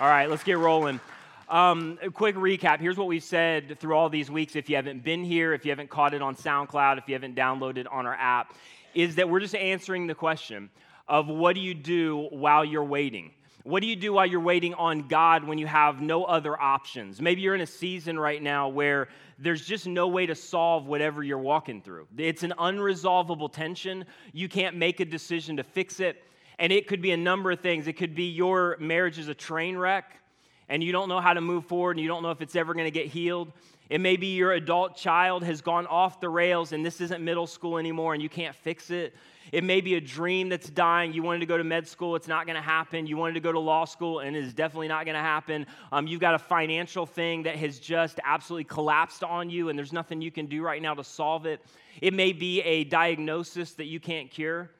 All 0.00 0.08
right, 0.08 0.30
let's 0.30 0.42
get 0.42 0.56
rolling. 0.56 0.98
Um, 1.50 1.98
a 2.00 2.10
quick 2.10 2.34
recap. 2.34 2.80
Here's 2.80 2.96
what 2.96 3.06
we've 3.06 3.22
said 3.22 3.78
through 3.78 3.94
all 3.94 4.08
these 4.08 4.30
weeks. 4.30 4.56
If 4.56 4.70
you 4.70 4.76
haven't 4.76 5.04
been 5.04 5.22
here, 5.22 5.52
if 5.52 5.66
you 5.66 5.72
haven't 5.72 5.90
caught 5.90 6.14
it 6.14 6.22
on 6.22 6.34
SoundCloud, 6.36 6.96
if 6.96 7.06
you 7.06 7.14
haven't 7.14 7.36
downloaded 7.36 7.84
on 7.92 8.06
our 8.06 8.14
app, 8.14 8.54
is 8.94 9.16
that 9.16 9.28
we're 9.28 9.40
just 9.40 9.54
answering 9.54 10.06
the 10.06 10.14
question 10.14 10.70
of 11.06 11.28
what 11.28 11.54
do 11.54 11.60
you 11.60 11.74
do 11.74 12.28
while 12.30 12.64
you're 12.64 12.82
waiting? 12.82 13.32
What 13.62 13.82
do 13.82 13.88
you 13.88 13.94
do 13.94 14.14
while 14.14 14.24
you're 14.24 14.40
waiting 14.40 14.72
on 14.72 15.06
God 15.06 15.44
when 15.44 15.58
you 15.58 15.66
have 15.66 16.00
no 16.00 16.24
other 16.24 16.58
options? 16.58 17.20
Maybe 17.20 17.42
you're 17.42 17.54
in 17.54 17.60
a 17.60 17.66
season 17.66 18.18
right 18.18 18.42
now 18.42 18.70
where 18.70 19.08
there's 19.38 19.66
just 19.66 19.86
no 19.86 20.08
way 20.08 20.24
to 20.24 20.34
solve 20.34 20.86
whatever 20.86 21.22
you're 21.22 21.36
walking 21.36 21.82
through. 21.82 22.06
It's 22.16 22.42
an 22.42 22.54
unresolvable 22.58 23.52
tension. 23.52 24.06
You 24.32 24.48
can't 24.48 24.76
make 24.76 25.00
a 25.00 25.04
decision 25.04 25.58
to 25.58 25.62
fix 25.62 26.00
it. 26.00 26.24
And 26.60 26.72
it 26.72 26.86
could 26.86 27.02
be 27.02 27.10
a 27.10 27.16
number 27.16 27.50
of 27.50 27.60
things. 27.60 27.88
It 27.88 27.94
could 27.94 28.14
be 28.14 28.24
your 28.24 28.76
marriage 28.78 29.18
is 29.18 29.28
a 29.28 29.34
train 29.34 29.76
wreck 29.76 30.20
and 30.68 30.84
you 30.84 30.92
don't 30.92 31.08
know 31.08 31.20
how 31.20 31.32
to 31.32 31.40
move 31.40 31.64
forward 31.64 31.92
and 31.96 32.00
you 32.00 32.08
don't 32.08 32.22
know 32.22 32.30
if 32.30 32.40
it's 32.40 32.54
ever 32.54 32.74
going 32.74 32.84
to 32.84 32.92
get 32.92 33.06
healed. 33.06 33.50
It 33.88 34.00
may 34.00 34.16
be 34.16 34.36
your 34.36 34.52
adult 34.52 34.96
child 34.96 35.42
has 35.42 35.62
gone 35.62 35.86
off 35.88 36.20
the 36.20 36.28
rails 36.28 36.72
and 36.72 36.86
this 36.86 37.00
isn't 37.00 37.24
middle 37.24 37.48
school 37.48 37.78
anymore 37.78 38.14
and 38.14 38.22
you 38.22 38.28
can't 38.28 38.54
fix 38.54 38.90
it. 38.90 39.14
It 39.52 39.64
may 39.64 39.80
be 39.80 39.94
a 39.96 40.00
dream 40.00 40.48
that's 40.48 40.70
dying. 40.70 41.12
You 41.12 41.22
wanted 41.24 41.40
to 41.40 41.46
go 41.46 41.58
to 41.58 41.64
med 41.64 41.88
school, 41.88 42.14
it's 42.14 42.28
not 42.28 42.46
going 42.46 42.54
to 42.54 42.62
happen. 42.62 43.06
You 43.06 43.16
wanted 43.16 43.34
to 43.34 43.40
go 43.40 43.50
to 43.50 43.58
law 43.58 43.84
school, 43.84 44.20
and 44.20 44.36
it 44.36 44.44
is 44.44 44.54
definitely 44.54 44.86
not 44.86 45.06
going 45.06 45.16
to 45.16 45.22
happen. 45.22 45.66
Um, 45.90 46.06
you've 46.06 46.20
got 46.20 46.36
a 46.36 46.38
financial 46.38 47.04
thing 47.04 47.42
that 47.42 47.56
has 47.56 47.80
just 47.80 48.20
absolutely 48.24 48.64
collapsed 48.64 49.24
on 49.24 49.50
you, 49.50 49.68
and 49.68 49.76
there's 49.76 49.92
nothing 49.92 50.22
you 50.22 50.30
can 50.30 50.46
do 50.46 50.62
right 50.62 50.80
now 50.80 50.94
to 50.94 51.02
solve 51.02 51.46
it. 51.46 51.60
It 52.00 52.14
may 52.14 52.32
be 52.32 52.60
a 52.62 52.84
diagnosis 52.84 53.72
that 53.72 53.86
you 53.86 53.98
can't 53.98 54.30
cure. 54.30 54.70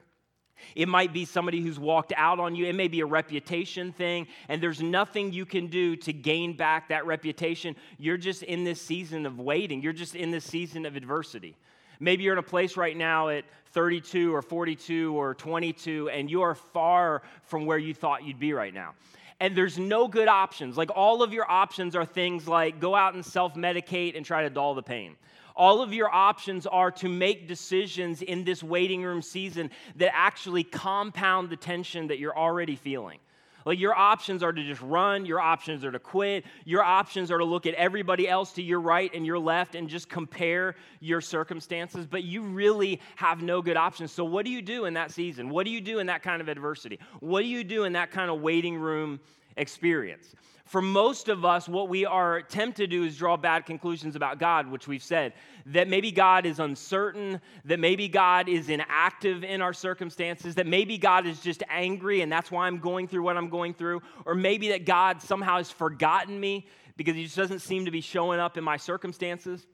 It 0.75 0.87
might 0.87 1.13
be 1.13 1.25
somebody 1.25 1.61
who's 1.61 1.79
walked 1.79 2.13
out 2.15 2.39
on 2.39 2.55
you. 2.55 2.65
It 2.65 2.75
may 2.75 2.87
be 2.87 3.01
a 3.01 3.05
reputation 3.05 3.91
thing, 3.91 4.27
and 4.49 4.61
there's 4.61 4.81
nothing 4.81 5.31
you 5.31 5.45
can 5.45 5.67
do 5.67 5.95
to 5.97 6.13
gain 6.13 6.55
back 6.55 6.89
that 6.89 7.05
reputation. 7.05 7.75
You're 7.97 8.17
just 8.17 8.43
in 8.43 8.63
this 8.63 8.81
season 8.81 9.25
of 9.25 9.39
waiting, 9.39 9.81
you're 9.81 9.93
just 9.93 10.15
in 10.15 10.31
this 10.31 10.45
season 10.45 10.85
of 10.85 10.95
adversity. 10.95 11.55
Maybe 11.99 12.23
you're 12.23 12.33
in 12.33 12.39
a 12.39 12.43
place 12.43 12.77
right 12.77 12.97
now 12.97 13.29
at 13.29 13.45
32 13.73 14.33
or 14.33 14.41
42 14.41 15.13
or 15.15 15.35
22, 15.35 16.09
and 16.09 16.29
you 16.29 16.41
are 16.41 16.55
far 16.55 17.21
from 17.43 17.65
where 17.65 17.77
you 17.77 17.93
thought 17.93 18.23
you'd 18.23 18.39
be 18.39 18.53
right 18.53 18.73
now. 18.73 18.95
And 19.39 19.55
there's 19.55 19.77
no 19.77 20.07
good 20.07 20.27
options. 20.27 20.77
Like 20.77 20.91
all 20.95 21.23
of 21.23 21.33
your 21.33 21.49
options 21.49 21.95
are 21.95 22.05
things 22.05 22.47
like 22.47 22.79
go 22.79 22.95
out 22.95 23.13
and 23.13 23.25
self 23.25 23.55
medicate 23.55 24.15
and 24.15 24.25
try 24.25 24.43
to 24.43 24.49
dull 24.49 24.73
the 24.75 24.83
pain 24.83 25.15
all 25.61 25.83
of 25.83 25.93
your 25.93 26.11
options 26.11 26.65
are 26.65 26.89
to 26.89 27.07
make 27.07 27.47
decisions 27.47 28.23
in 28.23 28.43
this 28.43 28.63
waiting 28.63 29.03
room 29.03 29.21
season 29.21 29.69
that 29.95 30.09
actually 30.11 30.63
compound 30.63 31.51
the 31.51 31.55
tension 31.55 32.07
that 32.07 32.17
you're 32.17 32.35
already 32.35 32.75
feeling. 32.75 33.19
Like 33.63 33.79
your 33.79 33.95
options 33.95 34.41
are 34.41 34.51
to 34.51 34.63
just 34.63 34.81
run, 34.81 35.23
your 35.23 35.39
options 35.39 35.85
are 35.85 35.91
to 35.91 35.99
quit, 35.99 36.45
your 36.65 36.83
options 36.83 37.29
are 37.29 37.37
to 37.37 37.45
look 37.45 37.67
at 37.67 37.75
everybody 37.75 38.27
else 38.27 38.53
to 38.53 38.63
your 38.63 38.81
right 38.81 39.11
and 39.13 39.23
your 39.23 39.37
left 39.37 39.75
and 39.75 39.87
just 39.87 40.09
compare 40.09 40.73
your 40.99 41.21
circumstances, 41.21 42.07
but 42.07 42.23
you 42.23 42.41
really 42.41 42.99
have 43.15 43.43
no 43.43 43.61
good 43.61 43.77
options. 43.77 44.11
So, 44.11 44.25
what 44.25 44.45
do 44.45 44.51
you 44.51 44.63
do 44.63 44.85
in 44.85 44.95
that 44.95 45.11
season? 45.11 45.47
What 45.47 45.65
do 45.65 45.71
you 45.71 45.79
do 45.79 45.99
in 45.99 46.07
that 46.07 46.23
kind 46.23 46.41
of 46.41 46.49
adversity? 46.49 46.97
What 47.19 47.41
do 47.41 47.47
you 47.47 47.63
do 47.63 47.83
in 47.83 47.93
that 47.93 48.09
kind 48.09 48.31
of 48.31 48.41
waiting 48.41 48.79
room 48.79 49.19
experience? 49.57 50.33
For 50.71 50.81
most 50.81 51.27
of 51.27 51.43
us, 51.43 51.67
what 51.67 51.89
we 51.89 52.05
are 52.05 52.41
tempted 52.41 52.83
to 52.83 52.87
do 52.87 53.03
is 53.03 53.17
draw 53.17 53.35
bad 53.35 53.65
conclusions 53.65 54.15
about 54.15 54.39
God, 54.39 54.71
which 54.71 54.87
we've 54.87 55.03
said. 55.03 55.33
That 55.65 55.89
maybe 55.89 56.13
God 56.13 56.45
is 56.45 56.61
uncertain, 56.61 57.41
that 57.65 57.77
maybe 57.77 58.07
God 58.07 58.47
is 58.47 58.69
inactive 58.69 59.43
in 59.43 59.61
our 59.61 59.73
circumstances, 59.73 60.55
that 60.55 60.67
maybe 60.67 60.97
God 60.97 61.27
is 61.27 61.41
just 61.41 61.61
angry 61.69 62.21
and 62.21 62.31
that's 62.31 62.51
why 62.51 62.67
I'm 62.67 62.77
going 62.77 63.09
through 63.09 63.21
what 63.21 63.35
I'm 63.35 63.49
going 63.49 63.73
through, 63.73 64.01
or 64.25 64.33
maybe 64.33 64.69
that 64.69 64.85
God 64.85 65.21
somehow 65.21 65.57
has 65.57 65.69
forgotten 65.69 66.39
me 66.39 66.65
because 66.95 67.15
he 67.15 67.25
just 67.25 67.35
doesn't 67.35 67.59
seem 67.59 67.83
to 67.83 67.91
be 67.91 67.99
showing 67.99 68.39
up 68.39 68.57
in 68.57 68.63
my 68.63 68.77
circumstances. 68.77 69.67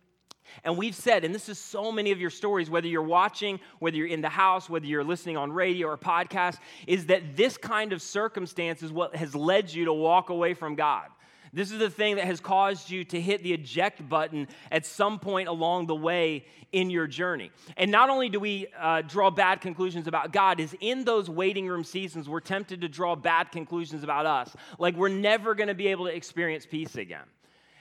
And 0.64 0.78
we've 0.78 0.96
said, 0.96 1.24
and 1.24 1.34
this 1.34 1.50
is 1.50 1.58
so 1.58 1.92
many 1.92 2.12
of 2.12 2.20
your 2.20 2.30
stories, 2.30 2.70
whether 2.70 2.88
you're 2.88 3.02
watching, 3.02 3.60
whether 3.80 3.98
you're 3.98 4.08
in 4.08 4.22
the 4.22 4.30
house, 4.30 4.70
whether 4.70 4.86
you're 4.86 5.04
listening 5.04 5.38
on 5.38 5.52
radio 5.52 5.88
or 5.88 5.98
podcast, 5.98 6.60
is 6.86 7.08
that 7.08 7.36
this 7.36 7.58
kind 7.58 7.94
of 7.94 8.02
circumstance 8.02 8.84
is 8.84 8.92
what 8.92 9.16
has 9.16 9.36
led 9.36 9.74
you 9.74 9.86
to 9.86 9.94
walk 9.94 10.30
away 10.30 10.54
from 10.54 10.76
God. 10.76 11.08
This 11.54 11.72
is 11.72 11.80
the 11.80 11.90
thing 11.90 12.18
that 12.18 12.26
has 12.26 12.40
caused 12.40 12.90
you 12.90 13.04
to 13.06 13.20
hit 13.20 13.42
the 13.44 13.54
eject 13.54 14.08
button 14.08 14.48
at 14.72 14.86
some 14.86 15.20
point 15.20 15.48
along 15.48 15.88
the 15.88 15.96
way 15.96 16.46
in 16.72 16.90
your 16.90 17.08
journey. 17.08 17.52
And 17.78 17.90
not 17.90 18.10
only 18.10 18.30
do 18.30 18.40
we 18.40 18.68
uh, 18.78 19.02
draw 19.02 19.30
bad 19.30 19.62
conclusions 19.62 20.08
about 20.08 20.34
God, 20.34 20.60
is 20.60 20.76
in 20.82 21.06
those 21.06 21.30
waiting 21.30 21.68
room 21.68 21.84
seasons, 21.84 22.28
we're 22.28 22.42
tempted 22.42 22.82
to 22.82 22.90
draw 22.90 23.16
bad 23.16 23.52
conclusions 23.52 24.04
about 24.04 24.26
us. 24.26 24.56
Like 24.78 24.96
we're 24.96 25.08
never 25.08 25.56
going 25.56 25.70
to 25.70 25.76
be 25.76 25.88
able 25.88 26.06
to 26.06 26.14
experience 26.14 26.66
peace 26.66 26.96
again 26.96 27.26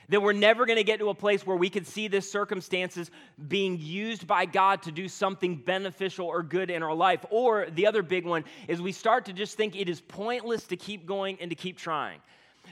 that 0.09 0.21
we're 0.21 0.33
never 0.33 0.65
going 0.65 0.77
to 0.77 0.83
get 0.83 0.99
to 0.99 1.09
a 1.09 1.13
place 1.13 1.45
where 1.45 1.57
we 1.57 1.69
could 1.69 1.85
see 1.85 2.07
this 2.07 2.31
circumstances 2.31 3.11
being 3.47 3.77
used 3.79 4.25
by 4.25 4.45
God 4.45 4.83
to 4.83 4.91
do 4.91 5.07
something 5.07 5.55
beneficial 5.55 6.25
or 6.25 6.43
good 6.43 6.69
in 6.69 6.83
our 6.83 6.93
life. 6.93 7.25
Or 7.29 7.67
the 7.69 7.87
other 7.87 8.01
big 8.01 8.25
one 8.25 8.45
is 8.67 8.81
we 8.81 8.91
start 8.91 9.25
to 9.25 9.33
just 9.33 9.57
think 9.57 9.75
it 9.75 9.89
is 9.89 10.01
pointless 10.01 10.63
to 10.65 10.77
keep 10.77 11.05
going 11.05 11.37
and 11.41 11.49
to 11.49 11.55
keep 11.55 11.77
trying. 11.77 12.19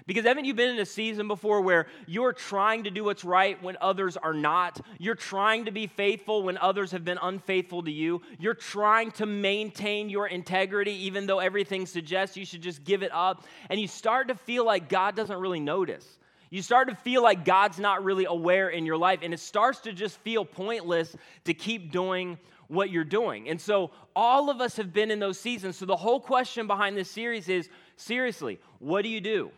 Because 0.07 0.25
haven't 0.25 0.45
you 0.45 0.53
been 0.53 0.71
in 0.71 0.79
a 0.79 0.85
season 0.85 1.27
before 1.27 1.61
where 1.61 1.87
you're 2.05 2.33
trying 2.33 2.83
to 2.83 2.91
do 2.91 3.03
what's 3.03 3.23
right 3.23 3.61
when 3.63 3.77
others 3.79 4.17
are 4.17 4.33
not? 4.33 4.81
You're 4.99 5.15
trying 5.15 5.65
to 5.65 5.71
be 5.71 5.87
faithful 5.87 6.43
when 6.43 6.57
others 6.57 6.91
have 6.91 7.05
been 7.05 7.19
unfaithful 7.21 7.83
to 7.83 7.91
you. 7.91 8.21
You're 8.37 8.53
trying 8.53 9.11
to 9.11 9.25
maintain 9.25 10.09
your 10.09 10.27
integrity 10.27 10.91
even 11.05 11.27
though 11.27 11.39
everything 11.39 11.85
suggests 11.85 12.35
you 12.35 12.45
should 12.45 12.61
just 12.61 12.83
give 12.83 13.03
it 13.03 13.11
up. 13.13 13.45
And 13.69 13.79
you 13.79 13.87
start 13.87 14.27
to 14.27 14.35
feel 14.35 14.65
like 14.65 14.89
God 14.89 15.15
doesn't 15.15 15.39
really 15.39 15.61
notice. 15.61 16.05
You 16.49 16.61
start 16.61 16.89
to 16.89 16.95
feel 16.95 17.23
like 17.23 17.45
God's 17.45 17.79
not 17.79 18.03
really 18.03 18.25
aware 18.25 18.69
in 18.69 18.85
your 18.85 18.97
life, 18.97 19.19
and 19.21 19.33
it 19.33 19.39
starts 19.39 19.79
to 19.81 19.93
just 19.93 20.17
feel 20.19 20.45
pointless 20.45 21.15
to 21.45 21.53
keep 21.53 21.91
doing 21.91 22.37
what 22.67 22.89
you're 22.89 23.03
doing. 23.03 23.49
And 23.49 23.59
so, 23.59 23.91
all 24.15 24.49
of 24.49 24.61
us 24.61 24.77
have 24.77 24.93
been 24.93 25.11
in 25.11 25.19
those 25.19 25.39
seasons. 25.39 25.77
So, 25.77 25.85
the 25.85 25.95
whole 25.95 26.19
question 26.19 26.67
behind 26.67 26.97
this 26.97 27.09
series 27.09 27.49
is 27.49 27.69
seriously, 27.95 28.59
what 28.79 29.01
do 29.01 29.09
you 29.09 29.21
do? 29.21 29.51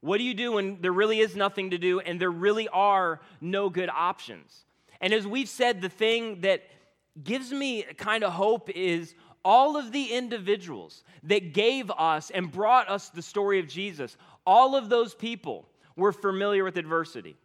What 0.00 0.18
do 0.18 0.24
you 0.24 0.34
do 0.34 0.52
when 0.52 0.80
there 0.80 0.92
really 0.92 1.20
is 1.20 1.36
nothing 1.36 1.70
to 1.70 1.78
do 1.78 2.00
and 2.00 2.18
there 2.18 2.30
really 2.30 2.68
are 2.68 3.20
no 3.40 3.68
good 3.68 3.90
options? 3.90 4.64
And 5.00 5.12
as 5.12 5.26
we've 5.26 5.48
said, 5.48 5.80
the 5.80 5.88
thing 5.88 6.40
that 6.40 6.62
gives 7.22 7.52
me 7.52 7.82
kind 7.96 8.24
of 8.24 8.32
hope 8.32 8.70
is 8.70 9.14
all 9.44 9.76
of 9.76 9.92
the 9.92 10.12
individuals 10.12 11.02
that 11.24 11.52
gave 11.52 11.90
us 11.90 12.30
and 12.30 12.50
brought 12.50 12.88
us 12.88 13.10
the 13.10 13.22
story 13.22 13.58
of 13.58 13.68
Jesus, 13.68 14.16
all 14.46 14.74
of 14.76 14.88
those 14.88 15.14
people 15.14 15.66
were 15.96 16.12
familiar 16.12 16.64
with 16.64 16.76
adversity. 16.76 17.36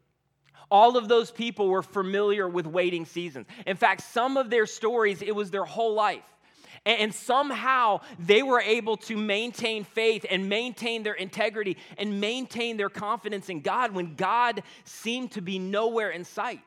All 0.72 0.98
of 0.98 1.08
those 1.08 1.32
people 1.32 1.68
were 1.68 1.84
familiar 1.84 2.48
with 2.48 2.66
waiting 2.66 3.06
seasons. 3.06 3.48
In 3.68 3.78
fact, 3.78 4.02
some 4.02 4.38
of 4.38 4.50
their 4.50 4.66
stories, 4.66 5.22
it 5.22 5.36
was 5.36 5.52
their 5.52 5.66
whole 5.66 5.94
life. 5.94 6.24
And 6.86 7.14
somehow 7.14 8.02
they 8.20 8.44
were 8.44 8.62
able 8.62 8.98
to 8.98 9.18
maintain 9.18 9.84
faith 9.84 10.26
and 10.30 10.50
maintain 10.50 11.02
their 11.02 11.14
integrity 11.14 11.78
and 11.98 12.22
maintain 12.22 12.78
their 12.78 12.90
confidence 12.90 13.50
in 13.50 13.62
God 13.62 13.94
when 13.96 14.16
God 14.16 14.62
seemed 14.84 15.32
to 15.32 15.42
be 15.42 15.58
nowhere 15.58 16.12
in 16.12 16.24
sight. 16.24 16.62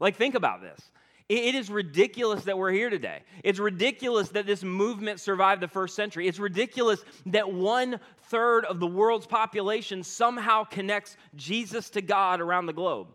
Like, 0.00 0.16
think 0.16 0.34
about 0.34 0.62
this. 0.62 0.80
It 1.28 1.54
is 1.54 1.70
ridiculous 1.70 2.44
that 2.44 2.58
we're 2.58 2.72
here 2.72 2.90
today. 2.90 3.20
It's 3.44 3.58
ridiculous 3.58 4.30
that 4.30 4.46
this 4.46 4.62
movement 4.62 5.20
survived 5.20 5.62
the 5.62 5.68
first 5.68 5.94
century. 5.94 6.28
It's 6.28 6.38
ridiculous 6.38 7.04
that 7.26 7.52
one 7.52 8.00
third 8.28 8.64
of 8.64 8.80
the 8.80 8.86
world's 8.86 9.26
population 9.26 10.02
somehow 10.02 10.64
connects 10.64 11.16
Jesus 11.34 11.90
to 11.90 12.02
God 12.02 12.40
around 12.40 12.66
the 12.66 12.72
globe. 12.72 13.08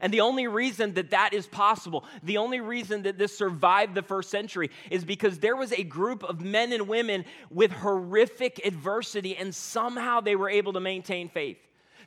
And 0.00 0.12
the 0.12 0.20
only 0.20 0.48
reason 0.48 0.94
that 0.94 1.10
that 1.10 1.32
is 1.32 1.46
possible, 1.46 2.04
the 2.22 2.38
only 2.38 2.60
reason 2.60 3.02
that 3.02 3.16
this 3.16 3.36
survived 3.36 3.94
the 3.94 4.02
first 4.02 4.30
century, 4.30 4.70
is 4.90 5.04
because 5.04 5.38
there 5.38 5.56
was 5.56 5.72
a 5.72 5.82
group 5.82 6.24
of 6.24 6.40
men 6.40 6.72
and 6.72 6.88
women 6.88 7.24
with 7.50 7.70
horrific 7.70 8.60
adversity, 8.66 9.36
and 9.36 9.54
somehow 9.54 10.20
they 10.20 10.36
were 10.36 10.50
able 10.50 10.74
to 10.74 10.80
maintain 10.80 11.28
faith. 11.28 11.58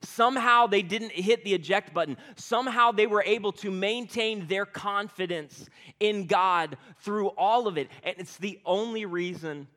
Somehow 0.02 0.67
they 0.67 0.82
didn't 0.82 1.11
hit 1.11 1.44
the 1.44 1.53
eject 1.53 1.94
button. 1.94 2.17
Somehow 2.35 2.91
they 2.91 3.08
were 3.08 3.23
able 3.23 3.52
to 3.53 3.72
maintain 3.72 4.47
their 4.47 4.66
confidence 4.66 5.70
in 5.99 6.28
God 6.28 6.78
through 7.02 7.29
all 7.29 7.67
of 7.67 7.78
it. 7.78 7.90
And 8.03 8.16
it's 8.17 8.38
the 8.38 8.59
only 8.66 9.05
reason 9.05 9.67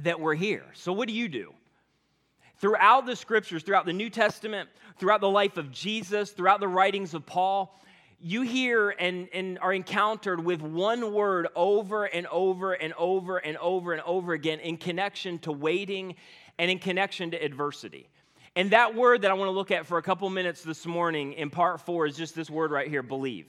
that 0.00 0.20
we're 0.20 0.34
here. 0.34 0.64
So, 0.74 0.92
what 0.92 1.08
do 1.08 1.14
you 1.14 1.28
do? 1.28 1.52
Throughout 2.58 3.06
the 3.06 3.16
scriptures, 3.16 3.62
throughout 3.62 3.86
the 3.86 3.92
New 3.92 4.08
Testament, 4.08 4.68
throughout 4.98 5.20
the 5.20 5.28
life 5.28 5.56
of 5.56 5.70
Jesus, 5.72 6.30
throughout 6.30 6.60
the 6.60 6.68
writings 6.68 7.14
of 7.14 7.26
Paul, 7.26 7.76
you 8.20 8.42
hear 8.42 8.90
and, 8.90 9.28
and 9.32 9.58
are 9.58 9.72
encountered 9.72 10.44
with 10.44 10.62
one 10.62 11.12
word 11.12 11.48
over 11.56 12.04
and 12.04 12.26
over 12.28 12.72
and 12.74 12.92
over 12.94 13.38
and 13.38 13.56
over 13.56 13.92
and 13.92 14.02
over 14.02 14.32
again 14.32 14.60
in 14.60 14.76
connection 14.76 15.40
to 15.40 15.50
waiting 15.50 16.14
and 16.56 16.70
in 16.70 16.78
connection 16.78 17.32
to 17.32 17.44
adversity. 17.44 18.08
And 18.54 18.70
that 18.70 18.94
word 18.94 19.22
that 19.22 19.30
I 19.30 19.34
want 19.34 19.48
to 19.48 19.52
look 19.52 19.70
at 19.70 19.86
for 19.86 19.98
a 19.98 20.02
couple 20.02 20.28
minutes 20.28 20.62
this 20.62 20.84
morning 20.84 21.32
in 21.32 21.48
part 21.48 21.80
four 21.80 22.06
is 22.06 22.16
just 22.16 22.34
this 22.34 22.50
word 22.50 22.70
right 22.70 22.88
here 22.88 23.02
believe. 23.02 23.46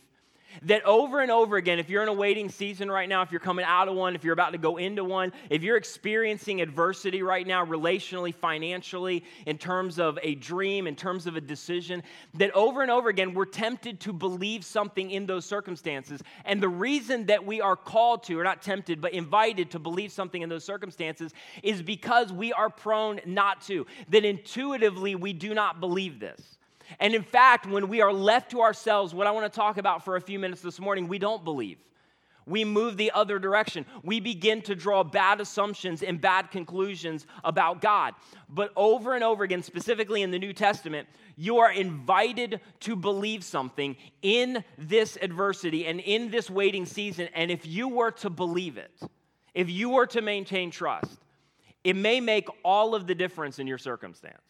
That 0.64 0.84
over 0.86 1.20
and 1.22 1.32
over 1.32 1.58
again, 1.58 1.80
if 1.80 1.90
you're 1.90 2.04
in 2.04 2.10
a 2.10 2.14
waiting 2.14 2.50
season 2.50 2.90
right 2.90 3.10
now, 3.10 3.22
if 3.22 3.32
you're 3.32 3.40
coming 3.40 3.66
out 3.66 3.88
of 3.88 3.96
one, 3.96 4.16
if 4.16 4.24
you're 4.24 4.34
about 4.34 4.52
to 4.52 4.58
go 4.58 4.78
into 4.78 5.04
one, 5.04 5.34
if 5.50 5.64
you're 5.64 5.78
experiencing 5.78 6.62
adversity 6.62 7.24
right 7.24 7.46
now, 7.46 7.66
relationally, 7.66 8.34
financially, 8.34 9.24
in 9.46 9.58
terms 9.58 10.00
of 10.00 10.18
a 10.22 10.36
dream, 10.36 10.88
in 10.88 10.96
terms 10.96 11.28
of 11.28 11.36
a 11.36 11.42
decision, 11.42 12.04
that 12.36 12.52
over 12.52 12.82
and 12.82 12.92
over 12.92 13.10
again, 13.10 13.34
we're 13.34 13.46
tempted 13.46 14.00
to 14.02 14.14
believe 14.14 14.64
something 14.64 15.12
in 15.12 15.26
those 15.26 15.46
circumstances. 15.46 16.22
And 16.46 16.62
the 16.62 16.70
reason 16.70 17.26
that 17.28 17.46
we 17.46 17.62
are 17.62 17.76
called 17.76 18.24
to, 18.24 18.40
or 18.40 18.44
not 18.44 18.62
tempted, 18.62 19.02
but 19.02 19.14
invited 19.14 19.72
to 19.72 19.80
believe 19.80 20.12
something 20.12 20.42
in 20.42 20.50
those 20.50 20.64
circumstances 20.64 21.34
is 21.62 21.82
because 21.82 22.32
we 22.32 22.54
are 22.54 22.70
prone 22.70 23.20
not 23.26 23.62
to, 23.64 23.86
that 24.10 24.26
intuitively 24.26 25.16
we 25.16 25.34
do 25.34 25.54
not 25.54 25.80
believe 25.80 26.20
this. 26.20 26.58
And 27.00 27.13
in 27.13 27.24
fact, 27.24 27.65
when 27.65 27.88
we 27.88 28.01
are 28.01 28.13
left 28.13 28.51
to 28.51 28.62
ourselves, 28.62 29.13
what 29.13 29.27
I 29.27 29.31
want 29.31 29.51
to 29.51 29.56
talk 29.56 29.77
about 29.77 30.03
for 30.03 30.15
a 30.15 30.21
few 30.21 30.39
minutes 30.39 30.62
this 30.62 30.80
morning, 30.80 31.07
we 31.07 31.19
don't 31.19 31.44
believe. 31.44 31.77
We 32.45 32.65
move 32.65 32.97
the 32.97 33.12
other 33.12 33.39
direction. 33.39 33.85
We 34.03 34.19
begin 34.19 34.62
to 34.63 34.75
draw 34.75 35.03
bad 35.03 35.39
assumptions 35.39 36.03
and 36.03 36.19
bad 36.19 36.51
conclusions 36.51 37.25
about 37.44 37.81
God. 37.81 38.15
But 38.50 38.71
over 38.75 39.15
and 39.15 39.24
over 39.24 39.44
again, 39.44 39.63
specifically 39.63 40.21
in 40.21 40.31
the 40.31 40.39
New 40.39 40.53
Testament, 40.53 41.07
you 41.38 41.59
are 41.59 41.71
invited 41.71 42.59
to 42.81 42.95
believe 42.95 43.44
something 43.44 43.95
in 44.21 44.63
this 44.77 45.18
adversity 45.21 45.85
and 45.85 46.00
in 46.01 46.30
this 46.30 46.50
waiting 46.50 46.85
season. 46.85 47.30
And 47.33 47.50
if 47.50 47.65
you 47.65 47.88
were 47.88 48.12
to 48.12 48.30
believe 48.30 48.77
it, 48.77 48.91
if 49.53 49.69
you 49.69 49.89
were 49.89 50.07
to 50.07 50.21
maintain 50.21 50.69
trust, 50.71 51.19
it 51.83 51.95
may 51.95 52.19
make 52.19 52.47
all 52.63 52.95
of 52.95 53.07
the 53.07 53.15
difference 53.15 53.59
in 53.59 53.68
your 53.68 53.77
circumstance. 53.77 54.41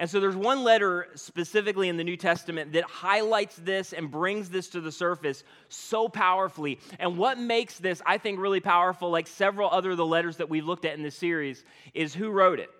And 0.00 0.08
so 0.08 0.20
there's 0.20 0.36
one 0.36 0.62
letter 0.62 1.08
specifically 1.16 1.88
in 1.88 1.96
the 1.96 2.04
New 2.04 2.16
Testament 2.16 2.72
that 2.72 2.84
highlights 2.84 3.56
this 3.56 3.92
and 3.92 4.10
brings 4.10 4.48
this 4.48 4.68
to 4.70 4.80
the 4.80 4.92
surface 4.92 5.42
so 5.68 6.08
powerfully. 6.08 6.78
And 7.00 7.18
what 7.18 7.38
makes 7.38 7.78
this, 7.78 8.00
I 8.06 8.18
think, 8.18 8.38
really 8.38 8.60
powerful, 8.60 9.10
like 9.10 9.26
several 9.26 9.68
other 9.70 9.90
of 9.90 9.96
the 9.96 10.06
letters 10.06 10.36
that 10.36 10.48
we've 10.48 10.64
looked 10.64 10.84
at 10.84 10.94
in 10.94 11.02
this 11.02 11.16
series, 11.16 11.64
is 11.94 12.14
who 12.14 12.30
wrote 12.30 12.60
it. 12.60 12.70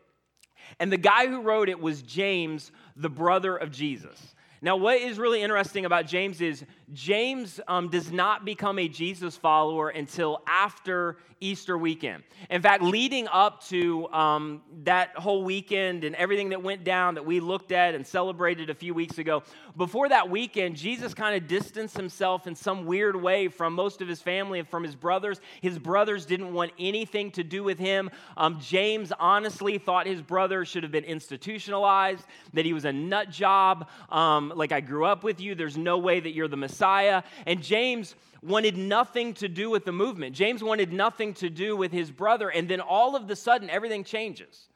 And 0.79 0.93
the 0.93 0.99
guy 0.99 1.27
who 1.27 1.41
wrote 1.41 1.69
it 1.69 1.81
was 1.81 2.03
James, 2.03 2.71
the 2.95 3.11
brother 3.11 3.57
of 3.57 3.73
Jesus. 3.73 4.35
Now, 4.61 4.77
what 4.77 4.99
is 4.99 5.19
really 5.19 5.43
interesting 5.43 5.85
about 5.85 6.07
James 6.07 6.41
is 6.41 6.65
James 6.93 7.61
um, 7.69 7.89
does 7.89 8.11
not 8.11 8.45
become 8.45 8.79
a 8.79 8.89
Jesus 8.89 9.37
follower 9.37 9.91
until 9.91 10.43
after 10.47 11.19
Easter 11.41 11.79
weekend. 11.79 12.25
In 12.51 12.61
fact, 12.63 12.83
leading 12.83 13.29
up 13.29 13.65
to 13.67 14.09
um, 14.09 14.63
that 14.83 15.11
whole 15.15 15.45
weekend 15.45 16.03
and 16.03 16.17
everything 16.17 16.49
that 16.49 16.63
went 16.63 16.83
down 16.83 17.15
that 17.15 17.25
we 17.25 17.39
looked 17.39 17.71
at 17.71 17.95
and 17.95 18.05
celebrated 18.05 18.71
a 18.71 18.75
few 18.75 18.93
weeks 18.93 19.19
ago, 19.19 19.43
before 19.77 20.09
that 20.09 20.29
weekend, 20.29 20.77
Jesus 20.77 21.15
kind 21.15 21.41
of 21.41 21.49
distanced 21.49 21.97
himself 21.97 22.47
in 22.47 22.57
some 22.57 22.87
weird 22.87 23.15
way 23.15 23.47
from 23.47 23.75
most 23.75 24.01
of 24.03 24.09
his 24.09 24.21
family 24.21 24.59
and 24.59 24.69
from 24.69 24.83
his 24.83 24.97
brothers. 24.97 25.41
His 25.61 25.79
brothers 25.79 26.27
didn't 26.27 26.53
want 26.53 26.73
anything 26.79 27.31
to 27.33 27.45
do 27.45 27.63
with 27.63 27.79
him. 27.79 28.11
Um, 28.37 28.59
James 28.61 29.13
honestly 29.21 29.79
thought 29.79 30.07
his 30.07 30.23
brother 30.23 30.65
should 30.65 30.83
have 30.83 30.93
been 30.93 31.05
institutionalized, 31.05 32.25
that 32.55 32.65
he 32.65 32.73
was 32.73 32.85
a 32.85 32.93
nut 32.93 33.31
job. 33.31 33.89
Um, 34.11 34.48
like, 34.55 34.73
I 34.73 34.81
grew 34.81 35.05
up 35.05 35.25
with 35.25 35.41
you, 35.41 35.55
there's 35.55 35.77
no 35.77 35.99
way 35.99 36.21
that 36.21 36.33
you're 36.33 36.49
the 36.49 36.57
Messiah. 36.57 37.23
And 37.47 37.63
James 37.63 38.15
wanted 38.43 38.77
nothing 38.77 39.35
to 39.35 39.49
do 39.49 39.71
with 39.71 39.85
the 39.85 39.93
movement. 39.93 40.35
James 40.35 40.63
wanted 40.63 40.93
nothing 40.93 41.35
to 41.35 41.51
do 41.51 41.77
with 41.77 41.93
his 41.93 42.11
brother. 42.11 42.49
And 42.49 42.69
then 42.69 42.81
all 42.81 43.17
of 43.17 43.27
the 43.29 43.37
sudden, 43.37 43.71
everything 43.71 44.05
changes. 44.05 44.69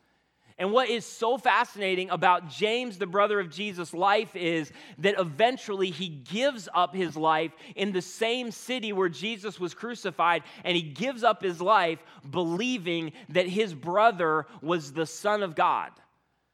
And 0.58 0.70
what 0.70 0.88
is 0.88 1.04
so 1.04 1.38
fascinating 1.38 2.10
about 2.10 2.48
James, 2.48 2.98
the 2.98 3.06
brother 3.06 3.40
of 3.40 3.50
Jesus' 3.50 3.94
life, 3.94 4.36
is 4.36 4.70
that 4.98 5.14
eventually 5.18 5.90
he 5.90 6.08
gives 6.08 6.68
up 6.74 6.94
his 6.94 7.16
life 7.16 7.52
in 7.74 7.92
the 7.92 8.02
same 8.02 8.50
city 8.50 8.92
where 8.92 9.08
Jesus 9.08 9.58
was 9.58 9.74
crucified, 9.74 10.42
and 10.64 10.76
he 10.76 10.82
gives 10.82 11.24
up 11.24 11.42
his 11.42 11.60
life 11.60 11.98
believing 12.30 13.12
that 13.30 13.48
his 13.48 13.74
brother 13.74 14.46
was 14.60 14.92
the 14.92 15.06
Son 15.06 15.42
of 15.42 15.54
God. 15.54 15.90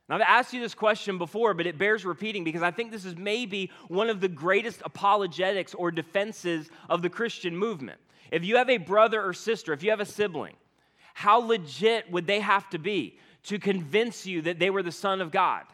Now, 0.09 0.15
I've 0.17 0.23
asked 0.23 0.55
you 0.55 0.61
this 0.61 0.75
question 0.75 1.19
before, 1.19 1.53
but 1.53 1.67
it 1.67 1.77
bears 1.77 2.05
repeating 2.05 2.43
because 2.43 2.63
I 2.63 2.71
think 2.71 2.91
this 2.91 3.05
is 3.05 3.17
maybe 3.17 3.71
one 3.89 4.09
of 4.09 4.21
the 4.21 4.29
greatest 4.29 4.81
apologetics 4.85 5.75
or 5.75 5.91
defenses 5.91 6.71
of 6.89 7.03
the 7.03 7.11
Christian 7.11 7.57
movement. 7.57 8.01
If 8.31 8.45
you 8.45 8.57
have 8.57 8.71
a 8.71 8.79
brother 8.79 9.23
or 9.23 9.33
sister, 9.33 9.73
if 9.73 9.83
you 9.83 9.91
have 9.91 10.01
a 10.01 10.07
sibling, 10.07 10.55
how 11.15 11.39
legit 11.39 12.11
would 12.11 12.27
they 12.27 12.41
have 12.41 12.69
to 12.71 12.79
be 12.79 13.19
to 13.45 13.59
convince 13.59 14.27
you 14.27 14.43
that 14.43 14.59
they 14.59 14.71
were 14.71 14.83
the 14.83 14.93
Son 14.93 15.21
of 15.21 15.31
God? 15.31 15.65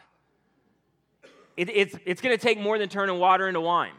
It, 1.55 1.69
it's 1.69 1.95
it's 2.05 2.21
going 2.21 2.37
to 2.37 2.41
take 2.41 2.59
more 2.59 2.77
than 2.77 2.89
turning 2.89 3.17
water 3.17 3.47
into 3.47 3.61
wine. 3.61 3.93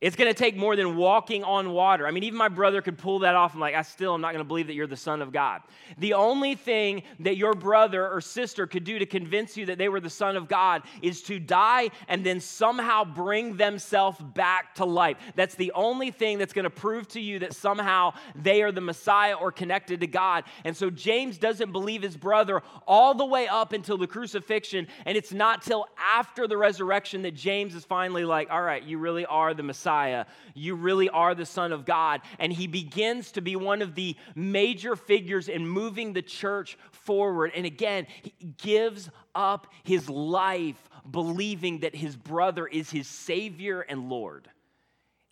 It's 0.00 0.14
going 0.14 0.32
to 0.32 0.38
take 0.38 0.56
more 0.56 0.76
than 0.76 0.96
walking 0.96 1.42
on 1.42 1.72
water. 1.72 2.06
I 2.06 2.12
mean, 2.12 2.22
even 2.22 2.38
my 2.38 2.46
brother 2.46 2.80
could 2.80 2.98
pull 2.98 3.18
that 3.20 3.34
off. 3.34 3.54
I'm 3.54 3.58
like, 3.58 3.74
I 3.74 3.82
still 3.82 4.14
am 4.14 4.20
not 4.20 4.32
going 4.32 4.44
to 4.44 4.46
believe 4.46 4.68
that 4.68 4.74
you're 4.74 4.86
the 4.86 4.96
Son 4.96 5.20
of 5.20 5.32
God. 5.32 5.60
The 5.98 6.14
only 6.14 6.54
thing 6.54 7.02
that 7.18 7.36
your 7.36 7.54
brother 7.54 8.08
or 8.08 8.20
sister 8.20 8.68
could 8.68 8.84
do 8.84 9.00
to 9.00 9.06
convince 9.06 9.56
you 9.56 9.66
that 9.66 9.76
they 9.76 9.88
were 9.88 9.98
the 9.98 10.08
Son 10.08 10.36
of 10.36 10.46
God 10.46 10.82
is 11.02 11.20
to 11.22 11.40
die 11.40 11.90
and 12.06 12.24
then 12.24 12.38
somehow 12.38 13.02
bring 13.02 13.56
themselves 13.56 14.20
back 14.20 14.72
to 14.76 14.84
life. 14.84 15.16
That's 15.34 15.56
the 15.56 15.72
only 15.72 16.12
thing 16.12 16.38
that's 16.38 16.52
going 16.52 16.62
to 16.62 16.70
prove 16.70 17.08
to 17.08 17.20
you 17.20 17.40
that 17.40 17.52
somehow 17.52 18.12
they 18.36 18.62
are 18.62 18.70
the 18.70 18.80
Messiah 18.80 19.34
or 19.34 19.50
connected 19.50 19.98
to 20.02 20.06
God. 20.06 20.44
And 20.62 20.76
so 20.76 20.90
James 20.90 21.38
doesn't 21.38 21.72
believe 21.72 22.02
his 22.02 22.16
brother 22.16 22.62
all 22.86 23.14
the 23.14 23.26
way 23.26 23.48
up 23.48 23.72
until 23.72 23.98
the 23.98 24.06
crucifixion. 24.06 24.86
And 25.06 25.18
it's 25.18 25.32
not 25.32 25.62
till 25.62 25.88
after 25.98 26.46
the 26.46 26.56
resurrection 26.56 27.22
that 27.22 27.34
James 27.34 27.74
is 27.74 27.84
finally 27.84 28.24
like, 28.24 28.48
all 28.48 28.62
right, 28.62 28.84
you 28.84 28.98
really 28.98 29.26
are 29.26 29.54
the 29.54 29.64
Messiah 29.64 29.87
Messiah. 29.88 30.26
You 30.54 30.74
really 30.74 31.08
are 31.08 31.34
the 31.34 31.46
Son 31.46 31.72
of 31.72 31.86
God. 31.86 32.20
And 32.38 32.52
he 32.52 32.66
begins 32.66 33.32
to 33.32 33.40
be 33.40 33.56
one 33.56 33.80
of 33.80 33.94
the 33.94 34.16
major 34.34 34.96
figures 34.96 35.48
in 35.48 35.66
moving 35.66 36.12
the 36.12 36.20
church 36.20 36.76
forward. 36.90 37.52
And 37.54 37.64
again, 37.64 38.06
he 38.22 38.32
gives 38.58 39.08
up 39.34 39.66
his 39.84 40.10
life 40.10 40.90
believing 41.10 41.80
that 41.80 41.94
his 41.94 42.16
brother 42.16 42.66
is 42.66 42.90
his 42.90 43.06
Savior 43.06 43.80
and 43.80 44.10
Lord. 44.10 44.48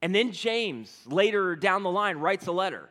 And 0.00 0.14
then 0.14 0.32
James, 0.32 1.02
later 1.06 1.54
down 1.54 1.82
the 1.82 1.90
line, 1.90 2.16
writes 2.16 2.46
a 2.46 2.52
letter. 2.52 2.88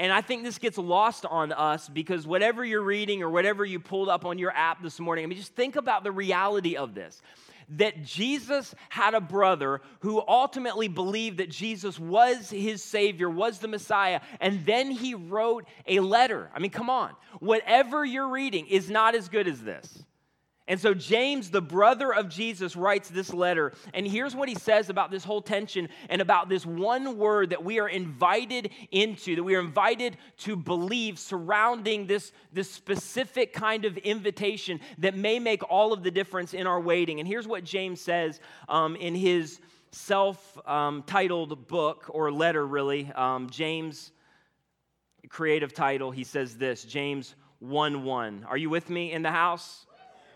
And 0.00 0.12
I 0.12 0.20
think 0.20 0.42
this 0.42 0.58
gets 0.58 0.78
lost 0.78 1.26
on 1.26 1.52
us 1.52 1.88
because 1.88 2.26
whatever 2.26 2.64
you're 2.64 2.82
reading 2.82 3.22
or 3.22 3.30
whatever 3.30 3.64
you 3.64 3.78
pulled 3.78 4.08
up 4.08 4.24
on 4.24 4.38
your 4.38 4.52
app 4.52 4.82
this 4.82 4.98
morning, 4.98 5.24
I 5.24 5.26
mean, 5.26 5.38
just 5.38 5.54
think 5.54 5.76
about 5.76 6.02
the 6.04 6.12
reality 6.12 6.76
of 6.76 6.94
this 6.94 7.20
that 7.70 8.02
Jesus 8.04 8.74
had 8.88 9.14
a 9.14 9.20
brother 9.20 9.80
who 10.00 10.22
ultimately 10.26 10.88
believed 10.88 11.38
that 11.38 11.50
Jesus 11.50 11.98
was 11.98 12.50
his 12.50 12.82
Savior, 12.82 13.28
was 13.28 13.58
the 13.58 13.68
Messiah, 13.68 14.20
and 14.40 14.64
then 14.64 14.90
he 14.90 15.14
wrote 15.14 15.66
a 15.86 16.00
letter. 16.00 16.50
I 16.54 16.58
mean, 16.58 16.70
come 16.70 16.90
on. 16.90 17.12
Whatever 17.40 18.04
you're 18.04 18.30
reading 18.30 18.66
is 18.66 18.90
not 18.90 19.14
as 19.14 19.28
good 19.28 19.46
as 19.46 19.62
this. 19.62 20.04
And 20.68 20.78
so, 20.78 20.92
James, 20.92 21.50
the 21.50 21.62
brother 21.62 22.12
of 22.12 22.28
Jesus, 22.28 22.76
writes 22.76 23.08
this 23.08 23.32
letter. 23.32 23.72
And 23.94 24.06
here's 24.06 24.36
what 24.36 24.50
he 24.50 24.54
says 24.54 24.90
about 24.90 25.10
this 25.10 25.24
whole 25.24 25.40
tension 25.40 25.88
and 26.10 26.20
about 26.20 26.50
this 26.50 26.66
one 26.66 27.16
word 27.16 27.50
that 27.50 27.64
we 27.64 27.80
are 27.80 27.88
invited 27.88 28.70
into, 28.90 29.34
that 29.36 29.42
we 29.42 29.56
are 29.56 29.60
invited 29.60 30.18
to 30.40 30.56
believe 30.56 31.18
surrounding 31.18 32.06
this, 32.06 32.32
this 32.52 32.70
specific 32.70 33.54
kind 33.54 33.86
of 33.86 33.96
invitation 33.96 34.78
that 34.98 35.16
may 35.16 35.38
make 35.38 35.62
all 35.70 35.94
of 35.94 36.02
the 36.02 36.10
difference 36.10 36.52
in 36.52 36.66
our 36.66 36.80
waiting. 36.80 37.18
And 37.18 37.26
here's 37.26 37.48
what 37.48 37.64
James 37.64 37.98
says 38.02 38.38
um, 38.68 38.94
in 38.96 39.14
his 39.14 39.60
self 39.90 40.58
um, 40.68 41.02
titled 41.06 41.66
book 41.66 42.04
or 42.10 42.30
letter, 42.30 42.66
really. 42.66 43.10
Um, 43.14 43.48
James, 43.48 44.12
creative 45.30 45.72
title, 45.72 46.10
he 46.10 46.24
says 46.24 46.58
this 46.58 46.84
James 46.84 47.36
1 47.60 48.04
1. 48.04 48.44
Are 48.46 48.58
you 48.58 48.68
with 48.68 48.90
me 48.90 49.12
in 49.12 49.22
the 49.22 49.30
house? 49.30 49.86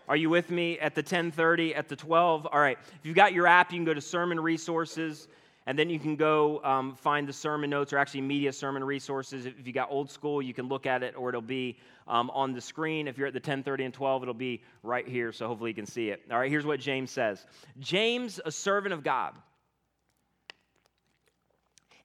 Are 0.07 0.15
you 0.15 0.29
with 0.29 0.49
me 0.49 0.77
at 0.79 0.95
the 0.95 1.03
10:30 1.03 1.75
at 1.75 1.87
the 1.87 1.95
12? 1.95 2.47
All 2.51 2.59
right. 2.59 2.77
If 2.81 3.05
you've 3.05 3.15
got 3.15 3.33
your 3.33 3.47
app, 3.47 3.71
you 3.71 3.77
can 3.77 3.85
go 3.85 3.93
to 3.93 4.01
sermon 4.01 4.39
resources, 4.39 5.27
and 5.65 5.79
then 5.79 5.89
you 5.89 5.99
can 5.99 6.15
go 6.15 6.61
um, 6.63 6.95
find 6.95 7.27
the 7.27 7.33
sermon 7.33 7.69
notes 7.69 7.93
or 7.93 7.97
actually 7.97 8.21
media 8.21 8.51
sermon 8.51 8.83
resources. 8.83 9.45
If 9.45 9.65
you 9.65 9.71
got 9.71 9.89
old 9.89 10.09
school, 10.11 10.41
you 10.41 10.53
can 10.53 10.67
look 10.67 10.85
at 10.85 11.03
it, 11.03 11.15
or 11.15 11.29
it'll 11.29 11.41
be 11.41 11.77
um, 12.07 12.29
on 12.31 12.53
the 12.53 12.61
screen. 12.61 13.07
If 13.07 13.17
you're 13.17 13.27
at 13.27 13.33
the 13.33 13.41
10:30 13.41 13.85
and 13.85 13.93
12, 13.93 14.23
it'll 14.23 14.33
be 14.33 14.61
right 14.83 15.07
here, 15.07 15.31
so 15.31 15.47
hopefully 15.47 15.71
you 15.71 15.75
can 15.75 15.85
see 15.85 16.09
it. 16.09 16.21
All 16.29 16.39
right. 16.39 16.51
Here's 16.51 16.65
what 16.65 16.79
James 16.79 17.11
says: 17.11 17.45
James, 17.79 18.41
a 18.45 18.51
servant 18.51 18.93
of 18.93 19.03
God 19.03 19.33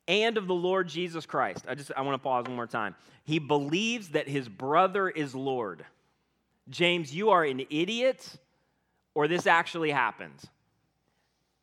and 0.08 0.38
of 0.38 0.46
the 0.46 0.54
Lord 0.54 0.88
Jesus 0.88 1.26
Christ. 1.26 1.66
I 1.68 1.74
just 1.74 1.92
I 1.96 2.00
want 2.00 2.14
to 2.14 2.18
pause 2.18 2.46
one 2.46 2.56
more 2.56 2.66
time. 2.66 2.96
He 3.24 3.38
believes 3.38 4.08
that 4.10 4.26
his 4.26 4.48
brother 4.48 5.08
is 5.08 5.34
Lord. 5.34 5.84
James, 6.70 7.14
you 7.14 7.30
are 7.30 7.44
an 7.44 7.64
idiot, 7.70 8.36
or 9.14 9.28
this 9.28 9.46
actually 9.46 9.90
happened. 9.90 10.38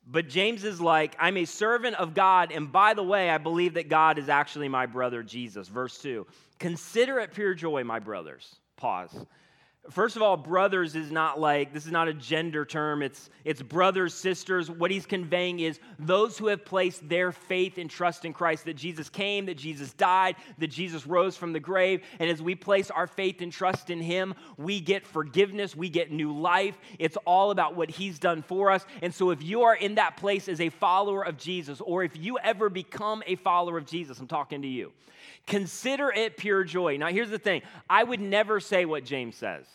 But 0.08 0.30
James 0.30 0.64
is 0.64 0.80
like, 0.80 1.16
I'm 1.20 1.38
a 1.38 1.46
servant 1.46 1.96
of 1.96 2.14
God, 2.14 2.52
and 2.52 2.72
by 2.72 2.94
the 2.94 3.04
way, 3.04 3.30
I 3.30 3.40
believe 3.40 3.74
that 3.74 3.90
God 3.90 4.20
is 4.20 4.30
actually 4.30 4.70
my 4.70 4.86
brother 4.86 5.24
Jesus. 5.24 5.68
Verse 5.68 5.98
2 6.00 6.28
Consider 6.60 7.20
it 7.20 7.34
pure 7.34 7.54
joy, 7.54 7.84
my 7.84 8.00
brothers. 8.00 8.56
Pause. 8.78 9.26
First 9.92 10.16
of 10.16 10.24
all, 10.24 10.36
brothers 10.36 10.96
is 10.96 11.12
not 11.12 11.40
like, 11.40 11.72
this 11.72 11.86
is 11.86 11.92
not 11.92 12.08
a 12.08 12.14
gender 12.14 12.66
term. 12.66 13.04
It's, 13.04 13.30
it's 13.44 13.62
brothers, 13.62 14.16
sisters. 14.16 14.70
What 14.70 14.90
he's 14.90 15.06
conveying 15.06 15.60
is 15.60 15.80
those 16.00 16.38
who 16.38 16.48
have 16.48 16.66
placed 16.66 17.08
their 17.08 17.32
faith 17.32 17.78
and 17.78 17.90
trust 17.90 18.26
in 18.26 18.34
Christ, 18.34 18.66
that 18.66 18.76
Jesus 18.76 19.10
came, 19.10 19.46
that 19.46 19.58
Jesus 19.58 19.94
died, 19.94 20.38
that 20.58 20.68
Jesus 20.68 21.06
rose 21.06 21.38
from 21.38 21.54
the 21.54 21.60
grave. 21.60 22.02
And 22.20 22.30
as 22.30 22.42
we 22.42 22.56
place 22.56 22.90
our 22.90 23.06
faith 23.06 23.42
and 23.42 23.52
trust 23.52 23.92
in 23.92 24.02
him, 24.02 24.34
we 24.58 24.80
get 24.80 25.06
forgiveness, 25.06 25.76
we 25.76 25.90
get 25.90 26.12
new 26.12 26.36
life. 26.36 26.78
It's 26.98 27.18
all 27.26 27.52
about 27.52 27.76
what 27.76 27.92
he's 27.92 28.18
done 28.18 28.42
for 28.42 28.72
us. 28.72 28.86
And 29.04 29.14
so 29.14 29.30
if 29.30 29.44
you 29.44 29.64
are 29.64 29.76
in 29.76 29.96
that 29.96 30.18
place 30.18 30.50
as 30.50 30.62
a 30.62 30.70
follower 30.70 31.24
of 31.24 31.38
Jesus, 31.38 31.80
or 31.80 32.04
if 32.04 32.18
you 32.18 32.40
ever 32.40 32.70
become 32.70 33.22
a 33.28 33.36
follower 33.36 33.78
of 33.78 33.86
Jesus, 33.86 34.20
I'm 34.20 34.28
talking 34.28 34.64
to 34.64 34.68
you 34.68 34.92
Consider 35.48 36.12
it 36.12 36.38
pure 36.38 36.64
joy. 36.64 36.98
Now, 36.98 37.08
here's 37.08 37.30
the 37.30 37.40
thing 37.40 37.62
I 37.90 38.04
would 38.04 38.20
never 38.20 38.60
say 38.60 38.86
what 38.86 39.06
James 39.06 39.36
says. 39.36 39.66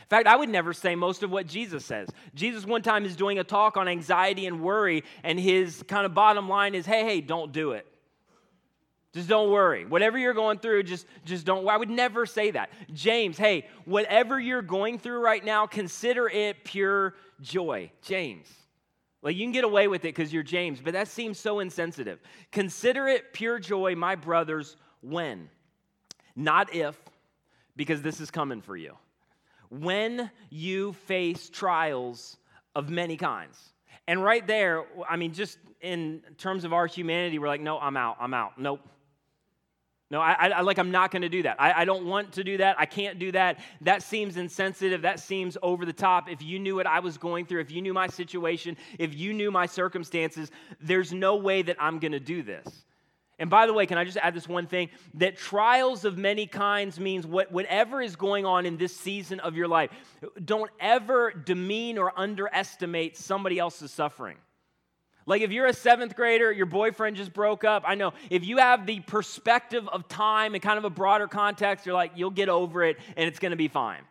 In 0.00 0.08
fact, 0.08 0.28
I 0.28 0.36
would 0.36 0.48
never 0.48 0.72
say 0.72 0.94
most 0.94 1.24
of 1.24 1.32
what 1.32 1.48
Jesus 1.48 1.84
says. 1.84 2.08
Jesus, 2.34 2.64
one 2.64 2.82
time, 2.82 3.04
is 3.04 3.16
doing 3.16 3.40
a 3.40 3.44
talk 3.44 3.76
on 3.76 3.88
anxiety 3.88 4.46
and 4.46 4.60
worry, 4.60 5.02
and 5.24 5.40
his 5.40 5.82
kind 5.88 6.06
of 6.06 6.14
bottom 6.14 6.48
line 6.48 6.74
is 6.76 6.86
hey, 6.86 7.02
hey, 7.02 7.20
don't 7.20 7.52
do 7.52 7.72
it. 7.72 7.86
Just 9.12 9.28
don't 9.28 9.50
worry. 9.50 9.86
Whatever 9.86 10.18
you're 10.18 10.34
going 10.34 10.58
through, 10.58 10.82
just, 10.82 11.06
just 11.24 11.46
don't. 11.46 11.66
I 11.66 11.76
would 11.76 11.90
never 11.90 12.26
say 12.26 12.50
that. 12.50 12.70
James, 12.92 13.38
hey, 13.38 13.66
whatever 13.86 14.38
you're 14.38 14.62
going 14.62 14.98
through 14.98 15.20
right 15.20 15.42
now, 15.44 15.66
consider 15.66 16.28
it 16.28 16.62
pure 16.64 17.14
joy. 17.40 17.90
James. 18.02 18.46
Like 19.26 19.34
you 19.34 19.42
can 19.42 19.50
get 19.50 19.64
away 19.64 19.88
with 19.88 20.04
it 20.04 20.14
because 20.14 20.32
you're 20.32 20.44
James, 20.44 20.80
but 20.80 20.92
that 20.92 21.08
seems 21.08 21.36
so 21.36 21.58
insensitive. 21.58 22.20
Consider 22.52 23.08
it 23.08 23.32
pure 23.32 23.58
joy, 23.58 23.96
my 23.96 24.14
brothers, 24.14 24.76
when? 25.00 25.50
Not 26.36 26.72
if, 26.72 26.96
because 27.74 28.02
this 28.02 28.20
is 28.20 28.30
coming 28.30 28.60
for 28.60 28.76
you. 28.76 28.96
When 29.68 30.30
you 30.48 30.92
face 30.92 31.48
trials 31.48 32.36
of 32.76 32.88
many 32.88 33.16
kinds. 33.16 33.58
And 34.06 34.22
right 34.22 34.46
there, 34.46 34.84
I 35.10 35.16
mean, 35.16 35.32
just 35.32 35.58
in 35.80 36.22
terms 36.38 36.62
of 36.62 36.72
our 36.72 36.86
humanity, 36.86 37.40
we're 37.40 37.48
like, 37.48 37.60
no, 37.60 37.80
I'm 37.80 37.96
out, 37.96 38.18
I'm 38.20 38.32
out. 38.32 38.60
Nope. 38.60 38.88
No, 40.08 40.20
I, 40.20 40.48
I 40.48 40.60
like 40.60 40.78
I'm 40.78 40.92
not 40.92 41.10
going 41.10 41.22
to 41.22 41.28
do 41.28 41.42
that. 41.42 41.60
I, 41.60 41.82
I 41.82 41.84
don't 41.84 42.06
want 42.06 42.32
to 42.34 42.44
do 42.44 42.58
that. 42.58 42.76
I 42.78 42.86
can't 42.86 43.18
do 43.18 43.32
that. 43.32 43.58
That 43.80 44.04
seems 44.04 44.36
insensitive. 44.36 45.02
That 45.02 45.18
seems 45.18 45.58
over 45.62 45.84
the 45.84 45.92
top. 45.92 46.30
If 46.30 46.42
you 46.42 46.60
knew 46.60 46.76
what 46.76 46.86
I 46.86 47.00
was 47.00 47.18
going 47.18 47.44
through, 47.46 47.60
if 47.62 47.72
you 47.72 47.82
knew 47.82 47.92
my 47.92 48.06
situation, 48.06 48.76
if 49.00 49.14
you 49.14 49.34
knew 49.34 49.50
my 49.50 49.66
circumstances, 49.66 50.52
there's 50.80 51.12
no 51.12 51.36
way 51.36 51.62
that 51.62 51.76
I'm 51.80 51.98
going 51.98 52.12
to 52.12 52.20
do 52.20 52.44
this. 52.44 52.84
And 53.38 53.50
by 53.50 53.66
the 53.66 53.72
way, 53.72 53.84
can 53.84 53.98
I 53.98 54.04
just 54.04 54.16
add 54.16 54.32
this 54.32 54.48
one 54.48 54.66
thing? 54.66 54.90
That 55.14 55.36
trials 55.36 56.04
of 56.04 56.16
many 56.16 56.46
kinds 56.46 57.00
means 57.00 57.26
what, 57.26 57.50
whatever 57.50 58.00
is 58.00 58.14
going 58.14 58.46
on 58.46 58.64
in 58.64 58.76
this 58.76 58.96
season 58.96 59.40
of 59.40 59.56
your 59.56 59.68
life, 59.68 59.90
don't 60.44 60.70
ever 60.78 61.32
demean 61.32 61.98
or 61.98 62.12
underestimate 62.16 63.16
somebody 63.16 63.58
else's 63.58 63.90
suffering. 63.90 64.36
Like 65.26 65.42
if 65.42 65.50
you're 65.50 65.66
a 65.66 65.72
seventh 65.72 66.14
grader, 66.14 66.52
your 66.52 66.66
boyfriend 66.66 67.16
just 67.16 67.32
broke 67.32 67.64
up. 67.64 67.82
I 67.86 67.96
know 67.96 68.12
if 68.30 68.44
you 68.44 68.58
have 68.58 68.86
the 68.86 69.00
perspective 69.00 69.86
of 69.88 70.08
time 70.08 70.54
and 70.54 70.62
kind 70.62 70.78
of 70.78 70.84
a 70.84 70.90
broader 70.90 71.26
context, 71.26 71.84
you're 71.84 71.96
like, 71.96 72.12
you'll 72.14 72.30
get 72.30 72.48
over 72.48 72.84
it 72.84 72.96
and 73.16 73.28
it's 73.28 73.40
gonna 73.40 73.56
be 73.56 73.68
fine. 73.68 74.02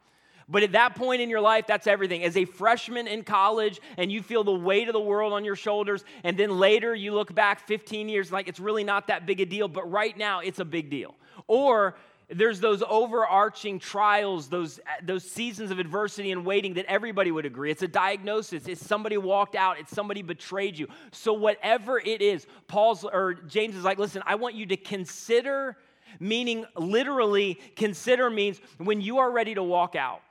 But 0.47 0.61
at 0.61 0.73
that 0.73 0.95
point 0.95 1.21
in 1.21 1.29
your 1.29 1.41
life, 1.41 1.65
that's 1.65 1.87
everything. 1.87 2.23
As 2.23 2.37
a 2.37 2.45
freshman 2.45 3.07
in 3.07 3.23
college 3.23 3.79
and 3.97 4.11
you 4.11 4.21
feel 4.21 4.43
the 4.43 4.53
weight 4.53 4.87
of 4.87 4.93
the 4.93 4.99
world 4.99 5.33
on 5.33 5.43
your 5.43 5.55
shoulders, 5.55 6.03
and 6.23 6.37
then 6.37 6.59
later 6.59 6.93
you 6.93 7.13
look 7.13 7.33
back 7.33 7.65
15 7.65 8.09
years 8.09 8.31
like 8.31 8.47
it's 8.47 8.59
really 8.59 8.83
not 8.83 9.07
that 9.07 9.25
big 9.25 9.41
a 9.41 9.45
deal, 9.45 9.67
but 9.67 9.89
right 9.89 10.15
now 10.17 10.41
it's 10.41 10.59
a 10.59 10.65
big 10.65 10.89
deal. 10.89 11.15
Or 11.47 11.95
there's 12.29 12.59
those 12.59 12.81
overarching 12.87 13.79
trials, 13.79 14.49
those, 14.49 14.79
those 15.03 15.23
seasons 15.23 15.71
of 15.71 15.79
adversity 15.79 16.31
and 16.31 16.45
waiting 16.45 16.73
that 16.75 16.85
everybody 16.85 17.31
would 17.31 17.45
agree. 17.45 17.69
It's 17.69 17.83
a 17.83 17.87
diagnosis. 17.87 18.67
It's 18.67 18.85
somebody 18.85 19.17
walked 19.17 19.55
out. 19.55 19.79
It's 19.79 19.91
somebody 19.91 20.21
betrayed 20.21 20.77
you. 20.77 20.87
So 21.11 21.33
whatever 21.33 21.99
it 21.99 22.21
is, 22.21 22.47
Paul's 22.67 23.03
or 23.03 23.35
James 23.35 23.75
is 23.75 23.83
like, 23.83 23.99
listen, 23.99 24.23
I 24.25 24.35
want 24.35 24.55
you 24.55 24.65
to 24.67 24.77
consider, 24.77 25.77
meaning 26.19 26.65
literally 26.75 27.59
consider 27.75 28.29
means 28.29 28.59
when 28.77 29.01
you 29.01 29.19
are 29.19 29.31
ready 29.31 29.53
to 29.53 29.63
walk 29.63 29.95
out, 29.95 30.21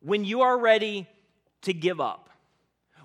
when 0.00 0.24
you 0.24 0.40
are 0.40 0.58
ready 0.58 1.06
to 1.62 1.74
give 1.74 2.00
up 2.00 2.28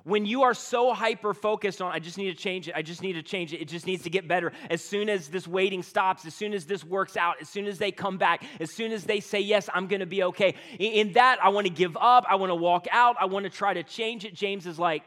when 0.03 0.25
you 0.25 0.43
are 0.43 0.53
so 0.53 0.93
hyper 0.93 1.33
focused 1.33 1.81
on, 1.81 1.91
I 1.91 1.99
just 1.99 2.17
need 2.17 2.35
to 2.35 2.41
change 2.41 2.67
it, 2.67 2.75
I 2.75 2.81
just 2.81 3.01
need 3.01 3.13
to 3.13 3.23
change 3.23 3.53
it, 3.53 3.61
it 3.61 3.67
just 3.67 3.87
needs 3.87 4.03
to 4.03 4.09
get 4.09 4.27
better. 4.27 4.51
As 4.69 4.83
soon 4.83 5.09
as 5.09 5.29
this 5.29 5.47
waiting 5.47 5.81
stops, 5.81 6.25
as 6.25 6.35
soon 6.35 6.53
as 6.53 6.65
this 6.65 6.83
works 6.83 7.15
out, 7.15 7.35
as 7.41 7.47
soon 7.47 7.67
as 7.67 7.77
they 7.77 7.91
come 7.91 8.17
back, 8.17 8.43
as 8.59 8.71
soon 8.71 8.91
as 8.91 9.05
they 9.05 9.19
say, 9.19 9.39
Yes, 9.39 9.69
I'm 9.73 9.87
gonna 9.87 10.05
be 10.05 10.23
okay. 10.23 10.55
In 10.77 11.13
that, 11.13 11.39
I 11.41 11.49
wanna 11.49 11.69
give 11.69 11.95
up, 11.97 12.25
I 12.29 12.35
wanna 12.35 12.55
walk 12.55 12.87
out, 12.91 13.15
I 13.19 13.25
wanna 13.25 13.49
try 13.49 13.73
to 13.73 13.83
change 13.83 14.25
it. 14.25 14.33
James 14.33 14.67
is 14.67 14.77
like, 14.77 15.03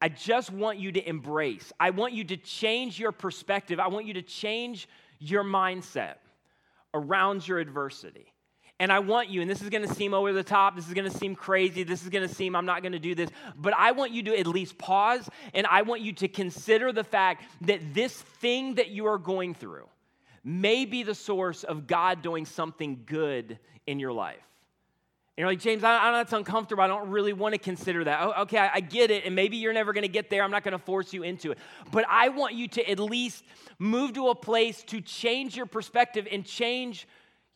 I 0.00 0.08
just 0.08 0.52
want 0.52 0.78
you 0.78 0.92
to 0.92 1.08
embrace, 1.08 1.72
I 1.78 1.90
want 1.90 2.12
you 2.12 2.24
to 2.24 2.36
change 2.36 2.98
your 2.98 3.12
perspective, 3.12 3.78
I 3.78 3.88
want 3.88 4.06
you 4.06 4.14
to 4.14 4.22
change 4.22 4.88
your 5.20 5.44
mindset 5.44 6.14
around 6.94 7.46
your 7.46 7.58
adversity. 7.58 8.32
And 8.80 8.92
I 8.92 9.00
want 9.00 9.28
you, 9.28 9.40
and 9.40 9.50
this 9.50 9.60
is 9.60 9.68
gonna 9.70 9.92
seem 9.92 10.14
over 10.14 10.32
the 10.32 10.44
top, 10.44 10.76
this 10.76 10.86
is 10.86 10.94
gonna 10.94 11.10
seem 11.10 11.34
crazy, 11.34 11.82
this 11.82 12.02
is 12.02 12.08
gonna 12.08 12.28
seem 12.28 12.54
I'm 12.54 12.66
not 12.66 12.82
gonna 12.82 12.98
do 12.98 13.14
this, 13.14 13.30
but 13.56 13.74
I 13.74 13.92
want 13.92 14.12
you 14.12 14.22
to 14.24 14.38
at 14.38 14.46
least 14.46 14.78
pause 14.78 15.28
and 15.52 15.66
I 15.66 15.82
want 15.82 16.02
you 16.02 16.12
to 16.14 16.28
consider 16.28 16.92
the 16.92 17.04
fact 17.04 17.44
that 17.62 17.94
this 17.94 18.12
thing 18.12 18.76
that 18.76 18.90
you 18.90 19.06
are 19.06 19.18
going 19.18 19.54
through 19.54 19.88
may 20.44 20.84
be 20.84 21.02
the 21.02 21.14
source 21.14 21.64
of 21.64 21.86
God 21.86 22.22
doing 22.22 22.46
something 22.46 23.02
good 23.04 23.58
in 23.86 23.98
your 23.98 24.12
life. 24.12 24.36
And 25.36 25.42
you're 25.42 25.52
like, 25.52 25.60
James, 25.60 25.84
I, 25.84 25.98
I 25.98 26.10
know 26.10 26.16
that's 26.16 26.32
uncomfortable. 26.32 26.82
I 26.82 26.88
don't 26.88 27.10
really 27.10 27.32
want 27.32 27.54
to 27.54 27.58
consider 27.58 28.02
that. 28.02 28.20
Oh, 28.20 28.42
okay, 28.42 28.58
I, 28.58 28.70
I 28.74 28.80
get 28.80 29.12
it. 29.12 29.24
And 29.24 29.36
maybe 29.36 29.56
you're 29.56 29.72
never 29.72 29.92
going 29.92 30.02
to 30.02 30.08
get 30.08 30.30
there. 30.30 30.42
I'm 30.42 30.50
not 30.50 30.64
going 30.64 30.72
to 30.72 30.84
force 30.84 31.12
you 31.12 31.22
into 31.22 31.52
it. 31.52 31.58
But 31.92 32.06
I 32.08 32.30
want 32.30 32.54
you 32.54 32.66
to 32.66 32.90
at 32.90 32.98
least 32.98 33.44
move 33.78 34.14
to 34.14 34.30
a 34.30 34.34
place 34.34 34.82
to 34.84 35.00
change 35.00 35.56
your 35.56 35.66
perspective 35.66 36.26
and 36.32 36.44
change 36.44 37.06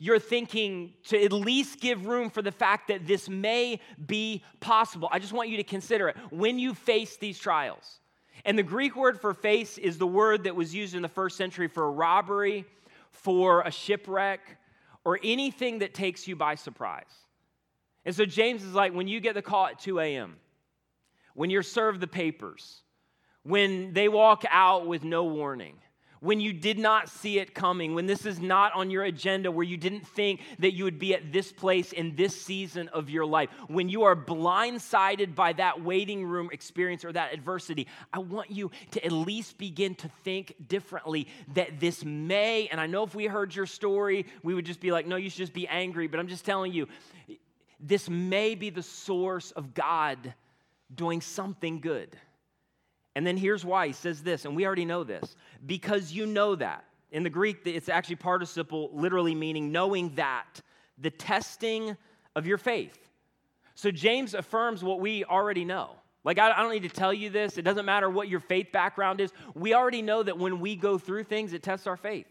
you're 0.03 0.19
thinking 0.19 0.91
to 1.05 1.23
at 1.23 1.31
least 1.31 1.79
give 1.79 2.05
room 2.05 2.29
for 2.29 2.41
the 2.41 2.51
fact 2.51 2.89
that 2.89 3.07
this 3.07 3.29
may 3.29 3.79
be 4.05 4.43
possible. 4.59 5.07
I 5.13 5.17
just 5.17 5.31
want 5.31 5.47
you 5.47 5.55
to 5.55 5.63
consider 5.63 6.09
it 6.09 6.17
when 6.29 6.59
you 6.59 6.73
face 6.73 7.15
these 7.15 7.39
trials. 7.39 8.01
And 8.43 8.59
the 8.59 8.63
Greek 8.63 8.97
word 8.97 9.21
for 9.21 9.33
face 9.33 9.77
is 9.77 9.97
the 9.97 10.05
word 10.05 10.43
that 10.43 10.57
was 10.57 10.75
used 10.75 10.93
in 10.93 11.03
the 11.03 11.07
first 11.07 11.37
century 11.37 11.69
for 11.69 11.85
a 11.85 11.89
robbery, 11.89 12.65
for 13.11 13.61
a 13.61 13.71
shipwreck, 13.71 14.41
or 15.05 15.21
anything 15.23 15.79
that 15.79 15.93
takes 15.93 16.27
you 16.27 16.35
by 16.35 16.55
surprise. 16.55 17.05
And 18.03 18.13
so 18.13 18.25
James 18.25 18.61
is 18.61 18.73
like, 18.73 18.93
when 18.93 19.07
you 19.07 19.21
get 19.21 19.35
the 19.35 19.41
call 19.41 19.67
at 19.67 19.79
2 19.79 20.01
a.m., 20.01 20.35
when 21.33 21.49
you're 21.49 21.63
served 21.63 22.01
the 22.01 22.07
papers, 22.07 22.81
when 23.43 23.93
they 23.93 24.09
walk 24.09 24.43
out 24.49 24.85
with 24.85 25.05
no 25.05 25.23
warning, 25.23 25.77
when 26.23 26.39
you 26.39 26.53
did 26.53 26.79
not 26.79 27.09
see 27.09 27.37
it 27.37 27.53
coming, 27.53 27.93
when 27.93 28.05
this 28.05 28.25
is 28.25 28.39
not 28.39 28.73
on 28.73 28.89
your 28.89 29.03
agenda, 29.03 29.51
where 29.51 29.65
you 29.65 29.75
didn't 29.75 30.07
think 30.07 30.39
that 30.59 30.71
you 30.71 30.85
would 30.85 30.97
be 30.97 31.13
at 31.13 31.33
this 31.33 31.51
place 31.51 31.91
in 31.91 32.15
this 32.15 32.33
season 32.41 32.87
of 32.93 33.09
your 33.09 33.25
life, 33.25 33.49
when 33.67 33.89
you 33.89 34.03
are 34.03 34.15
blindsided 34.15 35.35
by 35.35 35.51
that 35.51 35.83
waiting 35.83 36.23
room 36.25 36.49
experience 36.53 37.03
or 37.03 37.11
that 37.11 37.33
adversity, 37.33 37.87
I 38.13 38.19
want 38.19 38.49
you 38.49 38.71
to 38.91 39.05
at 39.05 39.11
least 39.11 39.57
begin 39.57 39.95
to 39.95 40.07
think 40.23 40.55
differently 40.69 41.27
that 41.55 41.81
this 41.81 42.05
may, 42.05 42.69
and 42.71 42.79
I 42.79 42.87
know 42.87 43.03
if 43.03 43.13
we 43.13 43.25
heard 43.25 43.53
your 43.53 43.65
story, 43.65 44.25
we 44.43 44.53
would 44.53 44.65
just 44.65 44.79
be 44.79 44.93
like, 44.93 45.05
no, 45.05 45.17
you 45.17 45.29
should 45.29 45.39
just 45.39 45.53
be 45.53 45.67
angry, 45.67 46.07
but 46.07 46.21
I'm 46.21 46.29
just 46.29 46.45
telling 46.45 46.71
you, 46.71 46.87
this 47.81 48.09
may 48.09 48.55
be 48.55 48.69
the 48.69 48.81
source 48.81 49.51
of 49.51 49.73
God 49.73 50.33
doing 50.95 51.19
something 51.19 51.81
good. 51.81 52.15
And 53.15 53.25
then 53.25 53.37
here's 53.37 53.63
why 53.63 53.87
he 53.87 53.93
says 53.93 54.23
this, 54.23 54.45
and 54.45 54.55
we 54.55 54.65
already 54.65 54.85
know 54.85 55.03
this 55.03 55.35
because 55.65 56.11
you 56.11 56.25
know 56.25 56.55
that. 56.55 56.85
In 57.11 57.21
the 57.21 57.29
Greek, 57.29 57.59
it's 57.65 57.89
actually 57.89 58.15
participle, 58.15 58.89
literally 58.91 59.35
meaning 59.35 59.71
knowing 59.71 60.15
that, 60.15 60.61
the 60.97 61.11
testing 61.11 61.95
of 62.35 62.47
your 62.47 62.57
faith. 62.57 62.97
So 63.75 63.91
James 63.91 64.33
affirms 64.33 64.83
what 64.83 64.99
we 64.99 65.23
already 65.23 65.63
know. 65.63 65.91
Like, 66.23 66.39
I, 66.39 66.61
don't 66.61 66.71
need 66.71 66.83
to 66.83 66.89
tell 66.89 67.13
you 67.13 67.29
this. 67.29 67.57
It 67.57 67.63
doesn't 67.63 67.85
matter 67.85 68.09
what 68.09 68.29
your 68.29 68.39
faith 68.39 68.71
background 68.71 69.19
is. 69.19 69.31
We 69.53 69.73
already 69.73 70.01
know 70.01 70.23
that 70.23 70.37
when 70.37 70.59
we 70.59 70.75
go 70.75 70.97
through 70.97 71.25
things, 71.25 71.53
it 71.53 71.61
tests 71.61 71.85
our 71.85 71.97
faith. 71.97 72.27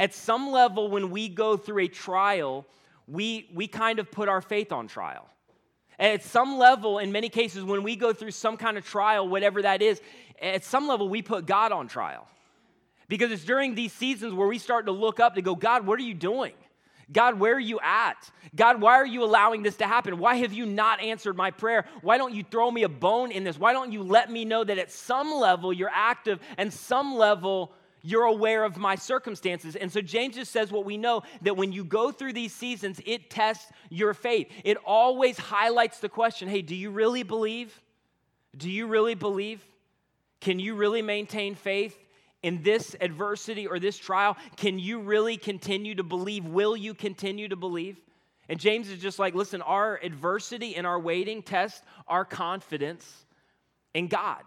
At 0.00 0.12
some 0.12 0.50
level, 0.50 0.90
when 0.90 1.10
we 1.10 1.28
go 1.28 1.56
through 1.56 1.84
a 1.84 1.88
trial, 1.88 2.66
we, 3.06 3.48
we 3.54 3.66
kind 3.66 3.98
of 3.98 4.10
put 4.10 4.28
our 4.28 4.40
faith 4.40 4.72
on 4.72 4.88
trial. 4.88 5.28
At 5.98 6.22
some 6.22 6.58
level, 6.58 6.98
in 6.98 7.10
many 7.10 7.28
cases, 7.28 7.64
when 7.64 7.82
we 7.82 7.96
go 7.96 8.12
through 8.12 8.30
some 8.30 8.56
kind 8.56 8.78
of 8.78 8.86
trial, 8.86 9.28
whatever 9.28 9.62
that 9.62 9.82
is, 9.82 10.00
at 10.40 10.64
some 10.64 10.86
level, 10.86 11.08
we 11.08 11.22
put 11.22 11.46
God 11.46 11.72
on 11.72 11.88
trial. 11.88 12.28
Because 13.08 13.32
it's 13.32 13.44
during 13.44 13.74
these 13.74 13.92
seasons 13.92 14.34
where 14.34 14.46
we 14.46 14.58
start 14.58 14.86
to 14.86 14.92
look 14.92 15.18
up 15.18 15.34
to 15.34 15.42
go, 15.42 15.54
God, 15.54 15.86
what 15.86 15.98
are 15.98 16.02
you 16.02 16.14
doing? 16.14 16.52
God, 17.10 17.40
where 17.40 17.54
are 17.54 17.60
you 17.60 17.80
at? 17.80 18.30
God, 18.54 18.82
why 18.82 18.94
are 18.94 19.06
you 19.06 19.24
allowing 19.24 19.62
this 19.62 19.76
to 19.76 19.86
happen? 19.86 20.18
Why 20.18 20.36
have 20.36 20.52
you 20.52 20.66
not 20.66 21.00
answered 21.00 21.36
my 21.36 21.50
prayer? 21.50 21.86
Why 22.02 22.18
don't 22.18 22.34
you 22.34 22.44
throw 22.44 22.70
me 22.70 22.82
a 22.82 22.88
bone 22.88 23.32
in 23.32 23.44
this? 23.44 23.58
Why 23.58 23.72
don't 23.72 23.92
you 23.92 24.02
let 24.02 24.30
me 24.30 24.44
know 24.44 24.62
that 24.62 24.76
at 24.76 24.90
some 24.90 25.32
level 25.32 25.72
you're 25.72 25.90
active 25.92 26.38
and 26.58 26.72
some 26.72 27.14
level 27.14 27.72
you're 28.02 28.24
aware 28.24 28.64
of 28.64 28.76
my 28.76 28.94
circumstances. 28.94 29.76
And 29.76 29.90
so 29.90 30.00
James 30.00 30.36
just 30.36 30.52
says 30.52 30.70
what 30.70 30.84
we 30.84 30.96
know 30.96 31.22
that 31.42 31.56
when 31.56 31.72
you 31.72 31.84
go 31.84 32.12
through 32.12 32.32
these 32.32 32.54
seasons, 32.54 33.00
it 33.06 33.30
tests 33.30 33.70
your 33.90 34.14
faith. 34.14 34.48
It 34.64 34.76
always 34.84 35.38
highlights 35.38 35.98
the 35.98 36.08
question 36.08 36.48
hey, 36.48 36.62
do 36.62 36.74
you 36.74 36.90
really 36.90 37.22
believe? 37.22 37.80
Do 38.56 38.70
you 38.70 38.86
really 38.86 39.14
believe? 39.14 39.64
Can 40.40 40.58
you 40.58 40.74
really 40.74 41.02
maintain 41.02 41.54
faith 41.54 41.98
in 42.42 42.62
this 42.62 42.94
adversity 43.00 43.66
or 43.66 43.78
this 43.78 43.98
trial? 43.98 44.36
Can 44.56 44.78
you 44.78 45.00
really 45.00 45.36
continue 45.36 45.94
to 45.96 46.04
believe? 46.04 46.44
Will 46.46 46.76
you 46.76 46.94
continue 46.94 47.48
to 47.48 47.56
believe? 47.56 48.00
And 48.48 48.58
James 48.58 48.88
is 48.88 49.00
just 49.00 49.18
like, 49.18 49.34
listen, 49.34 49.60
our 49.62 50.00
adversity 50.02 50.76
and 50.76 50.86
our 50.86 50.98
waiting 50.98 51.42
test 51.42 51.82
our 52.06 52.24
confidence 52.24 53.26
in 53.94 54.08
God. 54.08 54.44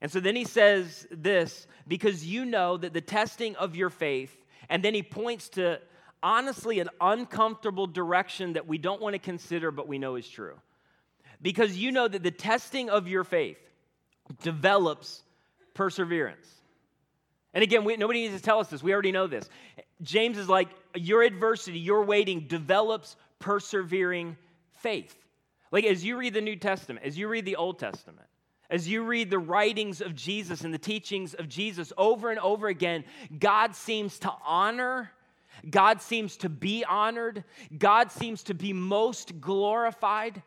And 0.00 0.10
so 0.10 0.20
then 0.20 0.36
he 0.36 0.44
says 0.44 1.06
this 1.10 1.66
because 1.86 2.24
you 2.24 2.44
know 2.44 2.76
that 2.76 2.92
the 2.92 3.00
testing 3.00 3.56
of 3.56 3.76
your 3.76 3.90
faith, 3.90 4.34
and 4.68 4.82
then 4.82 4.94
he 4.94 5.02
points 5.02 5.50
to 5.50 5.80
honestly 6.22 6.80
an 6.80 6.88
uncomfortable 7.00 7.86
direction 7.86 8.54
that 8.54 8.66
we 8.66 8.78
don't 8.78 9.00
want 9.00 9.14
to 9.14 9.18
consider, 9.18 9.70
but 9.70 9.88
we 9.88 9.98
know 9.98 10.16
is 10.16 10.28
true. 10.28 10.58
Because 11.42 11.76
you 11.76 11.92
know 11.92 12.06
that 12.06 12.22
the 12.22 12.30
testing 12.30 12.90
of 12.90 13.08
your 13.08 13.24
faith 13.24 13.58
develops 14.42 15.22
perseverance. 15.74 16.48
And 17.52 17.64
again, 17.64 17.84
we, 17.84 17.96
nobody 17.96 18.22
needs 18.22 18.36
to 18.36 18.42
tell 18.42 18.60
us 18.60 18.68
this. 18.68 18.82
We 18.82 18.92
already 18.92 19.12
know 19.12 19.26
this. 19.26 19.48
James 20.02 20.38
is 20.38 20.48
like, 20.48 20.68
your 20.94 21.22
adversity, 21.22 21.78
your 21.78 22.04
waiting 22.04 22.46
develops 22.46 23.16
persevering 23.38 24.36
faith. 24.78 25.16
Like 25.72 25.84
as 25.84 26.04
you 26.04 26.16
read 26.16 26.34
the 26.34 26.40
New 26.40 26.56
Testament, 26.56 27.04
as 27.04 27.18
you 27.18 27.28
read 27.28 27.44
the 27.44 27.56
Old 27.56 27.78
Testament, 27.78 28.26
as 28.70 28.88
you 28.88 29.02
read 29.02 29.30
the 29.30 29.38
writings 29.38 30.00
of 30.00 30.14
Jesus 30.14 30.62
and 30.62 30.72
the 30.72 30.78
teachings 30.78 31.34
of 31.34 31.48
Jesus 31.48 31.92
over 31.98 32.30
and 32.30 32.38
over 32.38 32.68
again, 32.68 33.04
God 33.38 33.74
seems 33.74 34.18
to 34.20 34.32
honor, 34.46 35.10
God 35.68 36.00
seems 36.00 36.36
to 36.38 36.48
be 36.48 36.84
honored, 36.84 37.44
God 37.76 38.10
seems 38.10 38.44
to 38.44 38.54
be 38.54 38.72
most 38.72 39.40
glorified 39.40 40.42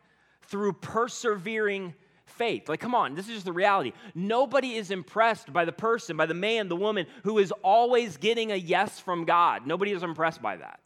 through 0.48 0.72
persevering 0.72 1.94
faith. 2.24 2.68
Like, 2.68 2.80
come 2.80 2.94
on, 2.94 3.14
this 3.14 3.28
is 3.28 3.34
just 3.34 3.44
the 3.44 3.52
reality. 3.52 3.92
Nobody 4.14 4.74
is 4.74 4.90
impressed 4.90 5.52
by 5.52 5.64
the 5.64 5.72
person, 5.72 6.16
by 6.16 6.26
the 6.26 6.34
man, 6.34 6.68
the 6.68 6.76
woman 6.76 7.06
who 7.22 7.38
is 7.38 7.52
always 7.62 8.16
getting 8.16 8.52
a 8.52 8.56
yes 8.56 8.98
from 8.98 9.24
God. 9.24 9.66
Nobody 9.66 9.92
is 9.92 10.02
impressed 10.02 10.42
by 10.42 10.56
that. 10.56 10.80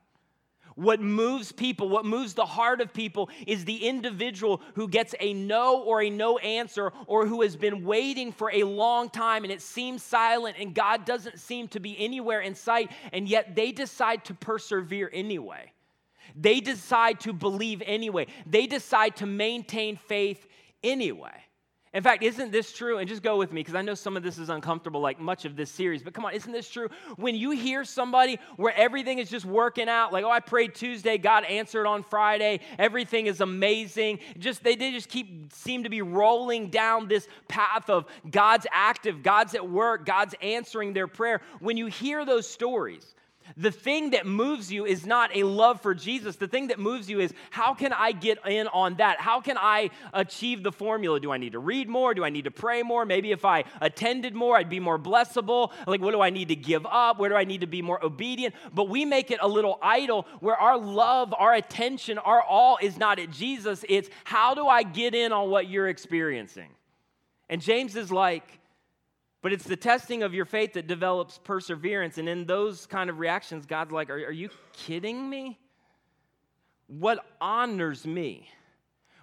What 0.79 1.01
moves 1.01 1.51
people, 1.51 1.89
what 1.89 2.05
moves 2.05 2.35
the 2.35 2.47
heart 2.47 2.81
of 2.81 2.93
people, 2.93 3.31
is 3.49 3.65
the 3.65 3.85
individual 3.89 4.63
who 4.75 4.87
gets 4.87 5.13
a 5.19 5.35
no 5.35 5.83
or 5.83 6.03
a 6.05 6.09
no 6.09 6.39
answer 6.39 6.93
or 7.09 7.27
who 7.27 7.43
has 7.43 7.57
been 7.57 7.85
waiting 7.85 8.31
for 8.31 8.49
a 8.53 8.63
long 8.63 9.11
time 9.11 9.43
and 9.43 9.53
it 9.53 9.61
seems 9.61 10.05
silent 10.05 10.57
and 10.57 10.73
God 10.73 11.05
doesn't 11.05 11.41
seem 11.41 11.67
to 11.69 11.81
be 11.81 11.99
anywhere 11.99 12.43
in 12.43 12.55
sight, 12.55 12.93
and 13.13 13.29
yet 13.29 13.57
they 13.57 13.73
decide 13.73 14.25
to 14.27 14.35
persevere 14.35 15.11
anyway. 15.13 15.73
They 16.37 16.61
decide 16.61 17.19
to 17.21 17.33
believe 17.33 17.83
anyway. 17.85 18.29
They 18.47 18.69
decide 18.69 19.17
to 19.17 19.27
maintain 19.27 19.97
faith 19.97 20.47
anyway. 20.85 21.43
In 21.99 22.05
fact, 22.05 22.23
isn't 22.23 22.53
this 22.53 22.73
true? 22.73 22.99
And 22.99 23.09
just 23.09 23.25
go 23.25 23.37
with 23.37 23.53
me 23.53 23.59
because 23.59 23.75
I 23.75 23.83
know 23.83 23.97
some 23.97 24.17
of 24.17 24.23
this 24.23 24.39
is 24.39 24.51
uncomfortable, 24.51 25.01
like 25.01 25.19
much 25.19 25.45
of 25.45 25.57
this 25.57 25.69
series, 25.69 26.01
but 26.01 26.15
come 26.15 26.25
on, 26.25 26.33
isn't 26.33 26.53
this 26.53 26.71
true? 26.71 26.89
When 27.17 27.35
you 27.35 27.51
hear 27.51 27.85
somebody 27.85 28.39
where 28.55 28.73
everything 28.77 29.19
is 29.19 29.29
just 29.29 29.45
working 29.45 29.89
out, 29.89 30.13
like, 30.13 30.25
oh, 30.25 30.31
I 30.31 30.39
prayed 30.39 30.77
Tuesday, 30.77 31.19
God 31.19 31.43
answered 31.43 31.87
on 31.87 32.05
Friday, 32.05 32.61
everything 32.79 33.27
is 33.27 33.41
amazing, 33.41 34.21
just 34.39 34.63
they, 34.63 34.77
they 34.77 34.93
just 34.93 35.09
keep 35.09 35.53
seem 35.53 35.83
to 35.83 35.89
be 35.89 36.01
rolling 36.01 36.71
down 36.71 37.09
this 37.09 37.27
path 37.49 37.91
of 37.91 38.07
God's 38.31 38.69
active, 38.71 39.25
God's 39.25 39.57
at 39.57 39.69
work, 39.69 40.07
God's 40.07 40.37
answering 40.41 40.93
their 40.93 41.09
prayer. 41.09 41.41
When 41.59 41.77
you 41.77 41.87
hear 41.87 42.25
those 42.25 42.49
stories, 42.49 43.13
the 43.59 43.73
thing 43.73 44.11
that 44.11 44.25
moves 44.25 44.71
you 44.71 44.87
is 44.87 45.05
not 45.05 45.35
a 45.35 45.43
love 45.43 45.83
for 45.83 45.93
Jesus. 45.93 46.37
The 46.37 46.47
thing 46.47 46.69
that 46.69 46.79
moves 46.79 47.11
you 47.11 47.19
is 47.19 47.35
how 47.51 47.75
can 47.75 47.93
I 47.93 48.13
get 48.13 48.39
in 48.47 48.69
on 48.69 48.95
that? 48.95 49.21
How 49.21 49.41
can 49.41 49.59
I 49.59 49.91
achieve 50.15 50.63
the 50.63 50.71
formula? 50.71 51.19
Do 51.19 51.33
I 51.33 51.39
need 51.39 51.53
to 51.53 51.59
read 51.59 51.89
more? 51.89 52.15
Do 52.15 52.25
I 52.25 52.31
need 52.31 52.45
to 52.45 52.53
pray 52.53 52.85
more? 52.85 53.05
Maybe 53.05 53.33
if 53.33 53.45
I 53.45 53.65
attended 53.81 54.37
more, 54.37 54.57
I'd 54.57 54.71
be 54.71 54.79
more 54.79 54.99
blessable. 54.99 55.73
Like, 55.89 56.01
what 56.01 56.13
do 56.13 56.21
I 56.21 56.31
need 56.31 56.49
to 56.49 56.57
give 56.57 56.87
up? 56.87 57.19
Where 57.19 57.29
do 57.29 57.35
I 57.35 57.45
need 57.45 57.63
to 57.63 57.67
be 57.67 57.83
more 57.83 58.03
obedient? 58.05 58.55
But 58.73 58.89
we 58.89 59.05
make 59.05 59.33
it 59.33 59.41
a 59.43 59.49
little 59.49 59.81
idol 59.83 60.29
where 60.39 60.57
our 60.57 60.79
love, 60.79 61.35
our 61.37 61.55
attention, 61.55 62.19
our 62.19 62.41
all 62.41 62.79
is 62.81 62.97
not 62.97 63.19
at 63.19 63.33
Jesus. 63.33 63.85
It's 63.89 64.09
how 64.23 64.55
do 64.55 64.69
I 64.69 64.85
get 64.85 65.17
in 65.17 65.33
on 65.33 65.51
what 65.51 65.69
you're 65.69 65.89
experiencing? 65.89 66.71
And 67.49 67.61
James 67.61 67.97
is 67.97 68.13
like, 68.13 68.58
but 69.41 69.53
it's 69.53 69.65
the 69.65 69.77
testing 69.77 70.23
of 70.23 70.35
your 70.35 70.45
faith 70.45 70.73
that 70.73 70.87
develops 70.87 71.39
perseverance. 71.39 72.19
And 72.19 72.29
in 72.29 72.45
those 72.45 72.87
kind 72.87 73.09
of 73.09 73.19
reactions, 73.19 73.67
God's 73.67 73.93
like, 73.93 74.11
Are, 74.11 74.15
are 74.15 74.33
you 74.33 74.49
kidding 74.73 75.29
me? 75.29 75.59
What 76.87 77.25
honors 77.41 78.07
me, 78.07 78.49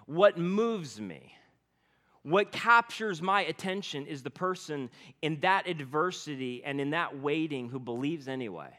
what 0.06 0.38
moves 0.38 1.00
me, 1.00 1.34
what 2.22 2.52
captures 2.52 3.20
my 3.20 3.42
attention 3.42 4.06
is 4.06 4.22
the 4.22 4.30
person 4.30 4.88
in 5.22 5.40
that 5.40 5.68
adversity 5.68 6.62
and 6.64 6.80
in 6.80 6.90
that 6.90 7.20
waiting 7.20 7.68
who 7.68 7.78
believes 7.78 8.28
anyway, 8.28 8.70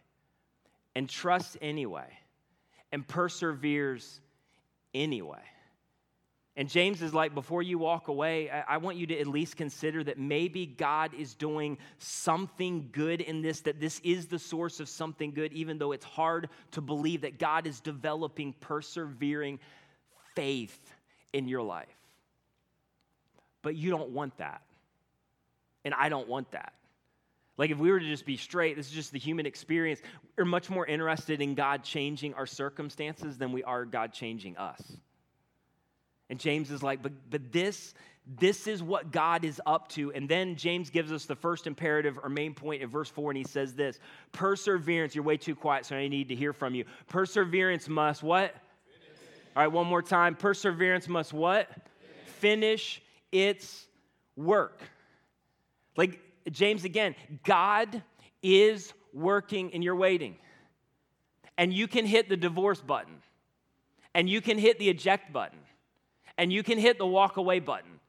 and 0.95 1.09
trusts 1.09 1.57
anyway, 1.61 2.07
and 2.91 3.07
perseveres 3.07 4.21
anyway. 4.93 5.43
And 6.57 6.67
James 6.67 7.03
is 7.03 7.13
like, 7.13 7.35
before 7.35 7.61
you 7.61 7.77
walk 7.77 8.07
away, 8.07 8.49
I, 8.49 8.77
want 8.77 8.97
you 8.97 9.05
to 9.07 9.19
at 9.19 9.27
least 9.27 9.57
consider 9.57 10.03
that 10.03 10.17
maybe 10.17 10.65
God 10.65 11.13
is 11.13 11.35
doing 11.35 11.77
something 11.99 12.89
good 12.91 13.21
in 13.21 13.43
this, 13.43 13.61
that 13.61 13.79
this 13.79 14.01
is 14.03 14.25
the 14.25 14.39
source 14.39 14.79
of 14.79 14.89
something 14.89 15.33
good, 15.33 15.53
even 15.53 15.77
though 15.77 15.91
it's 15.91 16.03
hard 16.03 16.49
to 16.71 16.81
believe 16.81 17.21
that 17.21 17.37
God 17.37 17.67
is 17.67 17.79
developing 17.79 18.53
persevering 18.59 19.59
faith 20.33 20.95
in 21.31 21.47
your 21.47 21.61
life. 21.61 21.95
But 23.61 23.75
you 23.75 23.91
don't 23.91 24.09
want 24.09 24.35
that. 24.39 24.63
And 25.85 25.93
I 25.93 26.09
don't 26.09 26.27
want 26.27 26.51
that. 26.53 26.73
Like, 27.57 27.69
if 27.69 27.77
we 27.77 27.91
were 27.91 27.99
to 27.99 28.05
just 28.07 28.25
be 28.25 28.35
straight, 28.35 28.75
this 28.77 28.87
is 28.87 28.93
just 28.93 29.11
the 29.11 29.19
human 29.19 29.45
experience. 29.45 30.01
We're 30.35 30.45
much 30.45 30.71
more 30.71 30.87
interested 30.87 31.39
in 31.39 31.53
God 31.53 31.83
changing 31.83 32.33
our 32.33 32.47
circumstances 32.47 33.37
than 33.37 33.51
we 33.51 33.63
are 33.63 33.85
God 33.85 34.11
changing 34.11 34.57
us. 34.57 34.81
And 36.29 36.39
James 36.39 36.71
is 36.71 36.83
like, 36.83 37.01
but, 37.01 37.13
but 37.29 37.51
this, 37.51 37.93
this 38.39 38.67
is 38.67 38.83
what 38.83 39.11
God 39.11 39.45
is 39.45 39.61
up 39.65 39.87
to. 39.89 40.11
And 40.11 40.27
then 40.27 40.55
James 40.55 40.89
gives 40.89 41.11
us 41.11 41.25
the 41.25 41.35
first 41.35 41.67
imperative 41.67 42.19
or 42.21 42.29
main 42.29 42.53
point 42.53 42.81
in 42.81 42.89
verse 42.89 43.09
4, 43.09 43.31
and 43.31 43.37
he 43.37 43.43
says 43.43 43.73
this 43.73 43.99
Perseverance, 44.33 45.15
you're 45.15 45.23
way 45.23 45.37
too 45.37 45.55
quiet, 45.55 45.85
so 45.85 45.95
I 45.95 46.07
need 46.07 46.29
to 46.29 46.35
hear 46.35 46.53
from 46.53 46.75
you. 46.75 46.85
Perseverance 47.07 47.87
must 47.87 48.23
what? 48.23 48.53
Finish. 48.53 49.17
All 49.55 49.63
right, 49.63 49.71
one 49.71 49.87
more 49.87 50.01
time. 50.01 50.35
Perseverance 50.35 51.07
must 51.07 51.31
what? 51.33 51.69
Finish, 52.39 52.99
Finish 52.99 53.01
its 53.31 53.87
work. 54.35 54.81
Like 55.95 56.19
James 56.51 56.83
again, 56.83 57.15
God 57.43 58.03
is 58.43 58.93
working 59.13 59.73
and 59.73 59.83
you're 59.83 59.95
waiting. 59.95 60.35
And 61.57 61.73
you 61.73 61.87
can 61.87 62.05
hit 62.05 62.29
the 62.29 62.37
divorce 62.37 62.79
button, 62.79 63.15
and 64.13 64.29
you 64.29 64.41
can 64.41 64.59
hit 64.59 64.77
the 64.77 64.89
eject 64.89 65.33
button 65.33 65.57
and 66.37 66.51
you 66.51 66.63
can 66.63 66.77
hit 66.77 66.97
the 66.97 67.07
walk 67.07 67.37
away 67.37 67.59
button, 67.59 67.99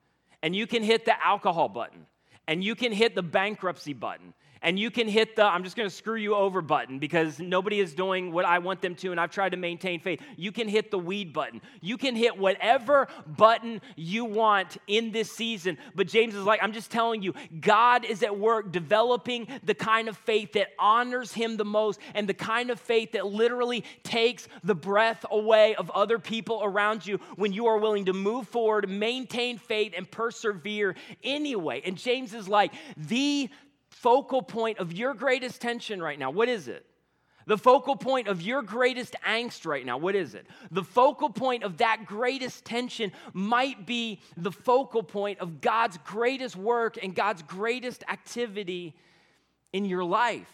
and 0.42 0.54
you 0.54 0.66
can 0.66 0.82
hit 0.82 1.04
the 1.04 1.14
alcohol 1.24 1.68
button, 1.68 2.06
and 2.46 2.62
you 2.62 2.74
can 2.74 2.92
hit 2.92 3.14
the 3.14 3.22
bankruptcy 3.22 3.92
button, 3.92 4.34
and 4.62 4.78
you 4.78 4.90
can 4.90 5.08
hit 5.08 5.36
the 5.36 5.44
I'm 5.44 5.64
just 5.64 5.76
going 5.76 5.88
to 5.88 5.94
screw 5.94 6.16
you 6.16 6.34
over 6.34 6.60
button 6.60 6.98
because 6.98 7.38
nobody 7.38 7.80
is 7.80 7.94
doing 7.94 8.32
what 8.32 8.44
I 8.44 8.58
want 8.58 8.82
them 8.82 8.94
to, 8.96 9.10
and 9.10 9.20
I've 9.20 9.30
tried 9.30 9.50
to 9.50 9.56
maintain 9.56 10.00
faith. 10.00 10.20
You 10.36 10.52
can 10.52 10.68
hit 10.68 10.90
the 10.90 10.98
weed 10.98 11.32
button. 11.32 11.60
You 11.80 11.96
can 11.96 12.16
hit 12.16 12.36
whatever 12.36 13.08
button 13.26 13.80
you 13.96 14.24
want 14.24 14.76
in 14.86 15.12
this 15.12 15.30
season. 15.30 15.78
But 15.94 16.08
James 16.08 16.34
is 16.34 16.44
like, 16.44 16.62
I'm 16.62 16.72
just 16.72 16.90
telling 16.90 17.22
you, 17.22 17.34
God 17.60 18.04
is 18.04 18.22
at 18.22 18.38
work 18.38 18.72
developing 18.72 19.48
the 19.62 19.74
kind 19.74 20.08
of 20.08 20.16
faith 20.16 20.52
that 20.54 20.68
honors 20.78 21.32
Him 21.32 21.56
the 21.56 21.64
most 21.64 22.00
and 22.14 22.28
the 22.28 22.34
kind 22.34 22.70
of 22.70 22.80
faith 22.80 23.12
that 23.12 23.26
literally 23.26 23.84
takes 24.02 24.48
the 24.64 24.74
breath 24.74 25.24
away 25.30 25.74
of 25.76 25.90
other 25.90 26.18
people 26.18 26.60
around 26.62 27.06
you 27.06 27.18
when 27.36 27.52
you 27.52 27.66
are 27.66 27.78
willing 27.78 28.06
to 28.06 28.12
move 28.12 28.48
forward, 28.48 28.88
maintain 28.88 29.58
faith, 29.58 29.92
and 29.96 30.10
persevere 30.10 30.94
anyway. 31.22 31.82
And 31.84 31.96
James 31.96 32.34
is 32.34 32.48
like, 32.48 32.72
the 32.96 33.48
focal 34.00 34.42
point 34.42 34.78
of 34.78 34.92
your 34.92 35.12
greatest 35.12 35.60
tension 35.60 36.00
right 36.00 36.18
now, 36.18 36.30
what 36.30 36.48
is 36.48 36.68
it? 36.68 36.86
The 37.46 37.58
focal 37.58 37.96
point 37.96 38.28
of 38.28 38.42
your 38.42 38.62
greatest 38.62 39.16
angst 39.26 39.66
right 39.66 39.84
now, 39.84 39.96
what 39.96 40.14
is 40.14 40.34
it? 40.34 40.46
The 40.70 40.84
focal 40.84 41.30
point 41.30 41.64
of 41.64 41.78
that 41.78 42.04
greatest 42.06 42.64
tension 42.64 43.10
might 43.32 43.86
be 43.86 44.20
the 44.36 44.52
focal 44.52 45.02
point 45.02 45.40
of 45.40 45.60
God's 45.60 45.98
greatest 46.04 46.54
work 46.54 46.98
and 47.02 47.14
God's 47.14 47.42
greatest 47.42 48.04
activity 48.08 48.94
in 49.72 49.84
your 49.84 50.04
life. 50.04 50.52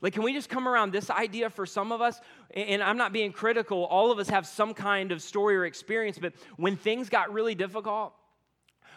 Like, 0.00 0.14
can 0.14 0.24
we 0.24 0.32
just 0.32 0.48
come 0.48 0.66
around 0.66 0.92
this 0.92 1.08
idea 1.08 1.50
for 1.50 1.66
some 1.66 1.92
of 1.92 2.00
us? 2.00 2.20
And 2.52 2.82
I'm 2.82 2.96
not 2.96 3.12
being 3.12 3.30
critical, 3.30 3.84
all 3.84 4.10
of 4.10 4.18
us 4.18 4.28
have 4.28 4.46
some 4.46 4.74
kind 4.74 5.12
of 5.12 5.22
story 5.22 5.56
or 5.56 5.66
experience, 5.66 6.18
but 6.18 6.32
when 6.56 6.76
things 6.76 7.08
got 7.08 7.32
really 7.32 7.54
difficult, 7.54 8.12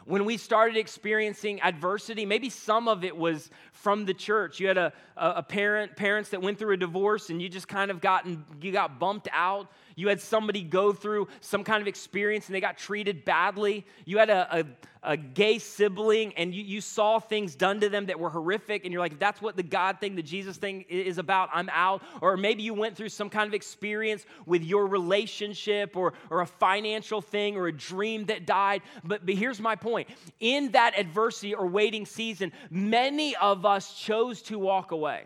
when 0.05 0.23
we 0.23 0.37
started 0.37 0.77
experiencing 0.77 1.61
adversity, 1.61 2.25
maybe 2.25 2.49
some 2.49 2.87
of 2.87 3.03
it 3.03 3.15
was 3.15 3.49
from 3.71 4.05
the 4.05 4.13
church. 4.13 4.59
You 4.59 4.67
had 4.67 4.77
a, 4.77 4.93
a, 5.17 5.41
parent, 5.41 5.95
parents 5.95 6.29
that 6.29 6.41
went 6.41 6.59
through 6.59 6.73
a 6.73 6.77
divorce 6.77 7.31
and 7.31 7.41
you 7.41 7.49
just 7.49 7.67
kind 7.67 7.89
of 7.89 8.01
gotten, 8.01 8.45
you 8.61 8.71
got 8.71 8.99
bumped 8.99 9.27
out. 9.31 9.71
You 9.95 10.09
had 10.09 10.21
somebody 10.21 10.61
go 10.61 10.91
through 10.91 11.27
some 11.41 11.63
kind 11.63 11.81
of 11.81 11.87
experience 11.87 12.47
and 12.47 12.55
they 12.55 12.61
got 12.61 12.77
treated 12.77 13.25
badly. 13.25 13.85
You 14.05 14.17
had 14.17 14.29
a, 14.29 14.59
a, 14.59 14.65
a 15.13 15.17
gay 15.17 15.59
sibling 15.59 16.33
and 16.35 16.53
you, 16.53 16.63
you 16.63 16.81
saw 16.81 17.19
things 17.19 17.55
done 17.55 17.79
to 17.79 17.89
them 17.89 18.07
that 18.07 18.19
were 18.19 18.29
horrific 18.29 18.83
and 18.83 18.91
you're 18.91 19.01
like, 19.01 19.19
that's 19.19 19.41
what 19.41 19.55
the 19.55 19.63
God 19.63 19.99
thing, 19.99 20.15
the 20.15 20.23
Jesus 20.23 20.57
thing 20.57 20.85
is 20.89 21.17
about. 21.17 21.49
I'm 21.53 21.69
out. 21.71 22.01
Or 22.21 22.35
maybe 22.35 22.63
you 22.63 22.73
went 22.73 22.97
through 22.97 23.09
some 23.09 23.29
kind 23.29 23.47
of 23.47 23.53
experience 23.53 24.25
with 24.45 24.63
your 24.63 24.87
relationship 24.87 25.95
or, 25.95 26.13
or 26.29 26.41
a 26.41 26.47
financial 26.47 27.21
thing 27.21 27.55
or 27.55 27.67
a 27.67 27.73
dream 27.73 28.25
that 28.25 28.45
died. 28.45 28.81
But, 29.03 29.25
but 29.25 29.35
here's 29.35 29.61
my 29.61 29.75
point 29.75 30.09
in 30.39 30.71
that 30.71 30.97
adversity 30.97 31.53
or 31.53 31.67
waiting 31.67 32.05
season, 32.05 32.51
many 32.69 33.35
of 33.37 33.65
us 33.65 33.93
chose 33.93 34.41
to 34.43 34.59
walk 34.59 34.91
away. 34.91 35.25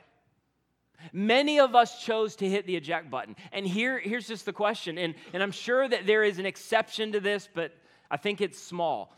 Many 1.14 1.60
of 1.60 1.76
us 1.76 2.04
chose 2.04 2.36
to 2.38 2.50
hit 2.50 2.66
the 2.66 2.76
eject 2.76 3.10
button. 3.10 3.36
And 3.52 3.66
here, 3.66 4.00
here's 4.00 4.28
just 4.28 4.46
the 4.46 4.54
question, 4.54 4.98
and, 4.98 5.16
and 5.34 5.42
I'm 5.42 5.52
sure 5.52 5.88
that 5.88 6.06
there 6.06 6.24
is 6.24 6.40
an 6.40 6.46
exception 6.46 7.12
to 7.14 7.20
this, 7.20 7.48
but 7.54 7.74
I 8.12 8.18
think 8.18 8.42
it's 8.42 8.62
small. 8.62 9.14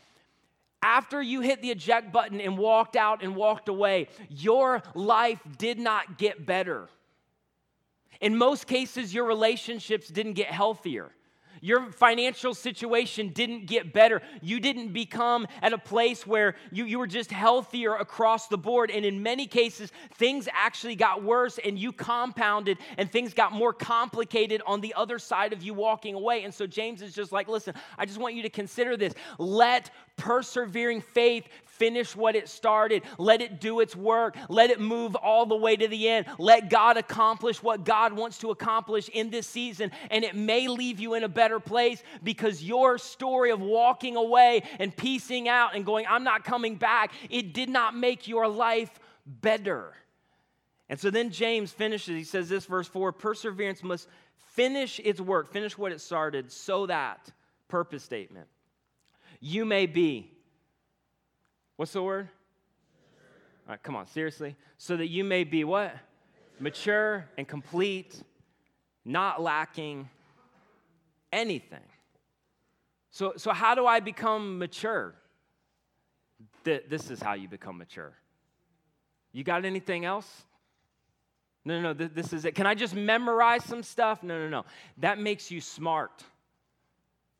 After 0.82 1.22
you 1.22 1.40
hit 1.40 1.62
the 1.62 1.70
eject 1.70 2.12
button 2.12 2.40
and 2.40 2.58
walked 2.58 2.96
out 2.96 3.22
and 3.22 3.36
walked 3.36 3.68
away, 3.68 4.08
your 4.28 4.82
life 4.94 5.40
did 5.58 5.78
not 5.78 6.18
get 6.18 6.44
better. 6.44 6.88
In 8.20 8.36
most 8.36 8.66
cases, 8.66 9.14
your 9.14 9.24
relationships 9.24 10.08
didn't 10.08 10.34
get 10.34 10.48
healthier. 10.48 11.12
Your 11.64 11.92
financial 11.92 12.54
situation 12.54 13.28
didn't 13.28 13.66
get 13.66 13.92
better. 13.92 14.20
You 14.40 14.58
didn't 14.58 14.92
become 14.92 15.46
at 15.62 15.72
a 15.72 15.78
place 15.78 16.26
where 16.26 16.56
you, 16.72 16.84
you 16.86 16.98
were 16.98 17.06
just 17.06 17.30
healthier 17.30 17.94
across 17.94 18.48
the 18.48 18.58
board. 18.58 18.90
And 18.90 19.04
in 19.04 19.22
many 19.22 19.46
cases, 19.46 19.92
things 20.14 20.48
actually 20.52 20.96
got 20.96 21.22
worse 21.22 21.60
and 21.64 21.78
you 21.78 21.92
compounded 21.92 22.78
and 22.98 23.08
things 23.08 23.32
got 23.32 23.52
more 23.52 23.72
complicated 23.72 24.60
on 24.66 24.80
the 24.80 24.92
other 24.94 25.20
side 25.20 25.52
of 25.52 25.62
you 25.62 25.72
walking 25.72 26.16
away. 26.16 26.42
And 26.42 26.52
so 26.52 26.66
James 26.66 27.00
is 27.00 27.14
just 27.14 27.30
like, 27.30 27.46
listen, 27.46 27.74
I 27.96 28.06
just 28.06 28.18
want 28.18 28.34
you 28.34 28.42
to 28.42 28.50
consider 28.50 28.96
this. 28.96 29.14
Let 29.38 29.92
persevering 30.16 31.00
faith 31.00 31.48
finish 31.82 32.14
what 32.14 32.36
it 32.36 32.48
started. 32.48 33.02
Let 33.18 33.40
it 33.40 33.60
do 33.60 33.80
its 33.80 33.96
work. 33.96 34.36
Let 34.48 34.70
it 34.70 34.78
move 34.78 35.16
all 35.16 35.46
the 35.46 35.56
way 35.56 35.74
to 35.74 35.88
the 35.88 36.08
end. 36.08 36.26
Let 36.38 36.70
God 36.70 36.96
accomplish 36.96 37.60
what 37.60 37.84
God 37.84 38.12
wants 38.12 38.38
to 38.38 38.52
accomplish 38.52 39.08
in 39.08 39.30
this 39.30 39.48
season. 39.48 39.90
And 40.08 40.22
it 40.22 40.36
may 40.36 40.68
leave 40.68 41.00
you 41.00 41.14
in 41.14 41.24
a 41.24 41.28
better 41.28 41.58
place 41.58 42.00
because 42.22 42.62
your 42.62 42.98
story 42.98 43.50
of 43.50 43.60
walking 43.60 44.14
away 44.14 44.62
and 44.78 44.96
piecing 44.96 45.48
out 45.48 45.74
and 45.74 45.84
going, 45.84 46.06
I'm 46.08 46.22
not 46.22 46.44
coming 46.44 46.76
back, 46.76 47.12
it 47.28 47.52
did 47.52 47.68
not 47.68 47.96
make 47.96 48.28
your 48.28 48.46
life 48.46 49.00
better. 49.26 49.92
And 50.88 51.00
so 51.00 51.10
then 51.10 51.30
James 51.30 51.72
finishes. 51.72 52.14
He 52.14 52.22
says 52.22 52.48
this, 52.48 52.64
verse 52.64 52.86
4 52.86 53.10
perseverance 53.10 53.82
must 53.82 54.06
finish 54.52 55.00
its 55.02 55.20
work, 55.20 55.52
finish 55.52 55.76
what 55.76 55.90
it 55.90 56.00
started, 56.00 56.52
so 56.52 56.86
that, 56.86 57.32
purpose 57.66 58.04
statement, 58.04 58.46
you 59.40 59.64
may 59.64 59.86
be 59.86 60.30
What's 61.82 61.94
the 61.94 62.02
word? 62.04 62.28
All 63.66 63.72
right, 63.72 63.82
come 63.82 63.96
on, 63.96 64.06
seriously. 64.06 64.54
So 64.78 64.96
that 64.96 65.08
you 65.08 65.24
may 65.24 65.42
be 65.42 65.64
what? 65.64 65.92
Mature 66.60 67.28
and 67.36 67.48
complete, 67.48 68.22
not 69.04 69.42
lacking 69.42 70.08
anything. 71.32 71.82
So, 73.10 73.32
so 73.36 73.50
how 73.50 73.74
do 73.74 73.84
I 73.84 73.98
become 73.98 74.60
mature? 74.60 75.16
This 76.62 77.10
is 77.10 77.20
how 77.20 77.32
you 77.32 77.48
become 77.48 77.78
mature. 77.78 78.12
You 79.32 79.42
got 79.42 79.64
anything 79.64 80.04
else? 80.04 80.44
No, 81.64 81.80
no, 81.80 81.92
no, 81.92 82.06
this 82.06 82.32
is 82.32 82.44
it. 82.44 82.54
Can 82.54 82.68
I 82.68 82.76
just 82.76 82.94
memorize 82.94 83.64
some 83.64 83.82
stuff? 83.82 84.22
No, 84.22 84.38
no, 84.38 84.48
no. 84.48 84.64
That 84.98 85.18
makes 85.18 85.50
you 85.50 85.60
smart. 85.60 86.22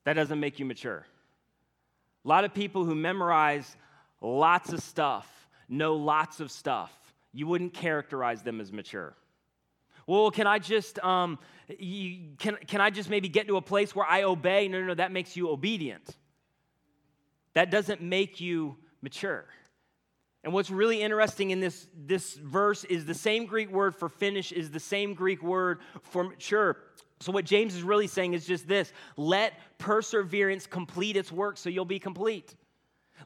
That 0.03 0.15
doesn't 0.15 0.41
make 0.41 0.59
you 0.59 0.65
mature. 0.65 1.07
A 2.25 2.29
lot 2.29 2.43
of 2.43 2.53
people 2.53 2.85
who 2.85 2.97
memorize 2.97 3.77
lots 4.23 4.73
of 4.73 4.81
stuff, 4.81 5.29
know 5.69 5.95
lots 5.97 6.41
of 6.41 6.51
stuff, 6.51 6.93
you 7.33 7.47
wouldn't 7.47 7.75
characterize 7.75 8.43
them 8.43 8.61
as 8.61 8.73
mature. 8.73 9.15
Well, 10.07 10.31
can 10.31 10.47
I 10.47 10.59
just 10.59 10.99
um, 11.01 11.39
you, 11.79 12.35
can, 12.39 12.57
can 12.67 12.81
I 12.81 12.91
just 12.91 13.09
maybe 13.09 13.29
get 13.29 13.47
to 13.49 13.57
a 13.57 13.63
place 13.63 13.95
where 13.95 14.07
I 14.07 14.23
obey? 14.23 14.69
No, 14.69 14.81
no, 14.81 14.87
no, 14.87 14.95
that 14.95 15.13
makes 15.13 15.37
you 15.37 15.51
obedient. 15.51 16.17
That 17.55 17.71
doesn't 17.71 18.01
make 18.01 18.41
you 18.41 18.77
mature. 19.03 19.45
And 20.45 20.53
what's 20.53 20.71
really 20.71 21.03
interesting 21.03 21.51
in 21.51 21.61
this, 21.61 21.87
this 21.95 22.35
verse 22.35 22.85
is 22.85 23.05
the 23.05 23.15
same 23.15 23.47
Greek 23.47 23.71
word 23.71 23.95
for 23.95 24.09
finish 24.09 24.51
is 24.51 24.71
the 24.71 24.81
same 24.81 25.15
Greek 25.15 25.43
word 25.43 25.81
for 26.03 26.25
mature. 26.25 26.79
So, 27.21 27.31
what 27.31 27.45
James 27.45 27.77
is 27.77 27.85
really 27.85 28.09
saying 28.09 28.35
is 28.35 28.45
just 28.45 28.67
this 28.67 28.93
let 29.17 29.53
perseverance 29.79 30.67
complete 30.67 31.17
its 31.17 31.31
work 31.31 31.57
so 31.57 31.71
you'll 31.71 31.85
be 31.85 32.01
complete. 32.01 32.57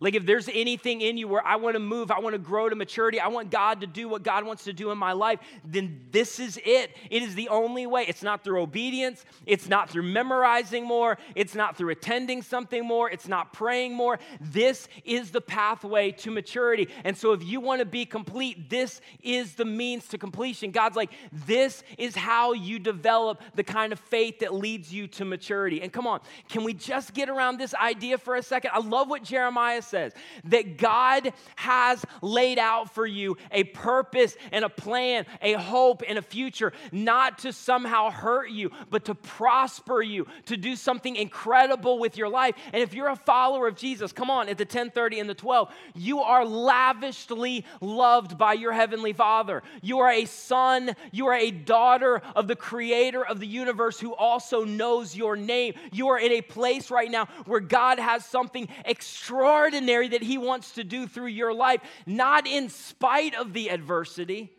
Like, 0.00 0.14
if 0.14 0.26
there's 0.26 0.48
anything 0.48 1.00
in 1.00 1.16
you 1.16 1.28
where 1.28 1.44
I 1.46 1.56
want 1.56 1.74
to 1.74 1.80
move, 1.80 2.10
I 2.10 2.20
want 2.20 2.34
to 2.34 2.38
grow 2.38 2.68
to 2.68 2.76
maturity, 2.76 3.20
I 3.20 3.28
want 3.28 3.50
God 3.50 3.80
to 3.80 3.86
do 3.86 4.08
what 4.08 4.22
God 4.22 4.44
wants 4.44 4.64
to 4.64 4.72
do 4.72 4.90
in 4.90 4.98
my 4.98 5.12
life, 5.12 5.40
then 5.64 6.00
this 6.10 6.38
is 6.38 6.58
it. 6.64 6.96
It 7.10 7.22
is 7.22 7.34
the 7.34 7.48
only 7.48 7.86
way. 7.86 8.04
It's 8.08 8.22
not 8.22 8.44
through 8.44 8.62
obedience, 8.62 9.24
it's 9.46 9.68
not 9.68 9.90
through 9.90 10.04
memorizing 10.04 10.84
more, 10.84 11.18
it's 11.34 11.54
not 11.54 11.76
through 11.76 11.90
attending 11.90 12.42
something 12.42 12.84
more, 12.84 13.10
it's 13.10 13.28
not 13.28 13.52
praying 13.52 13.94
more. 13.94 14.18
This 14.40 14.88
is 15.04 15.30
the 15.30 15.40
pathway 15.40 16.12
to 16.12 16.30
maturity. 16.30 16.88
And 17.04 17.16
so, 17.16 17.32
if 17.32 17.44
you 17.44 17.60
want 17.60 17.80
to 17.80 17.86
be 17.86 18.04
complete, 18.04 18.68
this 18.70 19.00
is 19.22 19.54
the 19.54 19.64
means 19.64 20.08
to 20.08 20.18
completion. 20.18 20.70
God's 20.70 20.96
like, 20.96 21.10
this 21.32 21.82
is 21.98 22.14
how 22.14 22.52
you 22.52 22.78
develop 22.78 23.40
the 23.54 23.64
kind 23.64 23.92
of 23.92 23.98
faith 23.98 24.40
that 24.40 24.54
leads 24.54 24.92
you 24.92 25.06
to 25.08 25.24
maturity. 25.24 25.82
And 25.82 25.92
come 25.92 26.06
on, 26.06 26.20
can 26.48 26.64
we 26.64 26.74
just 26.74 27.14
get 27.14 27.28
around 27.28 27.58
this 27.58 27.74
idea 27.74 28.18
for 28.18 28.36
a 28.36 28.42
second? 28.42 28.70
I 28.74 28.80
love 28.80 29.08
what 29.08 29.22
Jeremiah 29.22 29.82
says 29.86 30.12
that 30.44 30.76
God 30.76 31.32
has 31.56 32.04
laid 32.22 32.58
out 32.58 32.94
for 32.94 33.06
you 33.06 33.36
a 33.50 33.64
purpose 33.64 34.36
and 34.52 34.64
a 34.64 34.68
plan, 34.68 35.26
a 35.42 35.54
hope 35.54 36.02
and 36.06 36.18
a 36.18 36.22
future, 36.22 36.72
not 36.92 37.38
to 37.38 37.52
somehow 37.52 38.10
hurt 38.10 38.50
you, 38.50 38.70
but 38.90 39.04
to 39.06 39.14
prosper 39.14 40.02
you, 40.02 40.26
to 40.46 40.56
do 40.56 40.76
something 40.76 41.16
incredible 41.16 41.98
with 41.98 42.16
your 42.16 42.28
life. 42.28 42.54
And 42.72 42.82
if 42.82 42.94
you're 42.94 43.08
a 43.08 43.16
follower 43.16 43.66
of 43.66 43.76
Jesus, 43.76 44.12
come 44.12 44.30
on, 44.30 44.48
at 44.48 44.58
the 44.58 44.64
1030 44.64 45.20
and 45.20 45.30
the 45.30 45.34
12, 45.34 45.72
you 45.94 46.20
are 46.20 46.44
lavishly 46.44 47.64
loved 47.80 48.38
by 48.38 48.52
your 48.52 48.72
heavenly 48.72 49.12
Father. 49.12 49.62
You 49.82 50.00
are 50.00 50.10
a 50.10 50.24
son, 50.24 50.94
you 51.12 51.26
are 51.26 51.34
a 51.34 51.50
daughter 51.50 52.22
of 52.34 52.48
the 52.48 52.56
creator 52.56 53.24
of 53.24 53.40
the 53.40 53.46
universe 53.46 53.98
who 53.98 54.14
also 54.14 54.64
knows 54.64 55.16
your 55.16 55.36
name. 55.36 55.74
You 55.92 56.08
are 56.08 56.18
in 56.18 56.32
a 56.32 56.42
place 56.42 56.90
right 56.90 57.10
now 57.10 57.26
where 57.44 57.60
God 57.60 57.98
has 57.98 58.24
something 58.24 58.68
extraordinary 58.84 59.65
that 60.08 60.22
He 60.22 60.38
wants 60.38 60.72
to 60.72 60.84
do 60.84 61.06
through 61.06 61.26
your 61.26 61.52
life, 61.52 61.80
not 62.06 62.46
in 62.46 62.68
spite 62.68 63.34
of 63.34 63.52
the 63.52 63.68
adversity, 63.68 64.52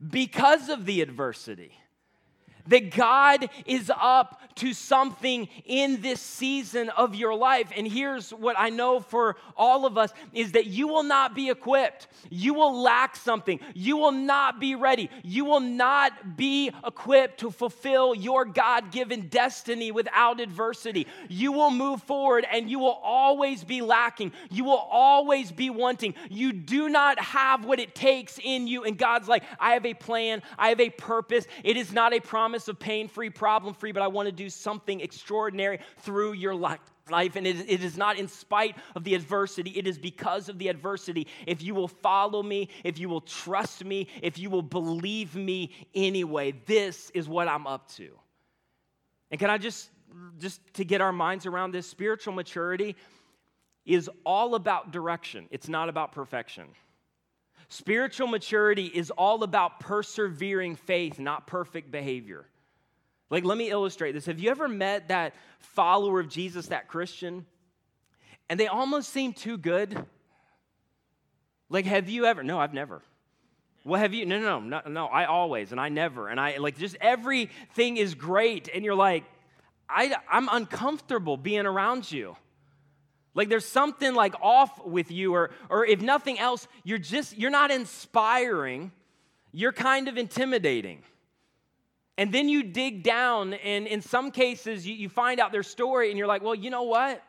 because 0.00 0.68
of 0.68 0.86
the 0.86 1.02
adversity 1.02 1.79
that 2.70 2.94
God 2.94 3.48
is 3.66 3.92
up 3.94 4.40
to 4.56 4.72
something 4.74 5.48
in 5.64 6.00
this 6.02 6.20
season 6.20 6.88
of 6.90 7.14
your 7.14 7.34
life. 7.34 7.70
And 7.76 7.86
here's 7.86 8.30
what 8.30 8.56
I 8.58 8.70
know 8.70 9.00
for 9.00 9.36
all 9.56 9.86
of 9.86 9.96
us 9.96 10.12
is 10.32 10.52
that 10.52 10.66
you 10.66 10.86
will 10.86 11.02
not 11.02 11.34
be 11.34 11.50
equipped. 11.50 12.08
You 12.28 12.54
will 12.54 12.82
lack 12.82 13.16
something. 13.16 13.58
You 13.74 13.96
will 13.96 14.12
not 14.12 14.60
be 14.60 14.74
ready. 14.74 15.10
You 15.22 15.44
will 15.44 15.60
not 15.60 16.36
be 16.36 16.70
equipped 16.84 17.40
to 17.40 17.50
fulfill 17.50 18.14
your 18.14 18.44
God 18.44 18.92
given 18.92 19.28
destiny 19.28 19.92
without 19.92 20.40
adversity. 20.40 21.06
You 21.28 21.52
will 21.52 21.70
move 21.70 22.02
forward 22.02 22.46
and 22.50 22.70
you 22.70 22.78
will 22.78 23.00
always 23.02 23.64
be 23.64 23.82
lacking. 23.82 24.32
You 24.50 24.64
will 24.64 24.86
always 24.90 25.52
be 25.52 25.70
wanting. 25.70 26.14
You 26.28 26.52
do 26.52 26.88
not 26.88 27.18
have 27.18 27.64
what 27.64 27.80
it 27.80 27.94
takes 27.94 28.38
in 28.42 28.66
you. 28.66 28.84
And 28.84 28.96
God's 28.98 29.28
like, 29.28 29.42
I 29.58 29.72
have 29.72 29.86
a 29.86 29.94
plan, 29.94 30.42
I 30.58 30.68
have 30.68 30.80
a 30.80 30.90
purpose. 30.90 31.46
It 31.64 31.76
is 31.76 31.92
not 31.92 32.12
a 32.12 32.20
promise 32.20 32.59
promise 32.60 32.68
of 32.68 32.78
pain 32.78 33.08
free, 33.08 33.30
problem 33.30 33.74
free, 33.74 33.92
but 33.92 34.02
I 34.02 34.08
want 34.08 34.26
to 34.26 34.32
do 34.32 34.50
something 34.50 35.00
extraordinary 35.00 35.78
through 35.98 36.34
your 36.34 36.54
life 36.54 36.80
and 37.10 37.46
it, 37.46 37.68
it 37.68 37.82
is 37.82 37.96
not 37.96 38.18
in 38.18 38.28
spite 38.28 38.76
of 38.94 39.02
the 39.02 39.14
adversity, 39.14 39.70
it 39.70 39.86
is 39.86 39.98
because 39.98 40.48
of 40.48 40.58
the 40.58 40.68
adversity. 40.68 41.26
If 41.46 41.62
you 41.62 41.74
will 41.74 41.88
follow 41.88 42.42
me, 42.42 42.68
if 42.84 42.98
you 42.98 43.08
will 43.08 43.22
trust 43.22 43.84
me, 43.84 44.06
if 44.22 44.38
you 44.38 44.48
will 44.48 44.62
believe 44.62 45.34
me 45.34 45.72
anyway, 45.94 46.52
this 46.66 47.10
is 47.10 47.28
what 47.28 47.48
I'm 47.48 47.66
up 47.66 47.88
to. 47.96 48.10
And 49.30 49.40
can 49.40 49.50
I 49.50 49.58
just, 49.58 49.90
just 50.38 50.60
to 50.74 50.84
get 50.84 51.00
our 51.00 51.12
minds 51.12 51.46
around 51.46 51.72
this, 51.72 51.88
spiritual 51.88 52.34
maturity 52.34 52.94
is 53.84 54.08
all 54.24 54.54
about 54.54 54.92
direction, 54.92 55.48
it's 55.50 55.68
not 55.68 55.88
about 55.88 56.12
perfection. 56.12 56.66
Spiritual 57.70 58.26
maturity 58.26 58.86
is 58.86 59.12
all 59.12 59.44
about 59.44 59.78
persevering 59.78 60.74
faith, 60.74 61.20
not 61.20 61.46
perfect 61.46 61.92
behavior. 61.92 62.49
Like, 63.30 63.44
let 63.44 63.56
me 63.56 63.70
illustrate 63.70 64.12
this. 64.12 64.26
Have 64.26 64.40
you 64.40 64.50
ever 64.50 64.68
met 64.68 65.08
that 65.08 65.34
follower 65.60 66.20
of 66.20 66.28
Jesus, 66.28 66.66
that 66.66 66.88
Christian? 66.88 67.46
and 68.50 68.58
they 68.58 68.66
almost 68.66 69.10
seem 69.10 69.32
too 69.32 69.56
good. 69.56 70.04
Like, 71.70 71.86
have 71.86 72.10
you 72.10 72.26
ever? 72.26 72.42
No, 72.42 72.58
I've 72.58 72.74
never. 72.74 73.00
Well, 73.84 74.00
have 74.00 74.12
you? 74.12 74.26
No, 74.26 74.40
no, 74.40 74.58
no, 74.58 74.82
no, 74.88 75.06
I 75.06 75.26
always, 75.26 75.70
and 75.70 75.80
I 75.80 75.88
never. 75.88 76.26
And 76.28 76.38
I 76.38 76.58
like 76.58 76.76
just 76.76 76.96
everything 77.00 77.96
is 77.96 78.14
great. 78.14 78.68
And 78.74 78.84
you're 78.84 78.96
like, 78.96 79.24
I, 79.88 80.14
I'm 80.28 80.48
uncomfortable 80.50 81.36
being 81.36 81.64
around 81.64 82.10
you. 82.10 82.36
Like 83.34 83.48
there's 83.48 83.64
something 83.64 84.14
like 84.14 84.34
off 84.42 84.84
with 84.84 85.12
you, 85.12 85.32
or, 85.32 85.52
or 85.68 85.86
if 85.86 86.02
nothing 86.02 86.36
else, 86.40 86.66
you're 86.82 86.98
just, 86.98 87.38
you're 87.38 87.50
not 87.50 87.70
inspiring, 87.70 88.90
you're 89.52 89.72
kind 89.72 90.08
of 90.08 90.18
intimidating. 90.18 91.04
And 92.20 92.30
then 92.30 92.50
you 92.50 92.62
dig 92.62 93.02
down, 93.02 93.54
and 93.54 93.86
in 93.86 94.02
some 94.02 94.30
cases, 94.30 94.86
you, 94.86 94.94
you 94.94 95.08
find 95.08 95.40
out 95.40 95.52
their 95.52 95.62
story, 95.62 96.10
and 96.10 96.18
you're 96.18 96.26
like, 96.26 96.42
well, 96.42 96.54
you 96.54 96.68
know 96.68 96.82
what? 96.82 97.22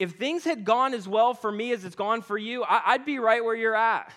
If 0.00 0.14
things 0.14 0.42
had 0.42 0.64
gone 0.64 0.92
as 0.92 1.06
well 1.06 1.34
for 1.34 1.52
me 1.52 1.70
as 1.70 1.84
it's 1.84 1.94
gone 1.94 2.20
for 2.20 2.36
you, 2.36 2.64
I, 2.64 2.82
I'd 2.84 3.04
be 3.04 3.20
right 3.20 3.44
where 3.44 3.54
you're 3.54 3.76
at. 3.76 4.12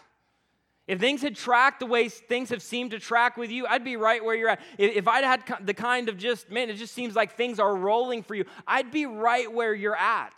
If 0.88 0.99
things 0.99 1.21
had 1.21 1.36
tracked 1.36 1.82
the 1.82 1.86
way 1.86 2.10
things 2.10 2.49
have 2.49 2.63
seemed 2.63 2.91
to 2.91 2.99
track 2.99 3.38
with 3.38 3.51
you, 3.51 3.67
I'd 3.67 3.84
be 3.84 3.95
right 3.95 4.25
where 4.25 4.34
you're 4.34 4.49
at. 4.49 4.62
If 4.80 5.08
I'd 5.08 5.23
had 5.23 5.43
the 5.62 5.75
kind 5.75 6.10
of 6.10 6.17
just, 6.17 6.49
man, 6.49 6.71
it 6.71 6.77
just 6.77 6.95
seems 6.95 7.15
like 7.15 7.36
things 7.36 7.60
are 7.60 7.75
rolling 7.75 8.23
for 8.23 8.34
you, 8.34 8.45
I'd 8.65 8.89
be 8.89 9.06
right 9.06 9.53
where 9.53 9.75
you're 9.75 9.95
at. 9.95 10.34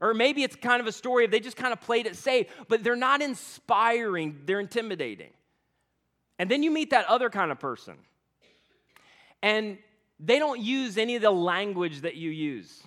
Or 0.00 0.14
maybe 0.14 0.42
it's 0.42 0.56
kind 0.56 0.80
of 0.80 0.86
a 0.86 0.92
story 0.92 1.26
of 1.26 1.30
they 1.30 1.40
just 1.40 1.58
kind 1.58 1.74
of 1.74 1.82
played 1.82 2.06
it 2.06 2.16
safe, 2.16 2.46
but 2.66 2.82
they're 2.82 2.96
not 2.96 3.20
inspiring, 3.20 4.40
they're 4.46 4.58
intimidating. 4.58 5.32
And 6.38 6.50
then 6.50 6.62
you 6.62 6.70
meet 6.70 6.90
that 6.90 7.04
other 7.08 7.28
kind 7.28 7.52
of 7.52 7.60
person, 7.60 7.98
and 9.42 9.78
they 10.20 10.38
don't 10.38 10.60
use 10.60 10.98
any 10.98 11.16
of 11.16 11.22
the 11.22 11.30
language 11.30 12.00
that 12.02 12.16
you 12.16 12.30
use. 12.30 12.82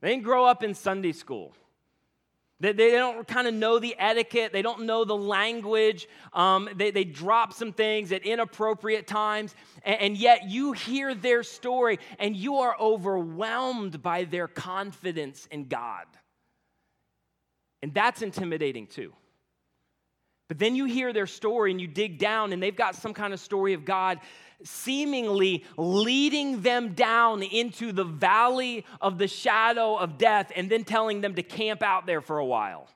They 0.00 0.10
didn't 0.10 0.24
grow 0.24 0.44
up 0.44 0.62
in 0.62 0.74
Sunday 0.74 1.12
school. 1.12 1.54
They, 2.60 2.72
they 2.72 2.90
don't 2.92 3.26
kind 3.26 3.48
of 3.48 3.54
know 3.54 3.78
the 3.78 3.96
etiquette, 3.98 4.52
they 4.52 4.62
don't 4.62 4.86
know 4.86 5.04
the 5.04 5.16
language, 5.16 6.08
um, 6.32 6.68
they, 6.76 6.90
they 6.90 7.04
drop 7.04 7.52
some 7.52 7.72
things 7.72 8.12
at 8.12 8.24
inappropriate 8.24 9.06
times, 9.06 9.54
and, 9.82 10.00
and 10.00 10.16
yet 10.16 10.48
you 10.48 10.72
hear 10.72 11.14
their 11.14 11.42
story 11.42 11.98
and 12.18 12.36
you 12.36 12.56
are 12.56 12.76
overwhelmed 12.78 14.02
by 14.02 14.24
their 14.24 14.46
confidence 14.46 15.48
in 15.50 15.66
God. 15.66 16.06
And 17.82 17.92
that's 17.92 18.22
intimidating 18.22 18.86
too. 18.86 19.12
But 20.48 20.58
then 20.58 20.76
you 20.76 20.84
hear 20.84 21.12
their 21.12 21.26
story 21.26 21.70
and 21.70 21.80
you 21.80 21.86
dig 21.86 22.18
down, 22.18 22.52
and 22.52 22.62
they've 22.62 22.76
got 22.76 22.94
some 22.94 23.14
kind 23.14 23.32
of 23.32 23.40
story 23.40 23.72
of 23.72 23.84
God 23.84 24.20
seemingly 24.64 25.64
leading 25.76 26.62
them 26.62 26.94
down 26.94 27.42
into 27.42 27.92
the 27.92 28.04
valley 28.04 28.84
of 29.00 29.18
the 29.18 29.28
shadow 29.28 29.96
of 29.96 30.18
death 30.18 30.50
and 30.56 30.68
then 30.70 30.84
telling 30.84 31.20
them 31.20 31.34
to 31.34 31.42
camp 31.42 31.82
out 31.82 32.06
there 32.06 32.20
for 32.20 32.38
a 32.38 32.44
while. 32.44 32.88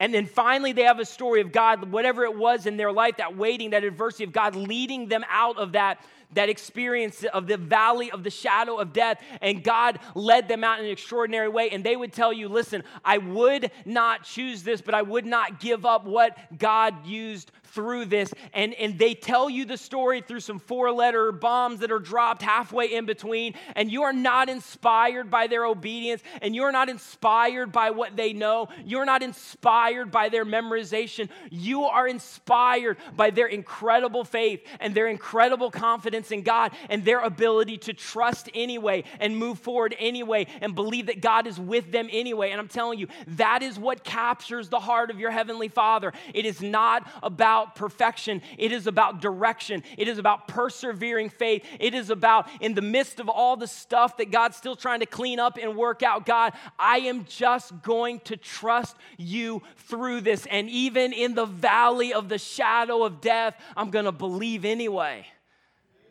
And 0.00 0.12
then 0.12 0.26
finally, 0.26 0.72
they 0.72 0.82
have 0.82 0.98
a 0.98 1.04
story 1.04 1.40
of 1.40 1.52
God, 1.52 1.90
whatever 1.92 2.24
it 2.24 2.36
was 2.36 2.66
in 2.66 2.76
their 2.76 2.90
life, 2.90 3.18
that 3.18 3.36
waiting, 3.36 3.70
that 3.70 3.84
adversity 3.84 4.24
of 4.24 4.32
God 4.32 4.56
leading 4.56 5.08
them 5.08 5.24
out 5.30 5.56
of 5.56 5.72
that, 5.72 6.04
that 6.32 6.48
experience 6.48 7.22
of 7.22 7.46
the 7.46 7.56
valley 7.56 8.10
of 8.10 8.24
the 8.24 8.30
shadow 8.30 8.76
of 8.76 8.92
death. 8.92 9.22
And 9.40 9.62
God 9.62 10.00
led 10.16 10.48
them 10.48 10.64
out 10.64 10.80
in 10.80 10.86
an 10.86 10.90
extraordinary 10.90 11.48
way. 11.48 11.70
And 11.70 11.84
they 11.84 11.94
would 11.94 12.12
tell 12.12 12.32
you, 12.32 12.48
listen, 12.48 12.82
I 13.04 13.18
would 13.18 13.70
not 13.84 14.24
choose 14.24 14.64
this, 14.64 14.80
but 14.82 14.94
I 14.94 15.02
would 15.02 15.26
not 15.26 15.60
give 15.60 15.86
up 15.86 16.04
what 16.04 16.36
God 16.58 17.06
used 17.06 17.52
through 17.74 18.06
this. 18.06 18.32
And, 18.52 18.72
and 18.74 18.98
they 18.98 19.14
tell 19.14 19.50
you 19.50 19.64
the 19.64 19.76
story 19.76 20.20
through 20.20 20.40
some 20.40 20.58
four 20.58 20.92
letter 20.92 21.32
bombs 21.32 21.80
that 21.80 21.90
are 21.90 21.98
dropped 21.98 22.42
halfway 22.42 22.94
in 22.94 23.06
between. 23.06 23.54
And 23.74 23.90
you 23.90 24.02
are 24.04 24.12
not 24.12 24.48
inspired 24.48 25.30
by 25.30 25.48
their 25.48 25.66
obedience. 25.66 26.22
And 26.40 26.54
you're 26.54 26.72
not 26.72 26.88
inspired 26.88 27.72
by 27.72 27.90
what 27.90 28.16
they 28.16 28.32
know. 28.32 28.68
You're 28.84 29.04
not 29.04 29.22
inspired 29.22 30.10
by 30.10 30.28
their 30.28 30.44
memorization. 30.44 31.28
You 31.50 31.84
are 31.84 32.06
inspired 32.06 32.98
by 33.16 33.30
their 33.30 33.46
incredible 33.46 34.24
faith 34.24 34.62
and 34.80 34.94
their 34.94 35.08
incredible 35.08 35.70
confidence 35.70 36.30
in 36.30 36.42
God 36.42 36.72
and 36.88 37.04
their 37.04 37.20
ability 37.20 37.78
to 37.78 37.92
trust 37.92 38.48
anyway 38.54 39.04
and 39.18 39.36
move 39.36 39.58
forward 39.58 39.94
anyway 39.98 40.46
and 40.60 40.74
believe 40.74 41.06
that 41.06 41.20
God 41.20 41.46
is 41.46 41.58
with 41.58 41.90
them 41.90 42.08
anyway. 42.12 42.50
And 42.50 42.60
I'm 42.60 42.68
telling 42.68 42.98
you, 42.98 43.08
that 43.28 43.62
is 43.62 43.78
what 43.78 44.04
captures 44.04 44.68
the 44.68 44.80
heart 44.80 45.10
of 45.10 45.18
your 45.18 45.30
Heavenly 45.30 45.68
Father. 45.68 46.12
It 46.32 46.44
is 46.46 46.60
not 46.60 47.08
about 47.22 47.63
about 47.64 47.74
perfection, 47.74 48.42
it 48.58 48.72
is 48.72 48.86
about 48.86 49.20
direction, 49.20 49.82
it 49.96 50.08
is 50.08 50.18
about 50.18 50.48
persevering 50.48 51.30
faith, 51.30 51.64
it 51.80 51.94
is 51.94 52.10
about 52.10 52.48
in 52.60 52.74
the 52.74 52.82
midst 52.82 53.20
of 53.20 53.28
all 53.28 53.56
the 53.56 53.66
stuff 53.66 54.16
that 54.18 54.30
God's 54.30 54.56
still 54.56 54.76
trying 54.76 55.00
to 55.00 55.06
clean 55.06 55.40
up 55.40 55.58
and 55.60 55.76
work 55.76 56.02
out, 56.02 56.26
God, 56.26 56.52
I 56.78 56.98
am 56.98 57.24
just 57.24 57.82
going 57.82 58.20
to 58.20 58.36
trust 58.36 58.96
you 59.16 59.62
through 59.76 60.22
this. 60.22 60.46
And 60.46 60.68
even 60.68 61.12
in 61.12 61.34
the 61.34 61.46
valley 61.46 62.12
of 62.12 62.28
the 62.28 62.38
shadow 62.38 63.04
of 63.04 63.20
death, 63.20 63.54
I'm 63.76 63.90
going 63.90 64.04
to 64.04 64.12
believe 64.12 64.64
anyway. 64.64 65.26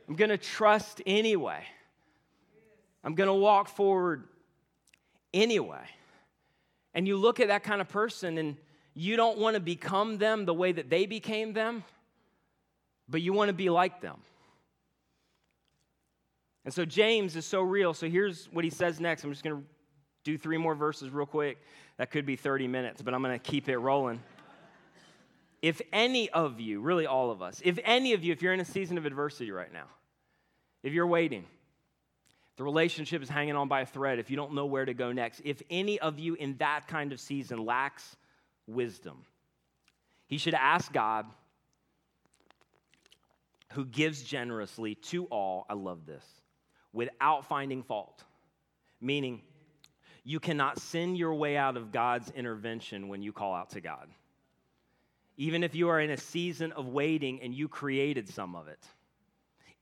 I'm 0.07 0.15
going 0.15 0.29
to 0.29 0.37
trust 0.37 1.01
anyway. 1.05 1.63
I'm 3.03 3.15
going 3.15 3.27
to 3.27 3.33
walk 3.33 3.67
forward 3.67 4.23
anyway. 5.33 5.85
And 6.93 7.07
you 7.07 7.17
look 7.17 7.39
at 7.39 7.47
that 7.47 7.63
kind 7.63 7.81
of 7.81 7.89
person 7.89 8.37
and 8.37 8.55
you 8.93 9.15
don't 9.15 9.37
want 9.37 9.55
to 9.55 9.59
become 9.59 10.17
them 10.17 10.45
the 10.45 10.53
way 10.53 10.71
that 10.71 10.89
they 10.89 11.05
became 11.05 11.53
them, 11.53 11.83
but 13.09 13.21
you 13.21 13.33
want 13.33 13.49
to 13.49 13.53
be 13.53 13.69
like 13.69 14.01
them. 14.01 14.17
And 16.65 16.73
so 16.73 16.85
James 16.85 17.35
is 17.35 17.45
so 17.45 17.61
real. 17.61 17.93
So 17.93 18.07
here's 18.07 18.45
what 18.51 18.63
he 18.63 18.69
says 18.69 18.99
next. 18.99 19.23
I'm 19.23 19.31
just 19.31 19.43
going 19.43 19.57
to 19.57 19.63
do 20.23 20.37
three 20.37 20.57
more 20.57 20.75
verses 20.75 21.09
real 21.09 21.25
quick. 21.25 21.57
That 21.97 22.11
could 22.11 22.25
be 22.25 22.35
30 22.35 22.67
minutes, 22.67 23.01
but 23.01 23.13
I'm 23.13 23.21
going 23.21 23.37
to 23.37 23.43
keep 23.43 23.67
it 23.67 23.77
rolling. 23.77 24.21
if 25.61 25.81
any 25.91 26.29
of 26.29 26.59
you, 26.59 26.79
really 26.79 27.05
all 27.05 27.31
of 27.31 27.41
us, 27.41 27.61
if 27.65 27.77
any 27.83 28.13
of 28.13 28.23
you, 28.23 28.31
if 28.31 28.41
you're 28.41 28.53
in 28.53 28.61
a 28.61 28.65
season 28.65 28.97
of 28.97 29.05
adversity 29.05 29.51
right 29.51 29.71
now, 29.73 29.85
if 30.83 30.93
you're 30.93 31.07
waiting, 31.07 31.45
the 32.55 32.63
relationship 32.63 33.21
is 33.21 33.29
hanging 33.29 33.55
on 33.55 33.67
by 33.67 33.81
a 33.81 33.85
thread, 33.85 34.19
if 34.19 34.29
you 34.29 34.37
don't 34.37 34.53
know 34.53 34.65
where 34.65 34.85
to 34.85 34.93
go 34.93 35.11
next, 35.11 35.41
if 35.43 35.61
any 35.69 35.99
of 35.99 36.19
you 36.19 36.35
in 36.35 36.55
that 36.57 36.87
kind 36.87 37.11
of 37.11 37.19
season 37.19 37.65
lacks 37.65 38.15
wisdom. 38.67 39.25
He 40.27 40.37
should 40.37 40.53
ask 40.53 40.91
God, 40.91 41.25
who 43.73 43.85
gives 43.85 44.23
generously 44.23 44.95
to 44.95 45.25
all, 45.25 45.65
I 45.69 45.73
love 45.73 46.05
this, 46.05 46.25
without 46.91 47.45
finding 47.45 47.83
fault. 47.83 48.23
Meaning, 49.01 49.41
you 50.23 50.39
cannot 50.39 50.79
sin 50.79 51.15
your 51.15 51.33
way 51.33 51.57
out 51.57 51.75
of 51.75 51.91
God's 51.91 52.29
intervention 52.31 53.09
when 53.09 53.21
you 53.21 53.33
call 53.33 53.53
out 53.53 53.71
to 53.71 53.81
God. 53.81 54.07
Even 55.35 55.63
if 55.63 55.75
you 55.75 55.89
are 55.89 55.99
in 55.99 56.11
a 56.11 56.17
season 56.17 56.71
of 56.71 56.87
waiting 56.87 57.41
and 57.41 57.53
you 57.53 57.67
created 57.67 58.29
some 58.29 58.55
of 58.55 58.67
it 58.67 58.79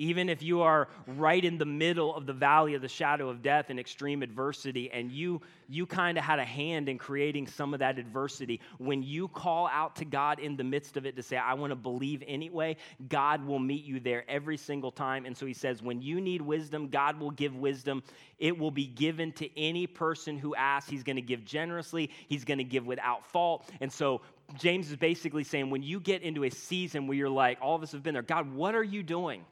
even 0.02 0.30
if 0.30 0.42
you 0.42 0.62
are 0.62 0.88
right 1.06 1.46
in 1.46 1.60
the 1.60 1.66
middle 1.66 2.16
of 2.16 2.26
the 2.26 2.34
valley 2.34 2.74
of 2.74 2.82
the 2.82 2.88
shadow 2.88 3.30
of 3.30 3.44
death 3.44 3.70
and 3.70 3.80
extreme 3.80 4.24
adversity, 4.24 4.90
and 4.92 5.12
you, 5.12 5.40
you 5.70 5.86
kind 5.86 6.18
of 6.18 6.24
had 6.24 6.40
a 6.40 6.44
hand 6.44 6.90
in 6.90 6.98
creating 6.98 7.46
some 7.46 7.72
of 7.72 7.82
that 7.82 8.00
adversity, 8.00 8.60
when 8.80 9.04
you 9.04 9.28
call 9.28 9.68
out 9.68 9.96
to 9.98 10.06
God 10.06 10.40
in 10.40 10.58
the 10.58 10.64
midst 10.64 10.98
of 10.98 11.06
it 11.06 11.16
to 11.18 11.22
say, 11.22 11.38
I 11.38 11.54
want 11.54 11.70
to 11.70 11.76
believe 11.76 12.24
anyway, 12.26 12.78
God 13.10 13.46
will 13.46 13.60
meet 13.60 13.84
you 13.84 14.00
there 14.00 14.26
every 14.28 14.58
single 14.58 14.92
time. 14.92 15.28
And 15.28 15.38
so 15.38 15.46
he 15.46 15.54
says, 15.54 15.84
when 15.84 16.02
you 16.02 16.20
need 16.20 16.42
wisdom, 16.42 16.88
God 16.88 17.20
will 17.20 17.30
give 17.30 17.56
wisdom. 17.56 18.02
It 18.40 18.58
will 18.58 18.72
be 18.72 18.88
given 18.88 19.34
to 19.34 19.56
any 19.56 19.86
person 19.86 20.36
who 20.36 20.56
asks. 20.56 20.90
He's 20.90 21.04
going 21.04 21.18
to 21.18 21.22
give 21.22 21.46
generously, 21.46 22.10
he's 22.28 22.44
going 22.44 22.58
to 22.58 22.64
give 22.64 22.88
without 22.88 23.28
fault. 23.28 23.70
And 23.80 23.94
so 23.94 24.22
James 24.58 24.90
is 24.90 24.98
basically 24.98 25.44
saying, 25.44 25.70
when 25.70 25.84
you 25.84 26.00
get 26.00 26.24
into 26.24 26.44
a 26.44 26.50
season 26.50 27.06
where 27.06 27.16
you're 27.16 27.30
like, 27.30 27.60
all 27.62 27.76
of 27.76 27.84
us 27.84 27.92
have 27.92 28.02
been 28.02 28.16
there, 28.16 28.24
God, 28.24 28.52
what 28.52 28.74
are 28.74 28.84
you 28.84 29.04
doing? 29.04 29.46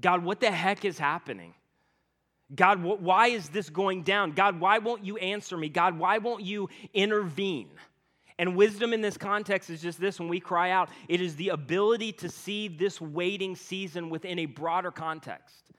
God, 0.00 0.24
what 0.24 0.40
the 0.40 0.50
heck 0.50 0.84
is 0.84 0.98
happening? 0.98 1.54
God, 2.54 2.82
why 2.82 3.28
is 3.28 3.48
this 3.48 3.70
going 3.70 4.02
down? 4.02 4.32
God, 4.32 4.60
why 4.60 4.78
won't 4.78 5.04
you 5.04 5.16
answer 5.16 5.56
me? 5.56 5.68
God, 5.68 5.98
why 5.98 6.18
won't 6.18 6.42
you 6.42 6.68
intervene? 6.92 7.70
And 8.38 8.56
wisdom 8.56 8.92
in 8.92 9.00
this 9.00 9.16
context 9.16 9.70
is 9.70 9.80
just 9.80 10.00
this 10.00 10.18
when 10.18 10.28
we 10.28 10.40
cry 10.40 10.70
out, 10.70 10.88
it 11.08 11.20
is 11.20 11.36
the 11.36 11.50
ability 11.50 12.12
to 12.14 12.28
see 12.28 12.68
this 12.68 13.00
waiting 13.00 13.54
season 13.54 14.10
within 14.10 14.40
a 14.40 14.46
broader 14.46 14.90
context. 14.90 15.70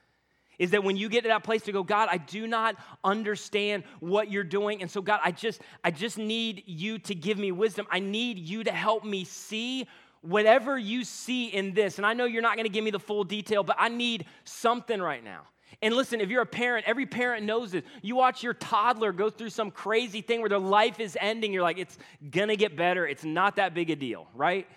Is 0.57 0.71
that 0.71 0.83
when 0.83 0.95
you 0.95 1.09
get 1.09 1.23
to 1.23 1.27
that 1.27 1.43
place 1.43 1.63
to 1.63 1.73
go, 1.73 1.83
God, 1.83 2.07
I 2.09 2.17
do 2.17 2.47
not 2.47 2.77
understand 3.03 3.83
what 3.99 4.31
you're 4.31 4.43
doing. 4.45 4.81
And 4.81 4.89
so, 4.89 5.01
God, 5.01 5.19
I 5.21 5.31
just, 5.31 5.61
I 5.83 5.91
just 5.91 6.17
need 6.17 6.63
you 6.65 6.97
to 6.99 7.13
give 7.13 7.37
me 7.37 7.51
wisdom. 7.51 7.87
I 7.91 7.99
need 7.99 8.39
you 8.39 8.63
to 8.63 8.71
help 8.71 9.03
me 9.03 9.25
see 9.25 9.85
whatever 10.25 10.77
you 10.77 11.03
see 11.03 11.47
in 11.47 11.73
this, 11.73 11.97
and 11.97 12.05
I 12.05 12.13
know 12.13 12.25
you're 12.25 12.41
not 12.41 12.55
going 12.55 12.65
to 12.65 12.73
give 12.73 12.83
me 12.83 12.91
the 12.91 12.99
full 12.99 13.23
detail, 13.23 13.63
but 13.63 13.75
I 13.79 13.89
need 13.89 14.25
something 14.43 15.01
right 15.01 15.23
now. 15.23 15.41
And 15.81 15.93
listen, 15.93 16.21
if 16.21 16.29
you're 16.29 16.41
a 16.41 16.47
parent, 16.47 16.85
every 16.87 17.05
parent 17.05 17.45
knows 17.45 17.71
this. 17.71 17.83
You 18.01 18.15
watch 18.15 18.43
your 18.43 18.53
toddler 18.53 19.11
go 19.11 19.29
through 19.29 19.49
some 19.49 19.71
crazy 19.71 20.21
thing 20.21 20.39
where 20.39 20.49
their 20.49 20.57
life 20.57 20.99
is 20.99 21.17
ending, 21.19 21.51
you're 21.53 21.63
like, 21.63 21.77
it's 21.77 21.97
gonna 22.31 22.55
get 22.55 22.75
better. 22.75 23.05
It's 23.05 23.25
not 23.25 23.57
that 23.57 23.73
big 23.73 23.89
a 23.89 23.95
deal, 23.95 24.27
right? 24.33 24.67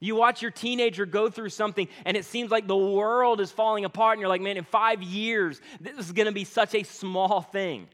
You 0.00 0.14
watch 0.14 0.42
your 0.42 0.50
teenager 0.50 1.06
go 1.06 1.30
through 1.30 1.50
something 1.50 1.88
and 2.04 2.16
it 2.16 2.24
seems 2.24 2.50
like 2.50 2.66
the 2.66 2.76
world 2.76 3.40
is 3.40 3.50
falling 3.50 3.84
apart, 3.84 4.14
and 4.14 4.20
you're 4.20 4.28
like, 4.28 4.40
man, 4.40 4.56
in 4.56 4.64
five 4.64 5.02
years, 5.02 5.60
this 5.80 5.96
is 5.96 6.12
gonna 6.12 6.32
be 6.32 6.44
such 6.44 6.74
a 6.74 6.82
small 6.82 7.40
thing. 7.40 7.88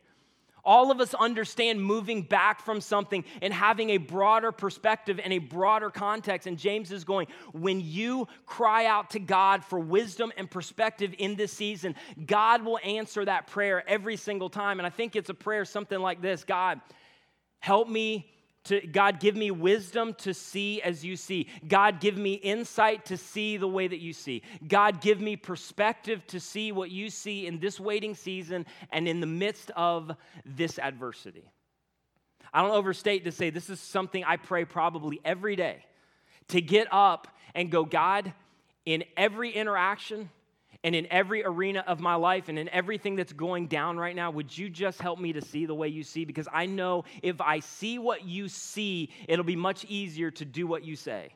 All 0.64 0.90
of 0.90 1.00
us 1.00 1.14
understand 1.14 1.82
moving 1.82 2.22
back 2.22 2.60
from 2.60 2.80
something 2.80 3.24
and 3.42 3.52
having 3.52 3.90
a 3.90 3.98
broader 3.98 4.52
perspective 4.52 5.20
and 5.22 5.32
a 5.32 5.38
broader 5.38 5.90
context. 5.90 6.46
And 6.46 6.58
James 6.58 6.90
is 6.90 7.04
going, 7.04 7.26
when 7.52 7.80
you 7.80 8.28
cry 8.46 8.86
out 8.86 9.10
to 9.10 9.18
God 9.18 9.64
for 9.64 9.78
wisdom 9.78 10.32
and 10.36 10.50
perspective 10.50 11.14
in 11.18 11.36
this 11.36 11.52
season, 11.52 11.94
God 12.26 12.64
will 12.64 12.78
answer 12.84 13.24
that 13.24 13.46
prayer 13.46 13.86
every 13.88 14.16
single 14.16 14.48
time. 14.48 14.80
And 14.80 14.86
I 14.86 14.90
think 14.90 15.16
it's 15.16 15.30
a 15.30 15.34
prayer 15.34 15.64
something 15.64 15.98
like 15.98 16.22
this 16.22 16.44
God, 16.44 16.80
help 17.60 17.88
me 17.88 18.33
to 18.64 18.80
God, 18.86 19.20
give 19.20 19.36
me 19.36 19.50
wisdom 19.50 20.14
to 20.14 20.32
see 20.32 20.80
as 20.82 21.04
you 21.04 21.16
see. 21.16 21.48
God, 21.68 22.00
give 22.00 22.16
me 22.16 22.34
insight 22.34 23.06
to 23.06 23.16
see 23.16 23.56
the 23.56 23.68
way 23.68 23.86
that 23.86 24.00
you 24.00 24.12
see. 24.12 24.42
God, 24.66 25.00
give 25.00 25.20
me 25.20 25.36
perspective 25.36 26.26
to 26.28 26.40
see 26.40 26.72
what 26.72 26.90
you 26.90 27.10
see 27.10 27.46
in 27.46 27.58
this 27.58 27.78
waiting 27.78 28.14
season 28.14 28.64
and 28.90 29.06
in 29.06 29.20
the 29.20 29.26
midst 29.26 29.70
of 29.76 30.12
this 30.44 30.78
adversity. 30.78 31.50
I 32.52 32.62
don't 32.62 32.70
overstate 32.70 33.24
to 33.24 33.32
say 33.32 33.50
this 33.50 33.68
is 33.68 33.80
something 33.80 34.24
I 34.24 34.36
pray 34.36 34.64
probably 34.64 35.20
every 35.24 35.56
day 35.56 35.84
to 36.48 36.60
get 36.60 36.88
up 36.92 37.28
and 37.54 37.70
go, 37.70 37.84
God, 37.84 38.32
in 38.86 39.04
every 39.16 39.50
interaction, 39.50 40.30
and 40.84 40.94
in 40.94 41.10
every 41.10 41.44
arena 41.44 41.82
of 41.86 41.98
my 41.98 42.14
life 42.14 42.48
and 42.48 42.58
in 42.58 42.68
everything 42.68 43.16
that's 43.16 43.32
going 43.32 43.66
down 43.66 43.96
right 43.96 44.14
now, 44.14 44.30
would 44.30 44.56
you 44.56 44.68
just 44.68 45.00
help 45.00 45.18
me 45.18 45.32
to 45.32 45.40
see 45.40 45.64
the 45.66 45.74
way 45.74 45.88
you 45.88 46.04
see? 46.04 46.26
Because 46.26 46.46
I 46.52 46.66
know 46.66 47.04
if 47.22 47.40
I 47.40 47.60
see 47.60 47.98
what 47.98 48.24
you 48.24 48.48
see, 48.48 49.08
it'll 49.26 49.44
be 49.44 49.56
much 49.56 49.84
easier 49.86 50.30
to 50.32 50.44
do 50.44 50.66
what 50.66 50.84
you 50.84 50.94
say. 50.94 51.30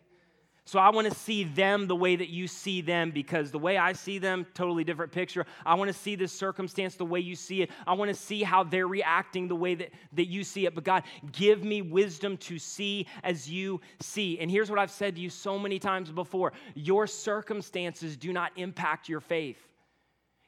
So 0.68 0.78
I 0.78 0.90
want 0.90 1.08
to 1.08 1.14
see 1.14 1.44
them 1.44 1.86
the 1.86 1.96
way 1.96 2.14
that 2.14 2.28
you 2.28 2.46
see 2.46 2.82
them 2.82 3.10
because 3.10 3.50
the 3.50 3.58
way 3.58 3.78
I 3.78 3.94
see 3.94 4.18
them, 4.18 4.46
totally 4.52 4.84
different 4.84 5.10
picture. 5.10 5.46
I 5.64 5.74
want 5.76 5.88
to 5.88 5.94
see 5.94 6.14
this 6.14 6.30
circumstance 6.30 6.94
the 6.94 7.06
way 7.06 7.20
you 7.20 7.36
see 7.36 7.62
it. 7.62 7.70
I 7.86 7.94
want 7.94 8.10
to 8.10 8.14
see 8.14 8.42
how 8.42 8.64
they're 8.64 8.86
reacting 8.86 9.48
the 9.48 9.56
way 9.56 9.76
that, 9.76 9.92
that 10.12 10.26
you 10.26 10.44
see 10.44 10.66
it. 10.66 10.74
But 10.74 10.84
God, 10.84 11.04
give 11.32 11.64
me 11.64 11.80
wisdom 11.80 12.36
to 12.36 12.58
see 12.58 13.06
as 13.22 13.50
you 13.50 13.80
see. 14.00 14.38
And 14.40 14.50
here's 14.50 14.68
what 14.68 14.78
I've 14.78 14.90
said 14.90 15.14
to 15.14 15.22
you 15.22 15.30
so 15.30 15.58
many 15.58 15.78
times 15.78 16.10
before 16.10 16.52
your 16.74 17.06
circumstances 17.06 18.18
do 18.18 18.34
not 18.34 18.52
impact 18.56 19.08
your 19.08 19.20
faith. 19.20 19.56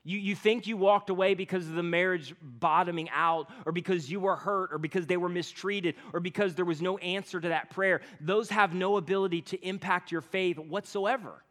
You, 0.03 0.19
you 0.19 0.35
think 0.35 0.67
you 0.67 0.77
walked 0.77 1.11
away 1.11 1.35
because 1.35 1.67
of 1.67 1.75
the 1.75 1.83
marriage 1.83 2.35
bottoming 2.41 3.11
out, 3.11 3.51
or 3.67 3.73
because 3.73 4.11
you 4.11 4.21
were 4.21 4.37
hurt, 4.37 4.73
or 4.73 4.79
because 4.79 5.07
they 5.07 5.19
were 5.19 5.29
mistreated, 5.29 5.95
or 6.13 6.21
because 6.21 6.55
there 6.55 6.65
was 6.65 6.81
no 6.81 6.97
answer 6.99 7.41
to 7.41 7.49
that 7.49 7.71
prayer. 7.71 8.01
Those 8.21 8.49
have 8.51 8.75
no 8.75 8.97
ability 8.97 9.43
to 9.43 9.67
impact 9.67 10.11
your 10.11 10.23
faith 10.23 10.59
whatsoever. 10.59 11.43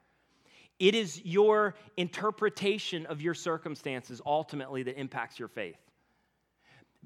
It 0.80 0.96
is 0.96 1.24
your 1.24 1.76
interpretation 1.98 3.06
of 3.06 3.22
your 3.22 3.34
circumstances 3.34 4.22
ultimately 4.26 4.82
that 4.84 5.00
impacts 5.00 5.38
your 5.38 5.50
faith 5.50 5.78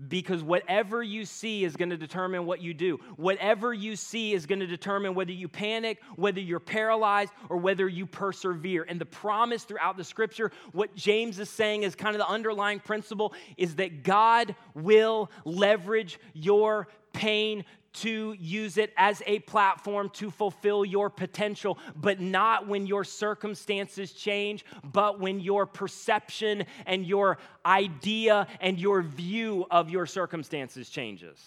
because 0.08 0.41
whatever 0.43 1.03
you 1.03 1.23
see 1.25 1.63
is 1.63 1.75
going 1.75 1.91
to 1.91 1.97
determine 1.97 2.45
what 2.45 2.62
you 2.62 2.73
do. 2.73 2.99
Whatever 3.15 3.73
you 3.73 3.95
see 3.95 4.34
is 4.34 4.45
going 4.45 4.60
to 4.60 4.67
determine 4.67 5.13
whether 5.13 5.32
you 5.32 5.47
panic, 5.47 6.01
whether 6.15 6.39
you're 6.39 6.60
paralyzed, 6.60 7.32
or 7.49 7.58
whether 7.58 7.88
you 7.88 8.06
persevere. 8.06 8.86
And 8.89 8.99
the 8.99 9.06
promise 9.06 9.63
throughout 9.63 9.97
the 9.97 10.03
scripture, 10.03 10.51
what 10.71 10.95
James 10.95 11.39
is 11.39 11.49
saying 11.49 11.84
is 11.84 11.93
kind 11.93 12.15
of 12.15 12.19
the 12.19 12.27
underlying 12.27 12.79
principle, 12.79 13.34
is 13.56 13.75
that 13.75 14.03
God 14.03 14.56
will 14.73 15.29
leverage 15.45 16.19
your 16.34 16.88
pain 17.13 17.63
to 17.93 18.36
use 18.39 18.77
it 18.77 18.93
as 18.97 19.21
a 19.25 19.39
platform 19.39 20.10
to 20.13 20.32
fulfill 20.32 20.84
your 20.84 21.10
potential, 21.10 21.77
but 21.95 22.19
not 22.19 22.67
when 22.67 22.86
your 22.86 23.03
circumstances 23.03 24.12
change, 24.12 24.65
but 24.84 25.19
when 25.19 25.39
your 25.39 25.65
perception 25.65 26.65
and 26.86 27.06
your 27.06 27.38
idea 27.65 28.47
and 28.62 28.79
your 28.79 29.01
view 29.01 29.65
of 29.71 29.89
your 29.89 30.06
circumstances 30.06 30.89
changes. 30.89 31.39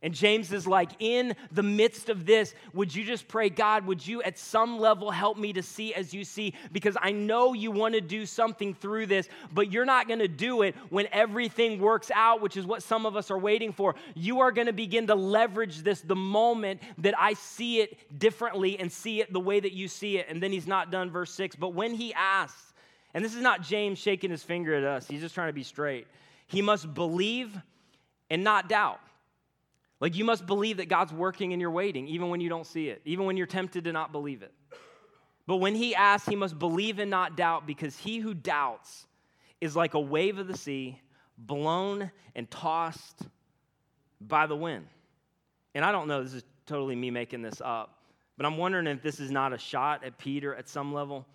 And 0.00 0.14
James 0.14 0.52
is 0.52 0.64
like, 0.64 0.90
in 1.00 1.34
the 1.50 1.62
midst 1.62 2.08
of 2.08 2.24
this, 2.24 2.54
would 2.72 2.94
you 2.94 3.02
just 3.02 3.26
pray, 3.26 3.50
God, 3.50 3.84
would 3.86 4.06
you 4.06 4.22
at 4.22 4.38
some 4.38 4.78
level 4.78 5.10
help 5.10 5.36
me 5.36 5.52
to 5.54 5.62
see 5.62 5.92
as 5.92 6.14
you 6.14 6.22
see? 6.22 6.54
Because 6.70 6.96
I 7.02 7.10
know 7.10 7.52
you 7.52 7.72
want 7.72 7.94
to 7.94 8.00
do 8.00 8.24
something 8.24 8.74
through 8.74 9.06
this, 9.06 9.28
but 9.52 9.72
you're 9.72 9.84
not 9.84 10.06
going 10.06 10.20
to 10.20 10.28
do 10.28 10.62
it 10.62 10.76
when 10.90 11.08
everything 11.10 11.80
works 11.80 12.12
out, 12.14 12.40
which 12.40 12.56
is 12.56 12.64
what 12.64 12.84
some 12.84 13.06
of 13.06 13.16
us 13.16 13.28
are 13.32 13.38
waiting 13.38 13.72
for. 13.72 13.96
You 14.14 14.38
are 14.38 14.52
going 14.52 14.68
to 14.68 14.72
begin 14.72 15.08
to 15.08 15.16
leverage 15.16 15.78
this 15.78 16.00
the 16.00 16.14
moment 16.14 16.80
that 16.98 17.18
I 17.18 17.32
see 17.32 17.80
it 17.80 18.20
differently 18.20 18.78
and 18.78 18.92
see 18.92 19.20
it 19.20 19.32
the 19.32 19.40
way 19.40 19.58
that 19.58 19.72
you 19.72 19.88
see 19.88 20.18
it. 20.18 20.26
And 20.28 20.40
then 20.40 20.52
he's 20.52 20.68
not 20.68 20.92
done, 20.92 21.10
verse 21.10 21.32
six. 21.32 21.56
But 21.56 21.74
when 21.74 21.92
he 21.92 22.14
asks, 22.14 22.72
and 23.14 23.24
this 23.24 23.34
is 23.34 23.42
not 23.42 23.62
James 23.62 23.98
shaking 23.98 24.30
his 24.30 24.44
finger 24.44 24.76
at 24.76 24.84
us, 24.84 25.08
he's 25.08 25.22
just 25.22 25.34
trying 25.34 25.48
to 25.48 25.52
be 25.52 25.64
straight. 25.64 26.06
He 26.46 26.62
must 26.62 26.94
believe 26.94 27.60
and 28.30 28.44
not 28.44 28.68
doubt. 28.68 29.00
Like 30.00 30.16
you 30.16 30.24
must 30.24 30.46
believe 30.46 30.76
that 30.76 30.88
God's 30.88 31.12
working 31.12 31.52
and 31.52 31.60
you're 31.60 31.70
waiting, 31.70 32.06
even 32.08 32.28
when 32.28 32.40
you 32.40 32.48
don't 32.48 32.66
see 32.66 32.88
it, 32.88 33.02
even 33.04 33.26
when 33.26 33.36
you're 33.36 33.46
tempted 33.46 33.84
to 33.84 33.92
not 33.92 34.12
believe 34.12 34.42
it. 34.42 34.52
But 35.46 35.56
when 35.56 35.74
he 35.74 35.94
asks, 35.94 36.28
he 36.28 36.36
must 36.36 36.58
believe 36.58 36.98
and 36.98 37.10
not 37.10 37.36
doubt, 37.36 37.66
because 37.66 37.96
he 37.96 38.18
who 38.18 38.34
doubts 38.34 39.06
is 39.60 39.74
like 39.74 39.94
a 39.94 40.00
wave 40.00 40.38
of 40.38 40.46
the 40.46 40.56
sea, 40.56 41.00
blown 41.36 42.10
and 42.36 42.50
tossed 42.50 43.22
by 44.20 44.46
the 44.46 44.56
wind. 44.56 44.86
And 45.74 45.84
I 45.84 45.92
don't 45.92 46.06
know, 46.06 46.22
this 46.22 46.34
is 46.34 46.44
totally 46.66 46.94
me 46.96 47.10
making 47.10 47.42
this 47.42 47.60
up, 47.64 48.02
but 48.36 48.46
I'm 48.46 48.56
wondering 48.56 48.86
if 48.86 49.02
this 49.02 49.20
is 49.20 49.30
not 49.30 49.52
a 49.52 49.58
shot 49.58 50.04
at 50.04 50.18
Peter 50.18 50.54
at 50.54 50.68
some 50.68 50.92
level. 50.92 51.26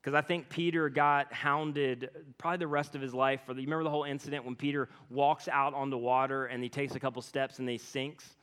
Because 0.00 0.14
I 0.14 0.20
think 0.20 0.48
Peter 0.48 0.88
got 0.88 1.32
hounded 1.32 2.10
probably 2.38 2.58
the 2.58 2.68
rest 2.68 2.94
of 2.94 3.00
his 3.00 3.12
life. 3.12 3.40
For 3.44 3.54
the, 3.54 3.60
you 3.60 3.66
remember 3.66 3.84
the 3.84 3.90
whole 3.90 4.04
incident 4.04 4.44
when 4.44 4.54
Peter 4.54 4.88
walks 5.10 5.48
out 5.48 5.74
on 5.74 5.90
the 5.90 5.98
water 5.98 6.46
and 6.46 6.62
he 6.62 6.68
takes 6.68 6.94
a 6.94 7.00
couple 7.00 7.20
steps 7.20 7.58
and 7.58 7.68
he 7.68 7.78
sinks? 7.78 8.36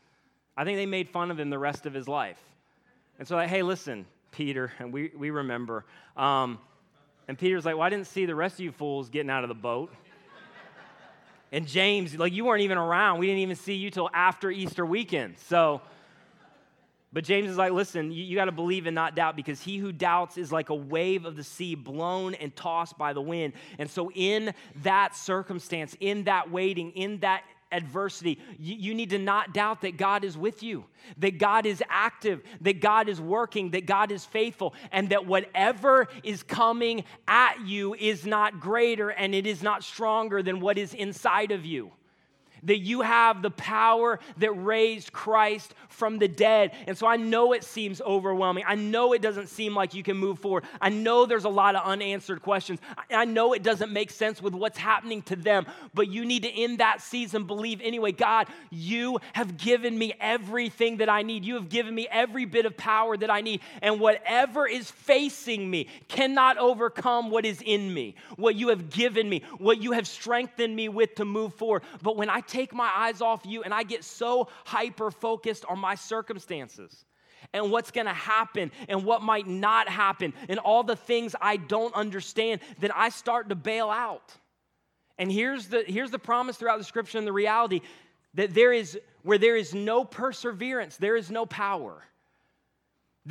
I 0.58 0.64
think 0.64 0.78
they 0.78 0.86
made 0.86 1.10
fun 1.10 1.32
of 1.32 1.40
him 1.40 1.50
the 1.50 1.60
rest 1.60 1.86
of 1.86 1.94
his 1.94 2.08
life. 2.08 2.40
And 3.20 3.28
so, 3.28 3.36
like, 3.36 3.50
hey, 3.50 3.64
listen, 3.64 4.06
Peter, 4.32 4.72
and 4.80 4.92
we, 4.92 5.12
we 5.16 5.30
remember. 5.30 5.86
Um, 6.18 6.60
and 7.28 7.38
Peter's 7.38 7.66
like, 7.66 7.76
well, 7.76 7.84
I 7.84 7.90
didn't 7.90 8.08
see 8.08 8.26
the 8.26 8.36
rest 8.36 8.56
of 8.56 8.60
you 8.62 8.72
fools 8.72 9.10
getting 9.10 9.30
out 9.30 9.44
of 9.44 9.48
the 9.48 9.56
boat. 9.56 9.94
And 11.52 11.68
James, 11.68 12.18
like, 12.18 12.34
you 12.34 12.44
weren't 12.44 12.64
even 12.64 12.78
around. 12.78 13.20
We 13.20 13.28
didn't 13.28 13.40
even 13.40 13.56
see 13.56 13.76
you 13.76 13.90
till 13.90 14.10
after 14.14 14.52
Easter 14.52 14.86
weekend. 14.86 15.38
So, 15.38 15.82
but 17.16 17.24
James 17.24 17.50
is 17.50 17.56
like, 17.56 17.72
listen, 17.72 18.12
you, 18.12 18.26
you 18.26 18.36
got 18.36 18.46
to 18.46 18.52
believe 18.52 18.88
and 18.88 18.94
not 18.94 19.16
doubt 19.16 19.38
because 19.38 19.62
he 19.62 19.78
who 19.78 19.94
doubts 19.94 20.38
is 20.38 20.52
like 20.52 20.68
a 20.68 20.76
wave 20.76 21.24
of 21.24 21.38
the 21.38 21.46
sea 21.46 21.74
blown 21.74 22.34
and 22.34 22.54
tossed 22.58 22.98
by 22.98 23.14
the 23.14 23.22
wind. 23.22 23.54
And 23.80 23.90
so, 23.90 24.12
in 24.12 24.54
that 24.84 25.16
circumstance, 25.16 25.96
in 26.02 26.26
that 26.26 26.52
waiting, 26.52 26.92
in 26.92 27.20
that 27.22 27.46
adversity, 27.72 28.38
you, 28.60 28.76
you, 28.76 28.94
need 28.94 29.12
to 29.12 29.18
not 29.18 29.54
doubt 29.54 29.80
that 29.84 29.96
God 29.96 30.26
is 30.26 30.38
with 30.38 30.62
you, 30.62 30.84
that 31.20 31.38
God 31.38 31.66
is 31.66 31.82
active, 31.88 32.44
that 32.60 32.82
God 32.82 33.08
is 33.08 33.22
working, 33.22 33.72
that 33.72 33.86
God 33.86 34.12
is 34.12 34.26
faithful, 34.26 34.74
and 34.92 35.08
that 35.12 35.26
whatever 35.26 36.10
is 36.22 36.44
coming 36.44 37.06
at 37.30 37.66
you 37.66 37.94
is 37.94 38.26
not 38.26 38.60
greater 38.60 39.10
and 39.10 39.34
it 39.34 39.48
is 39.48 39.64
not 39.64 39.86
stronger 39.86 40.44
than 40.44 40.60
what 40.60 40.78
is 40.78 40.94
inside 40.94 41.52
of 41.52 41.66
you 41.66 41.94
that 42.66 42.80
you 42.80 43.02
have 43.02 43.42
the 43.42 43.52
power 43.52 44.20
that 44.38 44.52
raised 44.52 45.14
Christ 45.14 45.74
from 45.90 46.20
the 46.20 46.28
dead. 46.28 46.72
And 46.88 46.98
so 46.98 47.08
I 47.08 47.16
know 47.16 47.54
it 47.54 47.64
seems 47.64 48.02
overwhelming. 48.02 48.66
I 48.68 48.76
know 48.76 49.14
it 49.14 49.22
doesn't 49.22 49.48
seem 49.48 49.74
like 49.74 49.94
you 49.94 50.04
can 50.04 50.18
move 50.18 50.40
forward. 50.40 50.66
I 50.82 50.90
know 50.90 51.26
there's 51.26 51.46
a 51.46 51.50
lot 51.50 51.76
of 51.76 51.86
unanswered 51.86 52.42
questions. 52.42 52.80
I 53.10 53.26
know 53.26 53.54
it 53.54 53.64
doesn't 53.64 53.92
make 53.92 54.12
sense 54.12 54.42
with 54.42 54.54
what's 54.54 54.78
happening 54.78 55.22
to 55.24 55.36
them, 55.36 55.66
but 55.94 56.10
you 56.10 56.26
need 56.26 56.44
to, 56.44 56.50
end 56.56 56.80
that 56.80 57.02
season, 57.02 57.44
believe 57.44 57.82
anyway 57.82 58.12
God, 58.12 58.48
you 58.70 59.20
have 59.34 59.58
given 59.58 59.98
me 59.98 60.14
everything 60.20 60.98
that 60.98 61.10
I 61.10 61.22
need. 61.22 61.44
You 61.44 61.56
have 61.56 61.70
given 61.70 61.94
me 61.94 62.08
every 62.10 62.46
bit 62.46 62.66
of 62.66 62.78
power 62.78 63.18
that 63.18 63.30
I 63.30 63.42
need. 63.42 63.62
And 63.82 64.00
whatever 64.00 64.68
is 64.68 64.90
facing 64.90 65.70
me 65.70 65.88
cannot 66.08 66.58
overcome 66.58 67.30
what 67.30 67.46
is 67.46 67.62
in 67.62 67.94
me, 67.94 68.16
what 68.38 68.56
you 68.56 68.70
have 68.70 68.90
given 68.90 69.28
me, 69.30 69.44
what 69.58 69.82
you 69.82 69.92
have 69.92 70.08
strengthened 70.08 70.76
me 70.76 70.90
with 70.90 71.16
to 71.16 71.26
move 71.26 71.54
forward. 71.54 71.84
But 72.02 72.18
when 72.18 72.30
I 72.30 72.42
take 72.56 72.74
my 72.74 72.90
eyes 72.96 73.22
off 73.22 73.46
you 73.46 73.64
and 73.64 73.74
I 73.74 73.84
get 73.84 74.04
so 74.04 74.48
hyper 74.66 75.12
focused 75.12 75.66
on 75.66 75.80
my 75.80 75.96
circumstances 75.96 77.06
and 77.54 77.72
what's 77.72 77.92
gonna 77.92 78.14
happen 78.14 78.72
and 78.88 79.04
what 79.04 79.22
might 79.22 79.46
not 79.46 79.90
happen 79.90 80.34
and 80.48 80.60
all 80.60 80.84
the 80.84 80.96
things 80.96 81.36
I 81.42 81.58
don't 81.58 81.94
understand, 81.94 82.62
then 82.80 82.92
I 82.96 83.10
start 83.10 83.50
to 83.50 83.56
bail 83.56 83.90
out. 83.90 84.34
And 85.18 85.32
here's 85.32 85.68
the, 85.68 85.84
here's 85.86 86.12
the 86.12 86.20
promise 86.20 86.58
throughout 86.58 86.78
the 86.78 86.84
scripture 86.84 87.18
and 87.18 87.28
the 87.28 87.34
reality 87.34 87.82
that 88.34 88.54
there 88.54 88.74
is, 88.74 88.98
where 89.24 89.38
there 89.38 89.56
is 89.56 89.74
no 89.74 90.04
perseverance, 90.04 90.98
there 90.98 91.16
is 91.16 91.32
no 91.32 91.46
power. 91.46 92.04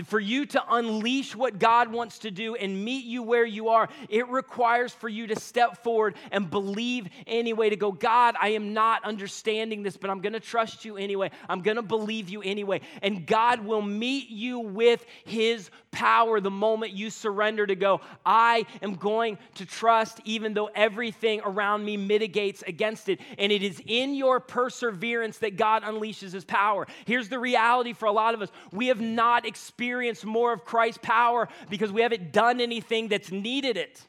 For 0.02 0.18
you 0.18 0.44
to 0.46 0.62
unleash 0.74 1.36
what 1.36 1.60
God 1.60 1.92
wants 1.92 2.18
to 2.20 2.32
do 2.32 2.56
and 2.56 2.84
meet 2.84 3.04
you 3.04 3.22
where 3.22 3.44
you 3.44 3.68
are, 3.68 3.88
it 4.08 4.26
requires 4.28 4.92
for 4.92 5.08
you 5.08 5.28
to 5.28 5.38
step 5.38 5.84
forward 5.84 6.16
and 6.32 6.50
believe 6.50 7.08
anyway. 7.28 7.70
To 7.70 7.76
go, 7.76 7.92
God, 7.92 8.34
I 8.42 8.50
am 8.50 8.74
not 8.74 9.04
understanding 9.04 9.84
this, 9.84 9.96
but 9.96 10.10
I'm 10.10 10.20
going 10.20 10.32
to 10.32 10.40
trust 10.40 10.84
you 10.84 10.96
anyway. 10.96 11.30
I'm 11.48 11.62
going 11.62 11.76
to 11.76 11.82
believe 11.82 12.28
you 12.28 12.42
anyway. 12.42 12.80
And 13.02 13.24
God 13.24 13.64
will 13.64 13.82
meet 13.82 14.30
you 14.30 14.58
with 14.58 15.04
His 15.24 15.70
power 15.92 16.40
the 16.40 16.50
moment 16.50 16.92
you 16.92 17.08
surrender 17.08 17.64
to 17.64 17.76
go, 17.76 18.00
I 18.26 18.66
am 18.82 18.96
going 18.96 19.38
to 19.54 19.64
trust, 19.64 20.20
even 20.24 20.54
though 20.54 20.70
everything 20.74 21.40
around 21.44 21.84
me 21.84 21.96
mitigates 21.96 22.64
against 22.66 23.08
it. 23.08 23.20
And 23.38 23.52
it 23.52 23.62
is 23.62 23.80
in 23.86 24.16
your 24.16 24.40
perseverance 24.40 25.38
that 25.38 25.56
God 25.56 25.84
unleashes 25.84 26.32
His 26.32 26.44
power. 26.44 26.88
Here's 27.04 27.28
the 27.28 27.38
reality 27.38 27.92
for 27.92 28.06
a 28.06 28.12
lot 28.12 28.34
of 28.34 28.42
us 28.42 28.50
we 28.72 28.88
have 28.88 29.00
not 29.00 29.46
experienced 29.46 29.83
experience 29.84 30.24
more 30.24 30.52
of 30.52 30.64
Christ's 30.64 30.98
power 31.02 31.48
because 31.68 31.92
we 31.92 32.00
haven't 32.00 32.32
done 32.32 32.60
anything 32.60 33.08
that's 33.08 33.30
needed 33.30 33.76
it. 33.76 34.00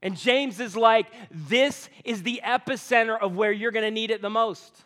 And 0.00 0.16
James 0.16 0.60
is 0.60 0.76
like, 0.76 1.06
this 1.30 1.88
is 2.04 2.22
the 2.22 2.40
epicenter 2.44 3.18
of 3.20 3.36
where 3.36 3.52
you're 3.52 3.70
going 3.70 3.84
to 3.84 3.90
need 3.90 4.10
it 4.10 4.22
the 4.22 4.30
most. 4.30 4.82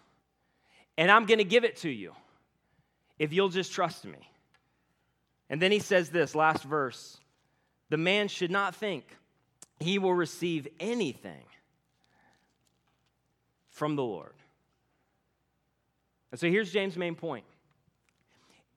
And 0.97 1.11
I'm 1.11 1.27
going 1.27 1.39
to 1.39 1.45
give 1.45 1.65
it 1.65 1.77
to 1.79 1.89
you 1.89 2.13
if 3.19 3.33
you'll 3.33 3.49
just 3.49 3.73
trust 3.73 4.05
me. 4.05 4.19
And 5.51 5.63
then 5.63 5.73
he 5.73 5.79
says 5.79 6.11
this 6.11 6.35
last 6.35 6.65
verse 6.65 7.19
the 7.91 7.97
man 7.97 8.29
should 8.29 8.51
not 8.51 8.75
think 8.75 9.17
he 9.81 9.99
will 9.99 10.15
receive 10.15 10.69
anything 10.79 11.45
from 13.71 13.97
the 13.97 14.03
Lord. 14.03 14.35
And 16.33 16.39
so 16.39 16.49
here's 16.49 16.71
James' 16.71 16.97
main 16.97 17.15
point 17.15 17.45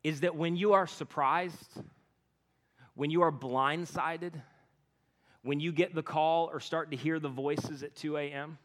is 0.04 0.22
that 0.22 0.36
when 0.36 0.56
you 0.56 0.74
are 0.74 0.88
surprised, 0.88 1.80
when 2.96 3.10
you 3.12 3.22
are 3.22 3.32
blindsided, 3.32 4.34
when 5.44 5.60
you 5.60 5.72
get 5.72 5.94
the 5.94 6.04
call 6.04 6.50
or 6.52 6.60
start 6.60 6.92
to 6.92 6.98
hear 6.98 7.20
the 7.20 7.30
voices 7.30 7.84
at 7.84 7.96
2 7.96 8.18
a.m., 8.18 8.58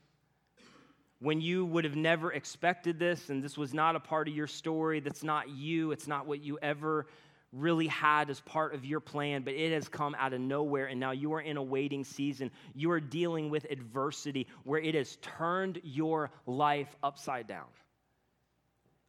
when 1.19 1.41
you 1.41 1.65
would 1.65 1.85
have 1.85 1.97
never 1.97 2.33
expected 2.33 2.99
this 2.99 3.31
and 3.31 3.43
this 3.43 3.57
was 3.57 3.73
not 3.73 3.97
a 3.97 4.01
part 4.01 4.29
of 4.29 4.35
your 4.35 4.47
story, 4.47 5.01
that's 5.01 5.23
not 5.23 5.49
you, 5.49 5.93
it's 5.93 6.07
not 6.07 6.27
what 6.27 6.43
you 6.43 6.59
ever 6.61 7.07
really 7.53 7.87
had 7.87 8.29
as 8.29 8.41
part 8.41 8.75
of 8.75 8.85
your 8.85 9.01
plan, 9.01 9.43
but 9.43 9.55
it 9.55 9.73
has 9.73 9.89
come 9.89 10.15
out 10.19 10.33
of 10.33 10.41
nowhere, 10.41 10.87
and 10.87 11.01
now 11.01 11.13
you 11.13 11.33
are 11.33 11.41
in 11.41 11.57
a 11.57 11.63
waiting 11.63 12.05
season. 12.05 12.51
You 12.75 12.91
are 12.91 13.01
dealing 13.01 13.49
with 13.49 13.67
adversity 13.71 14.47
where 14.65 14.81
it 14.81 14.95
has 14.95 15.17
turned 15.23 15.81
your 15.83 16.31
life 16.47 16.95
upside 17.03 17.47
down. 17.47 17.67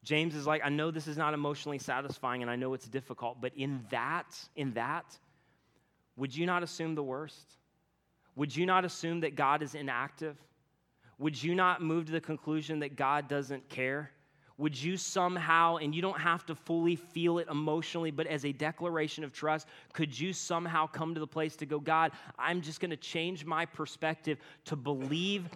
James 0.08 0.36
is 0.36 0.48
like, 0.48 0.62
I 0.64 0.70
know 0.70 0.90
this 0.90 1.06
is 1.06 1.18
not 1.18 1.34
emotionally 1.34 1.80
satisfying 1.80 2.42
and 2.42 2.50
I 2.50 2.56
know 2.56 2.74
it's 2.74 2.88
difficult, 2.88 3.42
but 3.42 3.52
in 3.58 3.84
that, 3.90 4.40
in 4.56 4.72
that, 4.76 5.18
would 6.16 6.34
you 6.34 6.46
not 6.46 6.64
assume 6.64 6.96
the 6.96 7.04
worst? 7.04 7.58
Would 8.38 8.56
you 8.56 8.66
not 8.66 8.86
assume 8.86 9.20
that 9.20 9.36
God 9.36 9.62
is 9.62 9.76
inactive? 9.76 10.38
Would 11.20 11.44
you 11.44 11.56
not 11.56 11.82
move 11.82 12.06
to 12.06 12.14
the 12.14 12.22
conclusion 12.22 12.80
that 12.80 12.96
God 12.96 13.28
doesn't 13.28 13.68
care? 13.68 14.12
Would 14.58 14.82
you 14.82 14.96
somehow, 14.96 15.76
and 15.76 15.94
you 15.94 16.02
don't 16.02 16.22
have 16.22 16.46
to 16.46 16.56
fully 16.56 16.96
feel 16.96 17.40
it 17.40 17.50
emotionally, 17.50 18.10
but 18.10 18.28
as 18.28 18.46
a 18.46 18.54
declaration 18.54 19.26
of 19.26 19.34
trust, 19.34 19.68
could 19.92 20.18
you 20.18 20.32
somehow 20.32 20.88
come 20.88 21.16
to 21.16 21.20
the 21.20 21.28
place 21.28 21.58
to 21.58 21.66
go, 21.66 21.82
God, 21.82 22.14
I'm 22.40 22.62
just 22.62 22.80
going 22.80 22.92
to 22.92 22.96
change 22.96 23.44
my 23.44 23.66
perspective 23.66 24.38
to 24.66 24.78
believe 24.78 25.50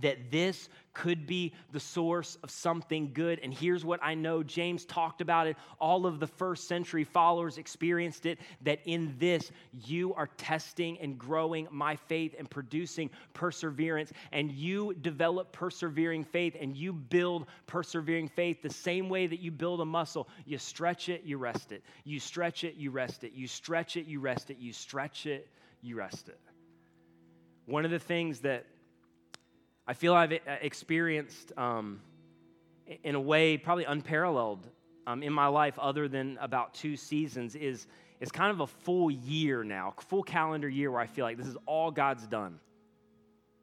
that 0.00 0.30
this 0.30 0.68
could 0.94 1.26
be 1.26 1.52
the 1.72 1.80
source 1.80 2.38
of 2.42 2.50
something 2.50 3.10
good. 3.12 3.40
And 3.42 3.52
here's 3.52 3.84
what 3.84 4.00
I 4.02 4.14
know 4.14 4.42
James 4.42 4.84
talked 4.84 5.20
about 5.20 5.46
it. 5.46 5.56
All 5.80 6.06
of 6.06 6.20
the 6.20 6.26
first 6.26 6.68
century 6.68 7.04
followers 7.04 7.58
experienced 7.58 8.26
it 8.26 8.38
that 8.62 8.78
in 8.84 9.14
this, 9.18 9.50
you 9.72 10.14
are 10.14 10.28
testing 10.38 10.96
and 11.00 11.18
growing 11.18 11.66
my 11.70 11.96
faith 11.96 12.34
and 12.38 12.48
producing 12.48 13.10
perseverance. 13.34 14.12
And 14.30 14.52
you 14.52 14.94
develop 14.94 15.52
persevering 15.52 16.24
faith 16.24 16.56
and 16.58 16.76
you 16.76 16.92
build 16.92 17.46
persevering 17.66 18.28
faith 18.28 18.62
the 18.62 18.70
same 18.70 19.08
way 19.08 19.26
that 19.26 19.40
you 19.40 19.50
build 19.50 19.80
a 19.80 19.84
muscle. 19.84 20.28
You 20.46 20.58
stretch 20.58 21.08
it, 21.08 21.24
you 21.24 21.38
rest 21.38 21.72
it. 21.72 21.82
You 22.04 22.20
stretch 22.20 22.62
it, 22.62 22.76
you 22.76 22.92
rest 22.92 23.24
it. 23.24 23.32
You 23.32 23.48
stretch 23.48 23.96
it, 23.96 24.06
you 24.06 24.20
rest 24.20 24.50
it. 24.50 24.58
You 24.58 24.72
stretch 24.72 25.26
it, 25.26 25.48
you 25.82 25.96
rest 25.96 26.28
it. 26.28 26.38
One 27.66 27.84
of 27.84 27.90
the 27.90 27.98
things 27.98 28.40
that 28.40 28.66
I 29.86 29.92
feel 29.92 30.14
I've 30.14 30.32
uh, 30.32 30.36
experienced 30.62 31.52
um, 31.58 32.00
in 33.02 33.14
a 33.14 33.20
way 33.20 33.58
probably 33.58 33.84
unparalleled 33.84 34.66
um, 35.06 35.22
in 35.22 35.32
my 35.32 35.46
life, 35.46 35.78
other 35.78 36.08
than 36.08 36.38
about 36.40 36.72
two 36.72 36.96
seasons, 36.96 37.54
is, 37.54 37.86
is 38.20 38.32
kind 38.32 38.50
of 38.50 38.60
a 38.60 38.66
full 38.66 39.10
year 39.10 39.62
now, 39.62 39.92
full 39.98 40.22
calendar 40.22 40.68
year 40.68 40.90
where 40.90 41.00
I 41.00 41.06
feel 41.06 41.26
like 41.26 41.36
this 41.36 41.46
is 41.46 41.56
all 41.66 41.90
God's 41.90 42.26
done. 42.26 42.58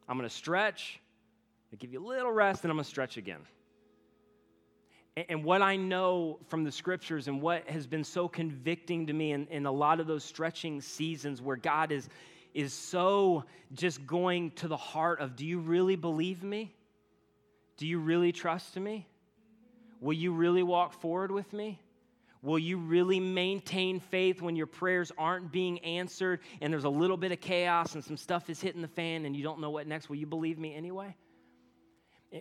I'm 0.08 0.18
going 0.18 0.30
to 0.30 0.36
stretch, 0.36 1.00
I 1.74 1.78
give 1.78 1.92
you 1.92 2.06
a 2.06 2.08
little 2.08 2.32
rest, 2.32 2.64
and 2.64 2.72
I'm 2.72 2.78
going 2.78 2.84
to 2.84 2.90
stretch 2.90 3.18
again. 3.18 3.40
And, 5.18 5.44
what 5.44 5.62
I 5.62 5.76
know 5.76 6.40
from 6.48 6.64
the 6.64 6.72
scriptures 6.72 7.28
and 7.28 7.42
what 7.42 7.70
has 7.70 7.86
been 7.86 8.04
so 8.04 8.28
convicting 8.28 9.08
to 9.08 9.14
me 9.14 9.34
in, 9.34 9.46
in 9.48 9.66
a 9.66 9.72
lot 9.72 10.00
of 10.00 10.08
those 10.08 10.24
stretching 10.24 10.80
seasons 10.80 11.42
where 11.42 11.58
God 11.58 11.92
is, 11.92 12.08
is 12.54 12.74
so 12.74 13.46
just 13.74 14.06
going 14.06 14.52
to 14.52 14.68
the 14.68 14.78
heart 14.78 15.20
of 15.20 15.36
do 15.36 15.46
you 15.46 15.60
really 15.60 15.96
believe 15.96 16.44
me? 16.44 16.74
Do 17.78 17.88
you 17.88 18.00
really 18.00 18.32
trust 18.32 18.78
me? 18.78 19.08
Will 20.00 20.14
you 20.14 20.34
really 20.34 20.64
walk 20.64 20.94
forward 20.94 21.32
with 21.32 21.52
me? 21.54 21.80
Will 22.42 22.60
you 22.60 22.78
really 22.78 23.20
maintain 23.20 24.00
faith 24.00 24.42
when 24.42 24.56
your 24.56 24.66
prayers 24.66 25.12
aren't 25.18 25.52
being 25.52 25.78
answered 25.80 26.40
and 26.60 26.74
there's 26.74 26.86
a 26.86 26.90
little 26.90 27.18
bit 27.18 27.32
of 27.32 27.40
chaos 27.40 27.94
and 27.94 28.04
some 28.04 28.18
stuff 28.18 28.50
is 28.50 28.60
hitting 28.60 28.82
the 28.82 28.88
fan 28.88 29.26
and 29.26 29.36
you 29.36 29.44
don't 29.44 29.60
know 29.60 29.70
what 29.70 29.86
next? 29.86 30.10
Will 30.10 30.16
you 30.16 30.26
believe 30.26 30.58
me 30.58 30.74
anyway? 30.74 31.16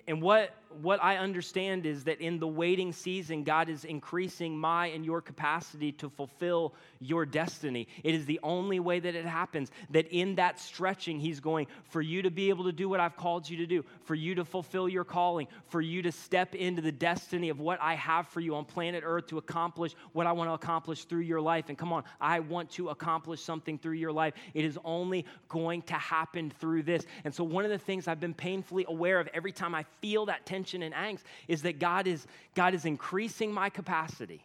And 0.06 0.22
what, 0.22 0.54
what 0.80 1.02
I 1.02 1.16
understand 1.16 1.84
is 1.84 2.04
that 2.04 2.20
in 2.20 2.38
the 2.38 2.46
waiting 2.46 2.92
season, 2.92 3.42
God 3.42 3.68
is 3.68 3.84
increasing 3.84 4.56
my 4.56 4.86
and 4.86 5.04
your 5.04 5.20
capacity 5.20 5.90
to 5.92 6.08
fulfill 6.08 6.74
your 7.00 7.26
destiny. 7.26 7.88
It 8.04 8.14
is 8.14 8.24
the 8.24 8.38
only 8.44 8.78
way 8.78 9.00
that 9.00 9.16
it 9.16 9.24
happens. 9.24 9.72
That 9.90 10.06
in 10.12 10.36
that 10.36 10.60
stretching, 10.60 11.18
He's 11.18 11.40
going 11.40 11.66
for 11.82 12.00
you 12.00 12.22
to 12.22 12.30
be 12.30 12.50
able 12.50 12.64
to 12.64 12.72
do 12.72 12.88
what 12.88 13.00
I've 13.00 13.16
called 13.16 13.50
you 13.50 13.56
to 13.56 13.66
do, 13.66 13.84
for 14.04 14.14
you 14.14 14.36
to 14.36 14.44
fulfill 14.44 14.88
your 14.88 15.02
calling, 15.02 15.48
for 15.66 15.80
you 15.80 16.02
to 16.02 16.12
step 16.12 16.54
into 16.54 16.82
the 16.82 16.92
destiny 16.92 17.48
of 17.48 17.58
what 17.58 17.80
I 17.80 17.94
have 17.94 18.28
for 18.28 18.38
you 18.38 18.54
on 18.54 18.64
planet 18.64 19.02
Earth 19.04 19.26
to 19.28 19.38
accomplish 19.38 19.96
what 20.12 20.28
I 20.28 20.32
want 20.32 20.50
to 20.50 20.54
accomplish 20.54 21.04
through 21.04 21.22
your 21.22 21.40
life. 21.40 21.68
And 21.68 21.76
come 21.76 21.92
on, 21.92 22.04
I 22.20 22.38
want 22.38 22.70
to 22.72 22.90
accomplish 22.90 23.42
something 23.42 23.76
through 23.76 23.94
your 23.94 24.12
life. 24.12 24.34
It 24.54 24.64
is 24.64 24.78
only 24.84 25.26
going 25.48 25.82
to 25.82 25.94
happen 25.94 26.52
through 26.60 26.84
this. 26.84 27.06
And 27.24 27.34
so, 27.34 27.42
one 27.42 27.64
of 27.64 27.72
the 27.72 27.78
things 27.78 28.06
I've 28.06 28.20
been 28.20 28.34
painfully 28.34 28.84
aware 28.86 29.18
of 29.18 29.28
every 29.34 29.50
time 29.50 29.74
I 29.74 29.79
I 29.80 29.84
feel 30.02 30.26
that 30.26 30.44
tension 30.44 30.82
and 30.82 30.94
angst 30.94 31.22
is 31.48 31.62
that 31.62 31.78
God 31.78 32.06
is, 32.06 32.26
God 32.54 32.74
is 32.74 32.84
increasing 32.84 33.50
my 33.50 33.70
capacity. 33.70 34.44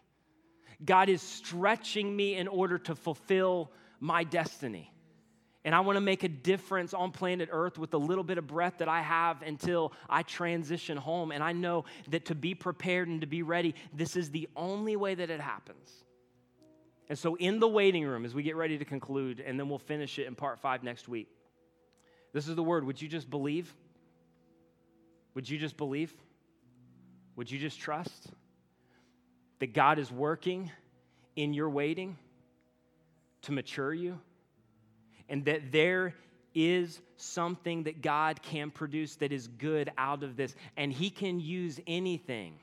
God 0.84 1.10
is 1.10 1.22
stretching 1.22 2.16
me 2.16 2.36
in 2.36 2.48
order 2.48 2.78
to 2.78 2.96
fulfill 2.96 3.70
my 4.00 4.24
destiny. 4.24 4.94
And 5.66 5.76
I 5.76 5.82
want 5.82 5.98
to 5.98 6.02
make 6.02 6.24
a 6.24 6.30
difference 6.30 6.94
on 6.94 7.12
planet 7.12 7.50
Earth 7.52 7.78
with 7.78 7.92
the 7.92 8.00
little 8.00 8.24
bit 8.24 8.38
of 8.38 8.48
breath 8.48 8.78
that 8.78 8.88
I 8.88 9.02
have 9.02 9.42
until 9.42 9.92
I 10.10 10.24
transition 10.24 10.96
home. 10.96 11.34
And 11.34 11.44
I 11.44 11.52
know 11.52 11.84
that 12.10 12.26
to 12.26 12.36
be 12.36 12.56
prepared 12.56 13.10
and 13.10 13.20
to 13.20 13.28
be 13.28 13.42
ready, 13.42 13.76
this 13.94 14.16
is 14.16 14.32
the 14.32 14.48
only 14.56 14.96
way 14.96 15.16
that 15.16 15.30
it 15.30 15.42
happens. 15.42 15.90
And 17.10 17.20
so, 17.20 17.36
in 17.36 17.60
the 17.60 17.68
waiting 17.68 18.06
room, 18.06 18.24
as 18.24 18.34
we 18.34 18.42
get 18.42 18.56
ready 18.56 18.78
to 18.78 18.86
conclude, 18.86 19.40
and 19.40 19.60
then 19.60 19.68
we'll 19.68 19.80
finish 19.80 20.18
it 20.18 20.28
in 20.28 20.36
part 20.36 20.60
five 20.60 20.82
next 20.82 21.10
week, 21.10 21.28
this 22.32 22.48
is 22.48 22.56
the 22.56 22.64
word. 22.64 22.86
Would 22.86 23.02
you 23.02 23.10
just 23.10 23.30
believe? 23.30 23.76
Would 25.36 25.50
you 25.50 25.58
just 25.60 25.78
believe? 25.78 26.14
Would 27.36 27.52
you 27.52 27.60
just 27.60 27.80
trust 27.80 28.28
that 29.60 29.74
God 29.74 30.00
is 30.00 30.12
working 30.12 30.72
in 31.36 31.54
your 31.54 31.70
waiting 31.70 32.18
to 33.44 33.52
mature 33.52 33.94
you? 33.94 34.20
And 35.28 35.46
that 35.46 35.72
there 35.72 36.16
is 36.54 37.02
something 37.18 37.84
that 37.84 38.02
God 38.02 38.42
can 38.42 38.72
produce 38.72 39.16
that 39.18 39.34
is 39.34 39.48
good 39.48 39.92
out 39.98 40.24
of 40.24 40.38
this. 40.38 40.56
And 40.78 40.92
He 40.92 41.10
can 41.10 41.40
use 41.40 41.80
anything. 41.86 42.60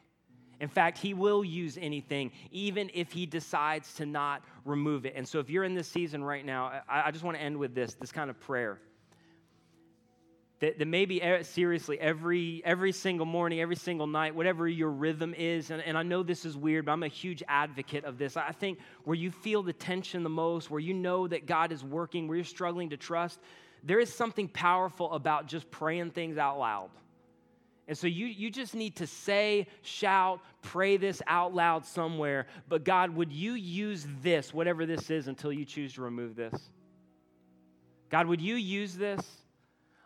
In 0.60 0.68
fact, 0.68 0.96
He 0.96 1.12
will 1.12 1.44
use 1.44 1.76
anything, 1.78 2.30
even 2.50 2.90
if 2.94 3.12
He 3.12 3.26
decides 3.26 3.92
to 3.94 4.06
not 4.06 4.42
remove 4.64 5.04
it. 5.04 5.12
And 5.14 5.28
so, 5.28 5.40
if 5.40 5.50
you're 5.50 5.64
in 5.64 5.74
this 5.74 5.88
season 5.88 6.24
right 6.24 6.46
now, 6.46 6.80
I, 6.88 7.10
just 7.10 7.24
want 7.24 7.36
to 7.36 7.42
end 7.42 7.58
with 7.58 7.74
this 7.74 7.94
this 7.94 8.12
kind 8.12 8.30
of 8.30 8.40
prayer 8.40 8.78
that, 10.62 10.78
that 10.78 10.86
maybe 10.86 11.20
seriously 11.42 11.98
every 11.98 12.62
every 12.64 12.92
single 12.92 13.26
morning 13.26 13.60
every 13.60 13.74
single 13.74 14.06
night 14.06 14.32
whatever 14.32 14.68
your 14.68 14.90
rhythm 14.90 15.34
is 15.36 15.70
and, 15.72 15.82
and 15.82 15.98
i 15.98 16.04
know 16.04 16.22
this 16.22 16.44
is 16.44 16.56
weird 16.56 16.86
but 16.86 16.92
i'm 16.92 17.02
a 17.02 17.08
huge 17.08 17.42
advocate 17.48 18.04
of 18.04 18.16
this 18.16 18.36
i 18.36 18.52
think 18.52 18.78
where 19.02 19.16
you 19.16 19.32
feel 19.32 19.64
the 19.64 19.72
tension 19.72 20.22
the 20.22 20.30
most 20.30 20.70
where 20.70 20.80
you 20.80 20.94
know 20.94 21.26
that 21.26 21.46
god 21.46 21.72
is 21.72 21.82
working 21.82 22.28
where 22.28 22.36
you're 22.36 22.44
struggling 22.44 22.90
to 22.90 22.96
trust 22.96 23.40
there 23.82 23.98
is 23.98 24.14
something 24.14 24.46
powerful 24.46 25.12
about 25.12 25.48
just 25.48 25.68
praying 25.70 26.12
things 26.12 26.38
out 26.38 26.58
loud 26.58 26.90
And 27.88 27.98
so 27.98 28.06
you, 28.06 28.26
you 28.26 28.48
just 28.48 28.76
need 28.76 28.94
to 28.96 29.08
say, 29.08 29.66
shout, 29.82 30.40
pray 30.62 30.96
this 30.96 31.20
out 31.26 31.52
loud 31.52 31.84
somewhere. 31.84 32.46
But 32.68 32.84
God, 32.84 33.10
would 33.10 33.32
you 33.32 33.54
use 33.54 34.06
this, 34.22 34.54
whatever 34.54 34.86
this 34.86 35.10
is, 35.10 35.26
until 35.26 35.52
you 35.52 35.64
choose 35.64 35.94
to 35.94 36.02
remove 36.02 36.36
this? 36.36 36.54
God, 38.08 38.28
would 38.28 38.40
you 38.40 38.54
use 38.54 38.94
this 38.94 39.41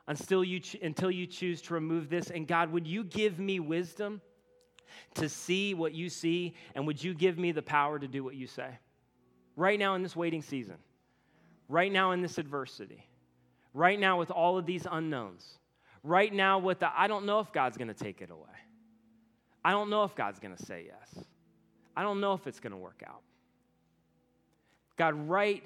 until 0.09 0.45
you, 0.45 0.61
until 0.83 1.11
you 1.11 1.27
choose 1.27 1.61
to 1.63 1.75
remove 1.75 2.09
this? 2.09 2.31
And 2.31 2.47
God, 2.47 2.73
would 2.73 2.87
you 2.87 3.05
give 3.05 3.39
me 3.39 3.61
wisdom 3.61 4.21
to 5.15 5.29
see 5.29 5.75
what 5.75 5.95
you 5.95 6.09
see? 6.09 6.55
And 6.75 6.87
would 6.87 7.03
you 7.03 7.15
give 7.15 7.39
me 7.39 7.53
the 7.53 7.63
power 7.63 7.99
to 7.99 8.09
do 8.09 8.23
what 8.25 8.35
you 8.35 8.47
say? 8.47 8.79
Right 9.57 9.79
now 9.79 9.95
in 9.95 10.03
this 10.03 10.15
waiting 10.15 10.43
season, 10.43 10.77
right 11.69 11.91
now 11.91 12.13
in 12.13 12.21
this 12.21 12.39
adversity, 12.39 13.07
right 13.73 13.99
now 13.99 14.19
with 14.19 14.31
all 14.31 14.59
of 14.59 14.67
these 14.67 14.87
unknowns 14.91 15.59
right 16.07 16.33
now 16.33 16.59
with 16.59 16.79
the 16.79 16.89
I 16.99 17.09
don't 17.09 17.27
know 17.27 17.41
if 17.41 17.53
God's 17.53 17.77
going 17.77 17.89
to 17.89 17.95
take 17.95 18.23
it 18.23 18.31
away. 18.31 18.43
I 19.65 19.73
don't 19.73 19.91
know 19.91 20.05
if 20.05 20.15
God's 20.15 20.39
going 20.39 20.57
to 20.57 20.65
say 20.65 20.87
yes. 20.87 21.25
I 21.97 22.03
don't 22.03 22.21
know 22.21 22.35
if 22.35 22.47
it's 22.47 22.61
going 22.61 22.73
to 22.73 22.79
work 22.79 23.03
out. 23.07 23.23
God, 24.97 25.29
right 25.29 25.63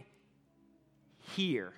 here, 1.18 1.74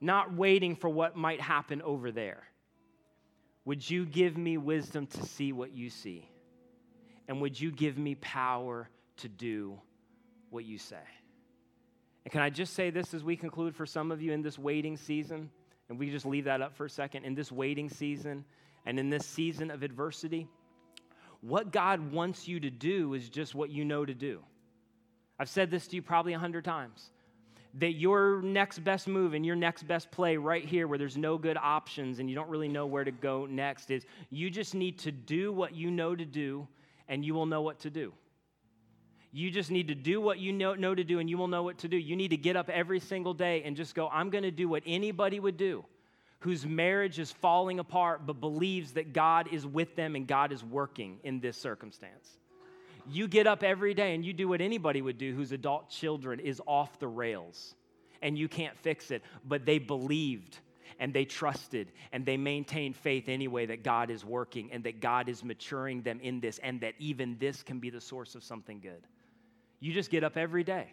not 0.00 0.34
waiting 0.34 0.76
for 0.76 0.88
what 0.88 1.16
might 1.16 1.40
happen 1.40 1.82
over 1.82 2.10
there, 2.10 2.44
would 3.64 3.88
you 3.88 4.06
give 4.06 4.36
me 4.36 4.56
wisdom 4.56 5.06
to 5.06 5.24
see 5.24 5.52
what 5.52 5.72
you 5.72 5.90
see? 5.90 6.28
And 7.28 7.40
would 7.40 7.58
you 7.58 7.72
give 7.72 7.98
me 7.98 8.14
power 8.16 8.88
to 9.18 9.28
do 9.28 9.80
what 10.50 10.64
you 10.64 10.78
say? 10.78 10.96
And 12.24 12.32
can 12.32 12.42
I 12.42 12.50
just 12.50 12.74
say 12.74 12.90
this 12.90 13.14
as 13.14 13.24
we 13.24 13.36
conclude 13.36 13.74
for 13.74 13.86
some 13.86 14.12
of 14.12 14.22
you 14.22 14.32
in 14.32 14.42
this 14.42 14.58
waiting 14.58 14.96
season? 14.96 15.50
and 15.88 15.98
we 15.98 16.10
just 16.10 16.26
leave 16.26 16.44
that 16.44 16.60
up 16.60 16.74
for 16.74 16.86
a 16.86 16.90
second, 16.90 17.24
in 17.24 17.34
this 17.34 17.52
waiting 17.52 17.88
season 17.88 18.44
and 18.86 18.98
in 18.98 19.10
this 19.10 19.26
season 19.26 19.70
of 19.70 19.82
adversity, 19.82 20.48
what 21.40 21.70
God 21.70 22.12
wants 22.12 22.48
you 22.48 22.58
to 22.60 22.70
do 22.70 23.14
is 23.14 23.28
just 23.28 23.54
what 23.54 23.70
you 23.70 23.84
know 23.84 24.04
to 24.04 24.14
do. 24.14 24.42
I've 25.38 25.48
said 25.48 25.70
this 25.70 25.86
to 25.88 25.96
you 25.96 26.02
probably 26.02 26.32
a 26.32 26.38
hundred 26.38 26.64
times 26.64 27.10
that 27.78 27.92
your 27.92 28.40
next 28.42 28.80
best 28.80 29.06
move 29.06 29.34
and 29.34 29.44
your 29.44 29.56
next 29.56 29.82
best 29.86 30.10
play 30.10 30.36
right 30.36 30.64
here 30.64 30.86
where 30.86 30.98
there's 30.98 31.16
no 31.16 31.36
good 31.36 31.56
options 31.56 32.18
and 32.18 32.28
you 32.28 32.34
don't 32.34 32.48
really 32.48 32.68
know 32.68 32.86
where 32.86 33.04
to 33.04 33.10
go 33.10 33.46
next 33.46 33.90
is 33.90 34.04
you 34.30 34.50
just 34.50 34.74
need 34.74 34.98
to 34.98 35.12
do 35.12 35.52
what 35.52 35.74
you 35.74 35.90
know 35.90 36.16
to 36.16 36.24
do 36.24 36.66
and 37.08 37.24
you 37.24 37.34
will 37.34 37.46
know 37.46 37.62
what 37.62 37.78
to 37.80 37.90
do 37.90 38.12
you 39.36 39.50
just 39.50 39.70
need 39.70 39.88
to 39.88 39.94
do 39.94 40.18
what 40.18 40.38
you 40.38 40.50
know, 40.50 40.74
know 40.74 40.94
to 40.94 41.04
do 41.04 41.18
and 41.18 41.28
you 41.28 41.36
will 41.36 41.46
know 41.46 41.62
what 41.62 41.76
to 41.78 41.88
do. 41.88 41.98
You 41.98 42.16
need 42.16 42.28
to 42.28 42.38
get 42.38 42.56
up 42.56 42.70
every 42.70 42.98
single 42.98 43.34
day 43.34 43.62
and 43.64 43.76
just 43.76 43.94
go, 43.94 44.08
I'm 44.08 44.30
going 44.30 44.44
to 44.44 44.50
do 44.50 44.66
what 44.66 44.82
anybody 44.86 45.40
would 45.40 45.58
do 45.58 45.84
whose 46.40 46.64
marriage 46.64 47.18
is 47.18 47.32
falling 47.32 47.78
apart 47.78 48.26
but 48.26 48.40
believes 48.40 48.92
that 48.92 49.12
God 49.12 49.48
is 49.52 49.66
with 49.66 49.94
them 49.94 50.16
and 50.16 50.26
God 50.26 50.52
is 50.52 50.64
working 50.64 51.18
in 51.22 51.40
this 51.40 51.58
circumstance. 51.58 52.38
You 53.08 53.28
get 53.28 53.46
up 53.46 53.62
every 53.62 53.94
day 53.94 54.14
and 54.14 54.24
you 54.24 54.32
do 54.32 54.48
what 54.48 54.60
anybody 54.60 55.02
would 55.02 55.18
do 55.18 55.34
whose 55.34 55.52
adult 55.52 55.88
children 55.88 56.40
is 56.40 56.60
off 56.66 56.98
the 56.98 57.08
rails 57.08 57.74
and 58.22 58.36
you 58.36 58.48
can't 58.48 58.76
fix 58.78 59.10
it, 59.10 59.22
but 59.44 59.64
they 59.64 59.78
believed 59.78 60.58
and 60.98 61.12
they 61.12 61.24
trusted 61.24 61.92
and 62.12 62.24
they 62.24 62.36
maintained 62.36 62.96
faith 62.96 63.28
anyway 63.28 63.66
that 63.66 63.84
God 63.84 64.10
is 64.10 64.24
working 64.24 64.70
and 64.72 64.82
that 64.84 65.00
God 65.00 65.28
is 65.28 65.44
maturing 65.44 66.02
them 66.02 66.20
in 66.20 66.40
this 66.40 66.58
and 66.58 66.80
that 66.80 66.94
even 66.98 67.36
this 67.38 67.62
can 67.62 67.78
be 67.78 67.90
the 67.90 68.00
source 68.00 68.34
of 68.34 68.42
something 68.42 68.80
good. 68.80 69.06
You 69.80 69.92
just 69.92 70.10
get 70.10 70.24
up 70.24 70.36
every 70.36 70.64
day 70.64 70.92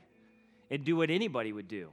and 0.70 0.84
do 0.84 0.95
what 0.95 1.09
anybody 1.09 1.53
would 1.53 1.68
do. 1.68 1.89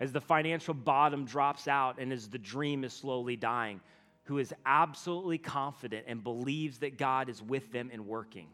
As 0.00 0.10
the 0.10 0.20
financial 0.20 0.74
bottom 0.74 1.24
drops 1.24 1.68
out 1.68 1.98
and 1.98 2.12
as 2.12 2.28
the 2.28 2.38
dream 2.38 2.82
is 2.82 2.92
slowly 2.92 3.36
dying, 3.36 3.80
who 4.24 4.38
is 4.38 4.52
absolutely 4.66 5.38
confident 5.38 6.04
and 6.08 6.24
believes 6.24 6.78
that 6.78 6.98
God 6.98 7.28
is 7.28 7.42
with 7.42 7.70
them 7.72 7.90
and 7.92 8.06
working, 8.06 8.48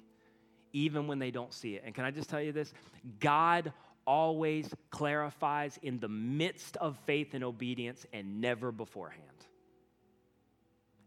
even 0.72 1.06
when 1.06 1.18
they 1.18 1.30
don't 1.30 1.52
see 1.52 1.74
it. 1.74 1.82
And 1.84 1.94
can 1.94 2.04
I 2.04 2.10
just 2.10 2.28
tell 2.28 2.40
you 2.40 2.52
this? 2.52 2.72
God 3.18 3.72
always 4.06 4.68
clarifies 4.90 5.78
in 5.82 6.00
the 6.00 6.08
midst 6.08 6.76
of 6.78 6.96
faith 7.06 7.34
and 7.34 7.44
obedience 7.44 8.06
and 8.12 8.40
never 8.40 8.72
beforehand. 8.72 9.24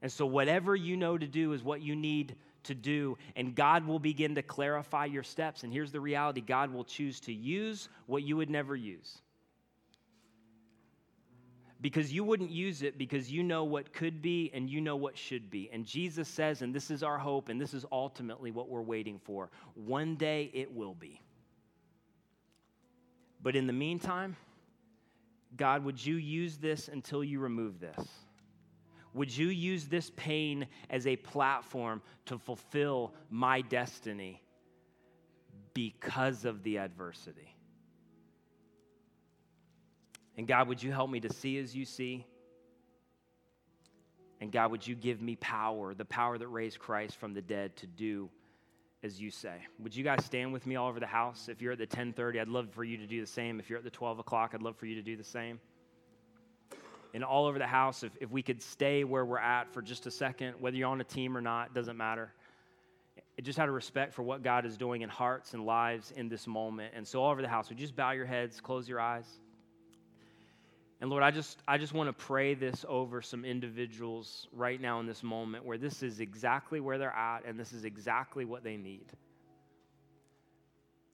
And 0.02 0.12
so, 0.12 0.26
whatever 0.26 0.76
you 0.76 0.98
know 0.98 1.18
to 1.18 1.28
do 1.28 1.54
is 1.54 1.64
what 1.64 1.82
you 1.82 1.96
need 1.96 2.36
to 2.64 2.76
do, 2.76 3.18
and 3.36 3.56
God 3.56 3.86
will 3.86 4.00
begin 4.00 4.36
to 4.36 4.42
clarify 4.42 5.06
your 5.06 5.24
steps. 5.24 5.64
And 5.64 5.72
here's 5.72 5.92
the 5.92 6.00
reality 6.00 6.42
God 6.42 6.74
will 6.74 6.84
choose 6.84 7.20
to 7.22 7.34
use 7.34 7.90
what 8.06 8.24
you 8.24 8.38
would 8.38 8.50
never 8.50 8.76
use. 8.76 9.22
Because 11.84 12.14
you 12.14 12.24
wouldn't 12.24 12.50
use 12.50 12.82
it 12.82 12.98
because 12.98 13.30
you 13.30 13.44
know 13.44 13.66
what 13.66 13.92
could 13.92 14.22
be 14.22 14.50
and 14.54 14.70
you 14.70 14.80
know 14.80 14.96
what 14.96 15.18
should 15.18 15.52
be. 15.52 15.70
And 15.74 15.86
Jesus 15.86 16.30
says, 16.30 16.62
and 16.62 16.74
this 16.74 16.90
is 16.90 17.04
our 17.04 17.18
hope, 17.18 17.50
and 17.50 17.60
this 17.60 17.74
is 17.74 17.86
ultimately 17.92 18.52
what 18.52 18.70
we're 18.70 18.82
waiting 18.82 19.20
for 19.20 19.50
one 19.76 20.16
day 20.16 20.50
it 20.54 20.74
will 20.74 20.94
be. 20.94 21.22
But 23.42 23.58
in 23.58 23.68
the 23.68 23.74
meantime, 23.74 24.38
God, 25.58 25.84
would 25.84 26.04
you 26.04 26.16
use 26.16 26.56
this 26.56 26.88
until 26.88 27.22
you 27.22 27.42
remove 27.42 27.82
this? 27.82 28.08
Would 29.14 29.36
you 29.36 29.50
use 29.50 29.88
this 29.88 30.10
pain 30.16 30.66
as 30.90 31.06
a 31.06 31.18
platform 31.18 32.02
to 32.28 32.40
fulfill 32.40 33.14
my 33.30 33.60
destiny 33.60 34.42
because 35.74 36.46
of 36.46 36.64
the 36.64 36.78
adversity? 36.78 37.53
And 40.38 40.48
God, 40.48 40.68
would 40.68 40.82
you 40.82 40.92
help 40.92 41.10
me 41.10 41.20
to 41.22 41.32
see 41.32 41.58
as 41.60 41.76
you 41.76 41.86
see? 41.86 42.26
And 44.42 44.52
God, 44.52 44.72
would 44.72 44.86
you 44.86 44.96
give 44.96 45.22
me 45.22 45.36
power, 45.38 45.94
the 45.94 46.06
power 46.06 46.38
that 46.38 46.48
raised 46.48 46.80
Christ 46.80 47.18
from 47.18 47.34
the 47.34 47.42
dead 47.42 47.76
to 47.78 47.88
do 47.88 48.30
as 49.04 49.22
you 49.22 49.32
say? 49.32 49.56
Would 49.80 49.96
you 49.96 50.04
guys 50.04 50.26
stand 50.26 50.52
with 50.52 50.66
me 50.66 50.76
all 50.76 50.90
over 50.90 51.00
the 51.00 51.06
house? 51.06 51.48
If 51.50 51.62
you're 51.62 51.74
at 51.74 51.78
the 51.78 51.84
1030, 51.84 52.40
I'd 52.40 52.48
love 52.48 52.70
for 52.72 52.84
you 52.84 52.98
to 52.98 53.06
do 53.06 53.22
the 53.22 53.28
same. 53.28 53.60
If 53.60 53.70
you're 53.70 53.80
at 53.80 53.86
the 53.86 53.92
12 53.92 54.20
o'clock, 54.20 54.52
I'd 54.54 54.62
love 54.62 54.76
for 54.76 54.86
you 54.86 54.96
to 54.96 55.02
do 55.02 55.16
the 55.16 55.24
same 55.24 55.60
and 57.14 57.24
all 57.24 57.46
over 57.46 57.60
the 57.60 57.68
house, 57.68 58.04
if, 58.04 58.12
if 58.20 58.32
we 58.32 58.42
could 58.42 58.62
stay 58.62 59.04
where 59.04 59.24
we're 59.24 59.38
at 59.38 59.72
for 59.72 59.82
just 59.82 60.08
a 60.08 60.12
second, 60.12 60.56
whether 60.60 60.76
you're 60.76 60.90
on 60.90 61.00
a 61.00 61.06
team 61.06 61.38
or 61.38 61.42
not, 61.42 61.74
doesn't 61.74 61.96
matter. 61.96 62.34
It 63.38 63.44
just 63.44 63.60
out 63.60 63.70
of 63.70 63.76
respect 63.76 64.14
for 64.14 64.24
what 64.24 64.42
God 64.42 64.66
is 64.66 64.78
doing 64.78 65.02
in 65.02 65.10
hearts 65.10 65.54
and 65.54 65.66
lives 65.66 66.12
in 66.16 66.28
this 66.28 66.48
moment. 66.48 66.94
And 66.96 67.08
so 67.08 67.22
all 67.22 67.32
over 67.32 67.42
the 67.42 67.48
house, 67.48 67.70
would 67.70 67.80
you 67.80 67.86
just 67.86 67.96
bow 67.96 68.12
your 68.12 68.26
heads, 68.26 68.60
close 68.60 68.90
your 68.90 69.00
eyes? 69.00 69.26
And 71.04 71.10
Lord, 71.10 71.22
I 71.22 71.32
just 71.32 71.62
I 71.68 71.78
just 71.78 71.92
want 71.92 72.08
to 72.08 72.14
pray 72.14 72.54
this 72.54 72.86
over 72.88 73.22
some 73.22 73.44
individuals 73.44 74.48
right 74.54 74.80
now 74.80 75.02
in 75.02 75.06
this 75.06 75.22
moment 75.22 75.66
where 75.66 75.78
this 75.78 76.02
is 76.02 76.22
exactly 76.22 76.80
where 76.80 76.98
they're 76.98 77.12
at 77.12 77.44
and 77.46 77.60
this 77.60 77.74
is 77.74 77.84
exactly 77.84 78.46
what 78.46 78.64
they 78.64 78.78
need. 78.78 79.12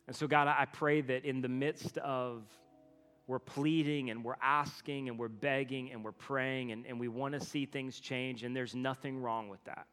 And 0.05 0.15
so 0.15 0.27
God, 0.27 0.47
I 0.47 0.65
pray 0.65 1.01
that 1.01 1.25
in 1.25 1.41
the 1.41 1.49
midst 1.49 1.97
of 1.97 2.43
we're 3.25 3.39
pleading 3.39 4.11
and 4.11 4.23
we're 4.23 4.37
asking 4.43 5.09
and 5.09 5.17
we're 5.17 5.27
begging 5.27 5.91
and 5.91 6.05
we're 6.05 6.11
praying 6.11 6.71
and, 6.71 6.85
and 6.85 6.99
we 6.99 7.07
want 7.07 7.33
to 7.33 7.39
see 7.39 7.65
things 7.65 7.99
change, 7.99 8.43
and 8.43 8.55
there's 8.55 8.75
nothing 8.75 9.19
wrong 9.19 9.49
with 9.49 9.63
that. 9.63 9.87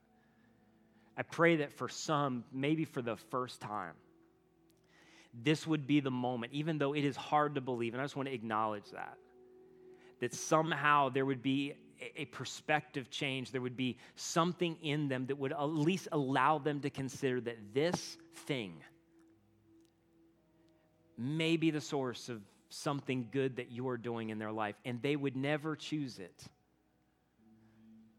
I 1.16 1.22
pray 1.22 1.56
that 1.56 1.72
for 1.72 1.88
some, 1.88 2.44
maybe 2.52 2.84
for 2.84 3.00
the 3.00 3.16
first 3.16 3.62
time, 3.62 3.94
this 5.42 5.66
would 5.66 5.86
be 5.86 6.00
the 6.00 6.10
moment, 6.10 6.52
even 6.52 6.76
though 6.76 6.92
it 6.92 7.06
is 7.06 7.16
hard 7.16 7.54
to 7.54 7.62
believe, 7.62 7.94
and 7.94 8.02
I 8.02 8.04
just 8.04 8.14
want 8.14 8.28
to 8.28 8.34
acknowledge 8.34 8.90
that, 8.92 9.16
that 10.20 10.34
somehow 10.34 11.08
there 11.08 11.26
would 11.26 11.42
be 11.42 11.74
a 12.16 12.26
perspective 12.26 13.10
change, 13.10 13.50
there 13.52 13.60
would 13.60 13.76
be 13.76 13.96
something 14.16 14.76
in 14.82 15.08
them 15.08 15.26
that 15.26 15.38
would 15.38 15.52
at 15.52 15.64
least 15.64 16.08
allow 16.12 16.58
them 16.58 16.80
to 16.80 16.90
consider 16.90 17.40
that 17.40 17.58
this 17.74 18.18
thing 18.46 18.74
may 21.16 21.56
be 21.56 21.70
the 21.70 21.80
source 21.80 22.28
of 22.28 22.42
something 22.68 23.28
good 23.30 23.56
that 23.56 23.72
you're 23.72 23.96
doing 23.96 24.30
in 24.30 24.38
their 24.38 24.52
life, 24.52 24.74
and 24.84 25.00
they 25.00 25.16
would 25.16 25.36
never 25.36 25.76
choose 25.76 26.18
it. 26.18 26.44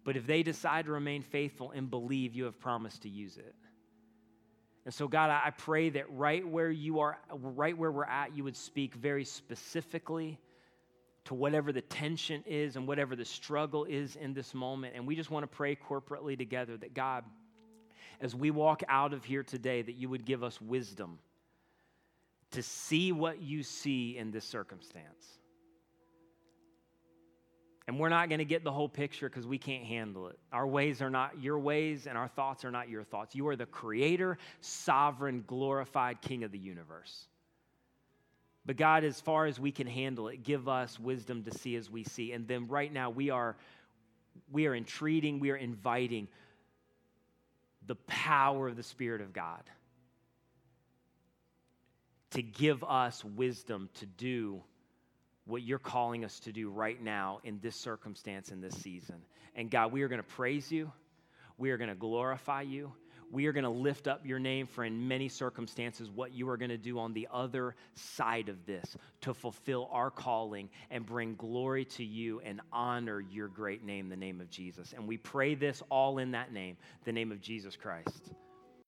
But 0.04 0.16
if 0.16 0.26
they 0.26 0.42
decide 0.42 0.86
to 0.86 0.92
remain 0.92 1.22
faithful 1.22 1.72
and 1.72 1.90
believe, 1.90 2.34
you 2.34 2.46
have 2.46 2.60
promised 2.60 3.04
to 3.04 3.10
use 3.10 3.38
it. 3.38 3.54
And 4.86 4.94
so, 4.94 5.08
God, 5.10 5.30
I 5.30 5.50
pray 5.50 5.90
that 5.90 6.06
right 6.10 6.48
where 6.48 6.72
you 6.72 7.02
are, 7.02 7.18
right 7.30 7.78
where 7.78 7.92
we're 7.92 8.06
at, 8.06 8.36
you 8.36 8.46
would 8.46 8.56
speak 8.56 8.96
very 8.96 9.26
specifically 9.26 10.40
to 11.28 11.34
whatever 11.34 11.74
the 11.74 11.82
tension 11.82 12.42
is 12.48 12.78
and 12.78 12.88
whatever 12.88 13.16
the 13.16 13.26
struggle 13.26 13.84
is 13.84 14.16
in 14.16 14.34
this 14.34 14.54
moment. 14.54 14.94
And 14.96 15.06
we 15.06 15.16
just 15.16 15.30
want 15.30 15.44
to 15.44 15.48
pray 15.48 15.76
corporately 15.76 16.38
together 16.38 16.78
that, 16.78 16.94
God, 16.94 17.26
as 18.22 18.34
we 18.34 18.50
walk 18.50 18.82
out 18.88 19.14
of 19.14 19.26
here 19.26 19.44
today, 19.44 19.82
that 19.82 19.96
you 19.96 20.08
would 20.08 20.26
give 20.26 20.42
us 20.42 20.62
wisdom 20.62 21.20
to 22.52 22.64
see 22.64 23.12
what 23.12 23.42
you 23.42 23.62
see 23.62 24.18
in 24.18 24.32
this 24.32 24.46
circumstance. 24.46 25.38
And 27.88 28.00
we're 28.00 28.10
not 28.10 28.30
going 28.30 28.40
to 28.40 28.46
get 28.46 28.64
the 28.64 28.72
whole 28.72 28.90
picture 28.90 29.30
because 29.30 29.46
we 29.46 29.58
can't 29.58 29.84
handle 29.84 30.28
it. 30.28 30.40
Our 30.54 30.68
ways 30.68 31.02
are 31.02 31.10
not 31.10 31.42
your 31.42 31.60
ways, 31.60 32.08
and 32.08 32.18
our 32.18 32.28
thoughts 32.30 32.64
are 32.64 32.72
not 32.72 32.88
your 32.88 33.04
thoughts. 33.04 33.36
You 33.36 33.48
are 33.50 33.56
the 33.58 33.66
creator, 33.66 34.38
sovereign, 34.62 35.44
glorified 35.46 36.22
King 36.22 36.44
of 36.44 36.54
the 36.54 36.58
universe. 36.58 37.28
But 38.68 38.76
God, 38.76 39.06
as 39.06 39.20
far 39.22 39.46
as 39.46 39.58
we 39.58 39.72
can 39.72 39.88
handle 39.88 40.28
it, 40.28 40.44
give 40.44 40.68
us 40.68 41.00
wisdom 41.00 41.44
to 41.44 41.58
see 41.58 41.78
as 41.78 41.90
we 41.90 42.04
see. 42.04 42.34
And 42.34 42.50
then 42.50 42.68
right 42.68 42.92
now, 42.92 43.10
we 43.10 43.30
are, 43.30 43.56
we 44.52 44.68
are 44.68 44.76
entreating, 44.76 45.40
we 45.40 45.52
are 45.52 45.56
inviting 45.56 46.28
the 47.88 47.96
power 47.96 48.68
of 48.68 48.76
the 48.76 48.84
Spirit 48.84 49.22
of 49.22 49.32
God 49.32 49.64
to 52.32 52.42
give 52.44 52.84
us 52.84 53.24
wisdom 53.24 53.90
to 53.96 54.06
do 54.06 54.62
what 55.46 55.62
you're 55.62 55.80
calling 55.80 56.26
us 56.26 56.42
to 56.42 56.52
do 56.52 56.70
right 56.70 57.02
now 57.02 57.40
in 57.46 57.60
this 57.62 57.78
circumstance, 57.78 58.52
in 58.52 58.60
this 58.60 58.76
season. 58.76 59.16
And 59.56 59.72
God, 59.72 59.94
we 59.94 60.02
are 60.02 60.10
going 60.10 60.22
to 60.22 60.28
praise 60.36 60.70
you. 60.70 60.92
We 61.58 61.72
are 61.72 61.78
going 61.78 61.90
to 61.90 61.96
glorify 61.96 62.64
you. 62.64 62.92
We 63.32 63.46
are 63.48 63.54
going 63.54 63.64
to 63.64 63.70
lift 63.70 64.08
up 64.08 64.26
your 64.26 64.40
name 64.40 64.68
for, 64.68 64.84
in 64.84 65.08
many 65.08 65.28
circumstances, 65.28 66.10
what 66.10 66.34
you 66.34 66.50
are 66.50 66.58
going 66.58 66.70
to 66.70 66.78
do 66.78 66.98
on 67.00 67.14
the 67.14 67.28
other 67.32 67.76
side 67.94 68.50
of 68.50 68.66
this 68.66 68.96
to 69.22 69.34
fulfill 69.34 69.90
our 69.92 70.10
calling 70.10 70.70
and 70.90 71.06
bring 71.06 71.36
glory 71.36 71.86
to 71.86 72.04
you 72.04 72.40
and 72.42 72.62
honor 72.72 73.20
your 73.20 73.48
great 73.48 73.84
name, 73.84 74.08
the 74.10 74.16
name 74.16 74.40
of 74.40 74.50
Jesus. 74.50 74.94
And 74.94 75.08
we 75.08 75.18
pray 75.18 75.56
this 75.56 75.84
all 75.90 76.20
in 76.20 76.32
that 76.32 76.54
name, 76.54 76.78
the 77.04 77.12
name 77.12 77.32
of 77.32 77.42
Jesus 77.42 77.76
Christ. 77.76 78.32